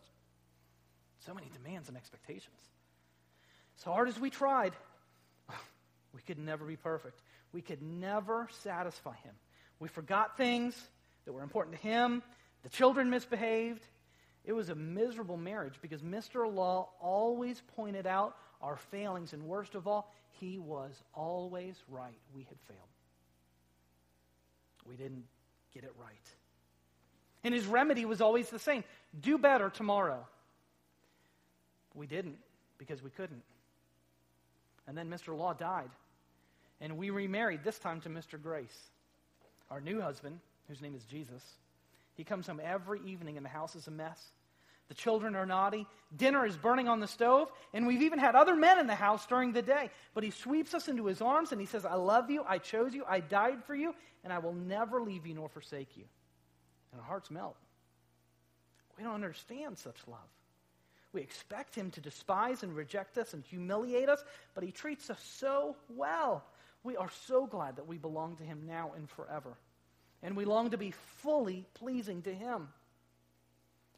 So 1.25 1.33
many 1.33 1.47
demands 1.51 1.89
and 1.89 1.97
expectations. 1.97 2.61
As 3.77 3.83
hard 3.83 4.07
as 4.07 4.17
we 4.17 4.29
tried, 4.29 4.71
we 6.15 6.21
could 6.21 6.39
never 6.39 6.63
be 6.63 6.77
perfect. 6.77 7.21
We 7.51 7.61
could 7.61 7.82
never 7.82 8.47
satisfy 8.63 9.15
him. 9.17 9.36
We 9.82 9.89
forgot 9.89 10.38
things 10.38 10.82
that 11.26 11.34
were 11.34 11.43
important 11.43 11.76
to 11.76 11.82
him. 11.82 12.23
The 12.63 12.69
children 12.69 13.09
misbehaved. 13.09 13.86
It 14.45 14.53
was 14.53 14.69
a 14.69 14.76
miserable 14.76 15.36
marriage 15.36 15.76
because 15.82 16.01
Mr. 16.01 16.49
Law 16.49 16.88
always 17.01 17.61
pointed 17.76 18.07
out 18.07 18.38
our 18.62 18.78
failings, 18.78 19.34
and 19.34 19.43
worst 19.43 19.76
of 19.76 19.88
all, 19.88 20.12
he 20.39 20.57
was 20.57 20.91
always 21.14 21.76
right. 21.89 22.20
We 22.34 22.43
had 22.43 22.57
failed. 22.68 22.80
We 24.86 24.95
didn't 24.95 25.26
get 25.74 25.84
it 25.84 25.93
right. 25.99 26.16
And 27.43 27.53
his 27.53 27.66
remedy 27.66 28.05
was 28.05 28.22
always 28.22 28.49
the 28.49 28.59
same 28.59 28.84
do 29.20 29.38
better 29.38 29.70
tomorrow. 29.70 30.26
We 31.93 32.07
didn't 32.07 32.38
because 32.78 33.03
we 33.03 33.09
couldn't. 33.09 33.43
And 34.88 34.97
then 34.97 35.09
Mr. 35.09 35.38
Law 35.38 35.53
died. 35.53 35.89
And 36.80 36.97
we 36.97 37.09
remarried, 37.09 37.64
this 37.64 37.78
time 37.78 38.01
to 38.01 38.09
Mr. 38.09 38.41
Grace, 38.41 38.89
our 39.70 39.82
new 39.82 40.01
husband, 40.01 40.39
whose 40.68 40.82
name 40.82 40.95
is 40.95 41.03
Jesus. 41.03 41.43
He 42.16 42.24
comes 42.24 42.47
home 42.47 42.62
every 42.64 43.01
evening 43.05 43.38
and 43.38 43.45
the 43.45 43.49
house 43.49 43.76
is 43.76 43.88
a 43.88 43.91
mess. 43.91 44.20
The 44.91 44.95
children 44.95 45.37
are 45.37 45.45
naughty. 45.45 45.87
Dinner 46.17 46.45
is 46.45 46.57
burning 46.57 46.89
on 46.89 46.99
the 46.99 47.07
stove. 47.07 47.49
And 47.73 47.87
we've 47.87 48.01
even 48.01 48.19
had 48.19 48.35
other 48.35 48.57
men 48.57 48.77
in 48.77 48.87
the 48.87 48.93
house 48.93 49.25
during 49.25 49.53
the 49.53 49.61
day. 49.61 49.89
But 50.13 50.25
he 50.25 50.31
sweeps 50.31 50.73
us 50.73 50.89
into 50.89 51.05
his 51.05 51.21
arms 51.21 51.53
and 51.53 51.61
he 51.61 51.65
says, 51.65 51.85
I 51.85 51.93
love 51.93 52.29
you. 52.29 52.43
I 52.45 52.57
chose 52.57 52.93
you. 52.93 53.05
I 53.07 53.21
died 53.21 53.63
for 53.63 53.73
you. 53.73 53.95
And 54.25 54.33
I 54.33 54.39
will 54.39 54.51
never 54.51 55.01
leave 55.01 55.25
you 55.25 55.33
nor 55.33 55.47
forsake 55.47 55.95
you. 55.95 56.03
And 56.91 56.99
our 56.99 57.07
hearts 57.07 57.31
melt. 57.31 57.55
We 58.97 59.05
don't 59.05 59.13
understand 59.13 59.77
such 59.77 59.95
love. 60.07 60.19
We 61.13 61.21
expect 61.21 61.73
him 61.73 61.89
to 61.91 62.01
despise 62.01 62.61
and 62.61 62.75
reject 62.75 63.17
us 63.17 63.33
and 63.33 63.45
humiliate 63.45 64.09
us, 64.09 64.21
but 64.53 64.65
he 64.65 64.73
treats 64.73 65.09
us 65.09 65.23
so 65.37 65.77
well. 65.87 66.43
We 66.83 66.97
are 66.97 67.11
so 67.27 67.45
glad 67.45 67.77
that 67.77 67.87
we 67.87 67.97
belong 67.97 68.35
to 68.35 68.43
him 68.43 68.63
now 68.67 68.91
and 68.97 69.09
forever. 69.09 69.53
And 70.21 70.35
we 70.35 70.43
long 70.43 70.71
to 70.71 70.77
be 70.77 70.91
fully 70.91 71.65
pleasing 71.75 72.23
to 72.23 72.33
him. 72.33 72.67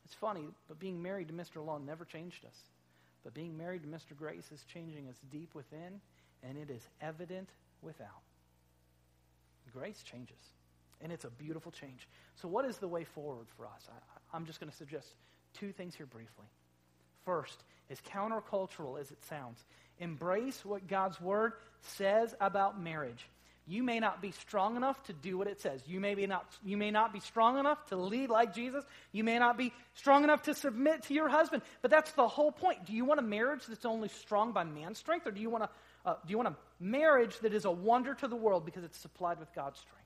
It's 0.06 0.14
funny, 0.14 0.48
but 0.68 0.80
being 0.80 1.02
married 1.02 1.30
to 1.30 1.34
Mr. 1.34 1.66
Law 1.66 1.78
never 1.78 2.06
changed 2.06 2.46
us. 2.46 2.58
But 3.24 3.34
being 3.34 3.58
married 3.58 3.84
to 3.84 3.90
Mr. 3.90 4.18
Grace 4.18 4.52
is 4.52 4.66
changing 4.66 5.08
us 5.08 5.16
deep 5.32 5.56
within, 5.56 6.02
and 6.44 6.58
it 6.58 6.70
is 6.70 6.88
evident 7.02 7.50
without. 7.82 8.24
Grace 9.72 10.04
changes, 10.04 10.52
and 11.02 11.12
it's 11.12 11.26
a 11.26 11.30
beautiful 11.30 11.72
change. 11.72 12.08
So, 12.36 12.48
what 12.48 12.66
is 12.66 12.78
the 12.78 12.88
way 12.88 13.06
forward 13.06 13.48
for 13.58 13.66
us? 13.66 13.88
I, 13.90 14.36
I'm 14.36 14.46
just 14.46 14.60
going 14.60 14.70
to 14.70 14.76
suggest 14.76 15.08
two 15.54 15.72
things 15.72 15.96
here 15.96 16.06
briefly. 16.06 16.46
First, 17.26 17.64
as 17.90 18.00
countercultural 18.02 19.00
as 19.00 19.10
it 19.12 19.24
sounds, 19.24 19.64
embrace 20.00 20.64
what 20.64 20.88
God's 20.88 21.20
Word 21.20 21.54
says 21.82 22.36
about 22.40 22.80
marriage. 22.80 23.26
You 23.66 23.82
may 23.82 24.00
not 24.00 24.22
be 24.22 24.32
strong 24.32 24.76
enough 24.76 25.02
to 25.04 25.14
do 25.14 25.38
what 25.38 25.48
it 25.48 25.62
says. 25.62 25.82
You 25.88 26.02
may, 26.02 26.16
be 26.16 26.28
not, 26.28 26.46
you 26.66 26.76
may 26.76 26.92
not 26.92 27.14
be 27.14 27.22
strong 27.22 27.58
enough 27.58 27.86
to 27.88 27.96
lead 27.96 28.30
like 28.30 28.54
Jesus. 28.54 28.84
You 29.14 29.24
may 29.24 29.40
not 29.40 29.58
be 29.58 29.72
strong 29.94 30.26
enough 30.26 30.44
to 30.44 30.54
submit 30.54 31.04
to 31.04 31.14
your 31.14 31.30
husband. 31.30 31.64
But 31.82 31.90
that's 31.90 32.12
the 32.12 32.28
whole 32.28 32.52
point. 32.52 32.86
Do 32.86 32.94
you 32.94 33.06
want 33.06 33.22
a 33.22 33.24
marriage 33.24 33.66
that's 33.66 33.86
only 33.86 34.10
strong 34.10 34.52
by 34.52 34.66
man's 34.66 34.98
strength, 34.98 35.28
or 35.28 35.32
do 35.32 35.40
you 35.40 35.50
want 35.50 35.64
a, 35.64 35.70
uh, 36.06 36.16
do 36.26 36.32
you 36.32 36.38
want 36.38 36.50
a 36.50 36.56
marriage 36.84 37.40
that 37.40 37.54
is 37.54 37.64
a 37.64 37.72
wonder 37.72 38.14
to 38.16 38.28
the 38.28 38.36
world 38.36 38.66
because 38.66 38.84
it's 38.84 38.98
supplied 38.98 39.40
with 39.40 39.54
God's 39.56 39.80
strength? 39.80 40.04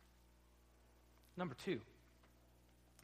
Number 1.36 1.56
two, 1.66 1.80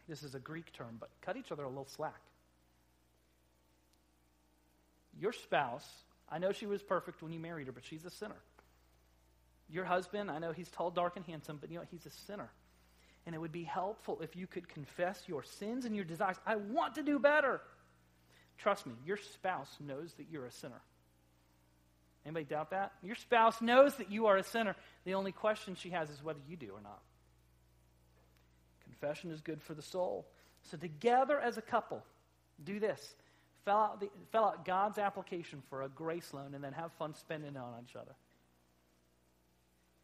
this 0.07 0.21
is 0.21 0.35
a 0.35 0.39
Greek 0.39 0.71
term, 0.73 0.97
but 0.99 1.09
cut 1.21 1.35
each 1.35 1.51
other 1.51 1.63
a 1.63 1.69
little 1.69 1.87
slack. 1.87 2.21
Your 5.19 5.33
spouse, 5.33 5.87
I 6.29 6.37
know 6.37 6.51
she 6.51 6.67
was 6.67 6.83
perfect 6.83 7.23
when 7.23 7.31
you 7.31 7.39
married 7.39 7.67
her, 7.67 7.73
but 7.73 7.85
she's 7.85 8.05
a 8.05 8.11
sinner. 8.11 8.35
Your 9.69 9.85
husband, 9.85 10.29
I 10.29 10.39
know 10.39 10.51
he's 10.51 10.69
tall, 10.69 10.91
dark, 10.91 11.15
and 11.15 11.25
handsome, 11.25 11.57
but 11.59 11.71
you 11.71 11.79
know, 11.79 11.85
he's 11.89 12.05
a 12.05 12.11
sinner. 12.27 12.51
And 13.25 13.33
it 13.33 13.37
would 13.39 13.51
be 13.51 13.63
helpful 13.63 14.19
if 14.21 14.35
you 14.35 14.47
could 14.47 14.67
confess 14.67 15.23
your 15.27 15.43
sins 15.43 15.85
and 15.85 15.95
your 15.95 16.05
desires. 16.05 16.35
I 16.45 16.57
want 16.57 16.95
to 16.95 17.03
do 17.03 17.19
better. 17.19 17.61
Trust 18.57 18.85
me, 18.85 18.93
your 19.05 19.17
spouse 19.17 19.77
knows 19.79 20.13
that 20.15 20.27
you're 20.29 20.45
a 20.45 20.51
sinner. 20.51 20.81
Anybody 22.25 22.45
doubt 22.45 22.71
that? 22.71 22.93
Your 23.01 23.15
spouse 23.15 23.61
knows 23.61 23.95
that 23.95 24.11
you 24.11 24.27
are 24.27 24.37
a 24.37 24.43
sinner. 24.43 24.75
The 25.05 25.13
only 25.13 25.31
question 25.31 25.75
she 25.75 25.89
has 25.89 26.09
is 26.09 26.23
whether 26.23 26.39
you 26.47 26.55
do 26.55 26.71
or 26.73 26.81
not. 26.81 27.01
Confession 28.83 29.31
is 29.31 29.41
good 29.41 29.61
for 29.61 29.73
the 29.73 29.81
soul. 29.81 30.27
So, 30.63 30.77
together 30.77 31.39
as 31.39 31.57
a 31.57 31.61
couple, 31.61 32.01
do 32.63 32.79
this 32.79 33.15
fill 33.65 33.75
out, 33.75 33.99
the, 33.99 34.09
fill 34.31 34.45
out 34.45 34.65
God's 34.65 34.97
application 34.97 35.61
for 35.69 35.83
a 35.83 35.89
grace 35.89 36.33
loan 36.33 36.53
and 36.53 36.63
then 36.63 36.73
have 36.73 36.91
fun 36.93 37.13
spending 37.13 37.55
it 37.55 37.57
on 37.57 37.73
each 37.87 37.95
other. 37.95 38.13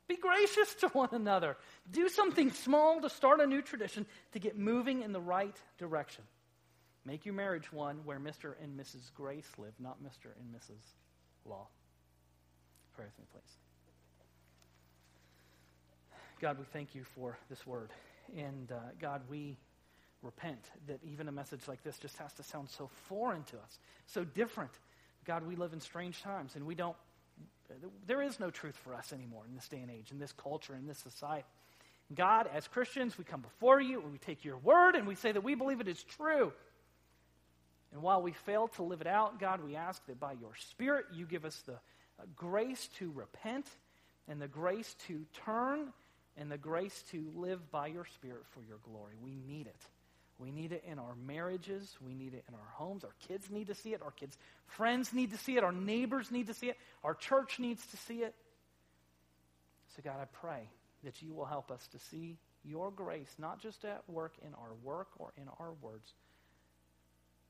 Be 0.09 0.17
gracious 0.17 0.73
to 0.75 0.87
one 0.89 1.09
another. 1.11 1.55
Do 1.89 2.09
something 2.09 2.51
small 2.51 2.99
to 2.99 3.09
start 3.11 3.39
a 3.41 3.45
new 3.45 3.61
tradition 3.61 4.07
to 4.33 4.39
get 4.39 4.57
moving 4.57 5.03
in 5.03 5.13
the 5.13 5.21
right 5.21 5.55
direction. 5.77 6.23
Make 7.05 7.27
your 7.27 7.35
marriage 7.35 7.71
one 7.71 7.99
where 8.05 8.19
Mr. 8.19 8.55
and 8.61 8.77
Mrs. 8.77 9.13
Grace 9.13 9.47
live, 9.59 9.73
not 9.79 10.03
Mr. 10.03 10.31
and 10.39 10.53
Mrs. 10.53 10.81
Law. 11.45 11.67
Pray 12.95 13.05
with 13.05 13.19
me, 13.19 13.25
please. 13.31 13.57
God, 16.41 16.57
we 16.57 16.65
thank 16.73 16.95
you 16.95 17.03
for 17.03 17.37
this 17.47 17.67
word. 17.67 17.91
And 18.35 18.71
uh, 18.71 18.79
God, 18.99 19.21
we 19.29 19.57
repent 20.23 20.71
that 20.87 20.99
even 21.03 21.27
a 21.27 21.31
message 21.31 21.67
like 21.67 21.83
this 21.83 21.99
just 21.99 22.17
has 22.17 22.33
to 22.33 22.43
sound 22.43 22.69
so 22.71 22.89
foreign 23.07 23.43
to 23.43 23.57
us, 23.57 23.77
so 24.07 24.23
different. 24.23 24.71
God, 25.25 25.45
we 25.45 25.55
live 25.55 25.73
in 25.73 25.79
strange 25.79 26.23
times 26.23 26.55
and 26.55 26.65
we 26.65 26.73
don't, 26.73 26.95
there 28.07 28.21
is 28.21 28.39
no 28.39 28.49
truth 28.49 28.75
for 28.75 28.93
us 28.93 29.13
anymore 29.13 29.43
in 29.47 29.55
this 29.55 29.67
day 29.67 29.79
and 29.79 29.91
age, 29.91 30.11
in 30.11 30.19
this 30.19 30.31
culture, 30.31 30.75
in 30.75 30.87
this 30.87 30.97
society. 30.97 31.45
God, 32.13 32.49
as 32.53 32.67
Christians, 32.67 33.17
we 33.17 33.23
come 33.23 33.41
before 33.41 33.79
you 33.79 34.01
and 34.01 34.11
we 34.11 34.17
take 34.17 34.43
your 34.43 34.57
word 34.57 34.95
and 34.95 35.07
we 35.07 35.15
say 35.15 35.31
that 35.31 35.43
we 35.43 35.55
believe 35.55 35.79
it 35.79 35.87
is 35.87 36.03
true. 36.03 36.51
And 37.91 38.01
while 38.01 38.21
we 38.21 38.31
fail 38.31 38.67
to 38.69 38.83
live 38.83 39.01
it 39.01 39.07
out, 39.07 39.39
God, 39.39 39.63
we 39.63 39.75
ask 39.75 40.05
that 40.07 40.19
by 40.19 40.33
your 40.33 40.55
Spirit 40.55 41.05
you 41.13 41.25
give 41.25 41.45
us 41.45 41.61
the 41.65 41.73
uh, 41.73 42.25
grace 42.35 42.87
to 42.99 43.11
repent 43.11 43.67
and 44.27 44.41
the 44.41 44.47
grace 44.47 44.95
to 45.07 45.25
turn 45.45 45.91
and 46.37 46.51
the 46.51 46.57
grace 46.57 47.03
to 47.11 47.31
live 47.35 47.71
by 47.71 47.87
your 47.87 48.05
Spirit 48.05 48.43
for 48.51 48.61
your 48.61 48.77
glory. 48.83 49.13
We 49.21 49.35
need 49.47 49.67
it. 49.67 49.81
We 50.39 50.51
need 50.51 50.71
it 50.71 50.83
in 50.87 50.99
our 50.99 51.15
marriages. 51.27 51.97
We 52.01 52.15
need 52.15 52.33
it 52.33 52.45
in 52.47 52.55
our 52.55 52.71
homes. 52.73 53.03
Our 53.03 53.13
kids 53.27 53.51
need 53.51 53.67
to 53.67 53.75
see 53.75 53.93
it. 53.93 54.01
Our 54.01 54.11
kids' 54.11 54.37
friends 54.67 55.13
need 55.13 55.31
to 55.31 55.37
see 55.37 55.57
it. 55.57 55.63
Our 55.63 55.73
neighbors 55.73 56.31
need 56.31 56.47
to 56.47 56.53
see 56.53 56.67
it. 56.67 56.77
Our 57.03 57.13
church 57.13 57.59
needs 57.59 57.85
to 57.87 57.97
see 57.97 58.19
it. 58.19 58.33
So, 59.95 60.01
God, 60.01 60.15
I 60.21 60.25
pray 60.25 60.69
that 61.03 61.21
you 61.21 61.33
will 61.33 61.45
help 61.45 61.71
us 61.71 61.85
to 61.91 61.99
see 61.99 62.37
your 62.63 62.89
grace, 62.89 63.33
not 63.37 63.61
just 63.61 63.83
at 63.83 64.03
work 64.07 64.33
in 64.45 64.53
our 64.53 64.73
work 64.81 65.09
or 65.17 65.33
in 65.35 65.49
our 65.59 65.73
words, 65.81 66.13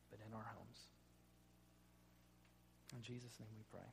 but 0.10 0.20
in 0.28 0.34
our 0.34 0.46
homes. 0.56 0.78
In 2.96 3.04
Jesus' 3.04 3.40
name 3.40 3.50
we 3.56 3.64
pray. 3.72 3.86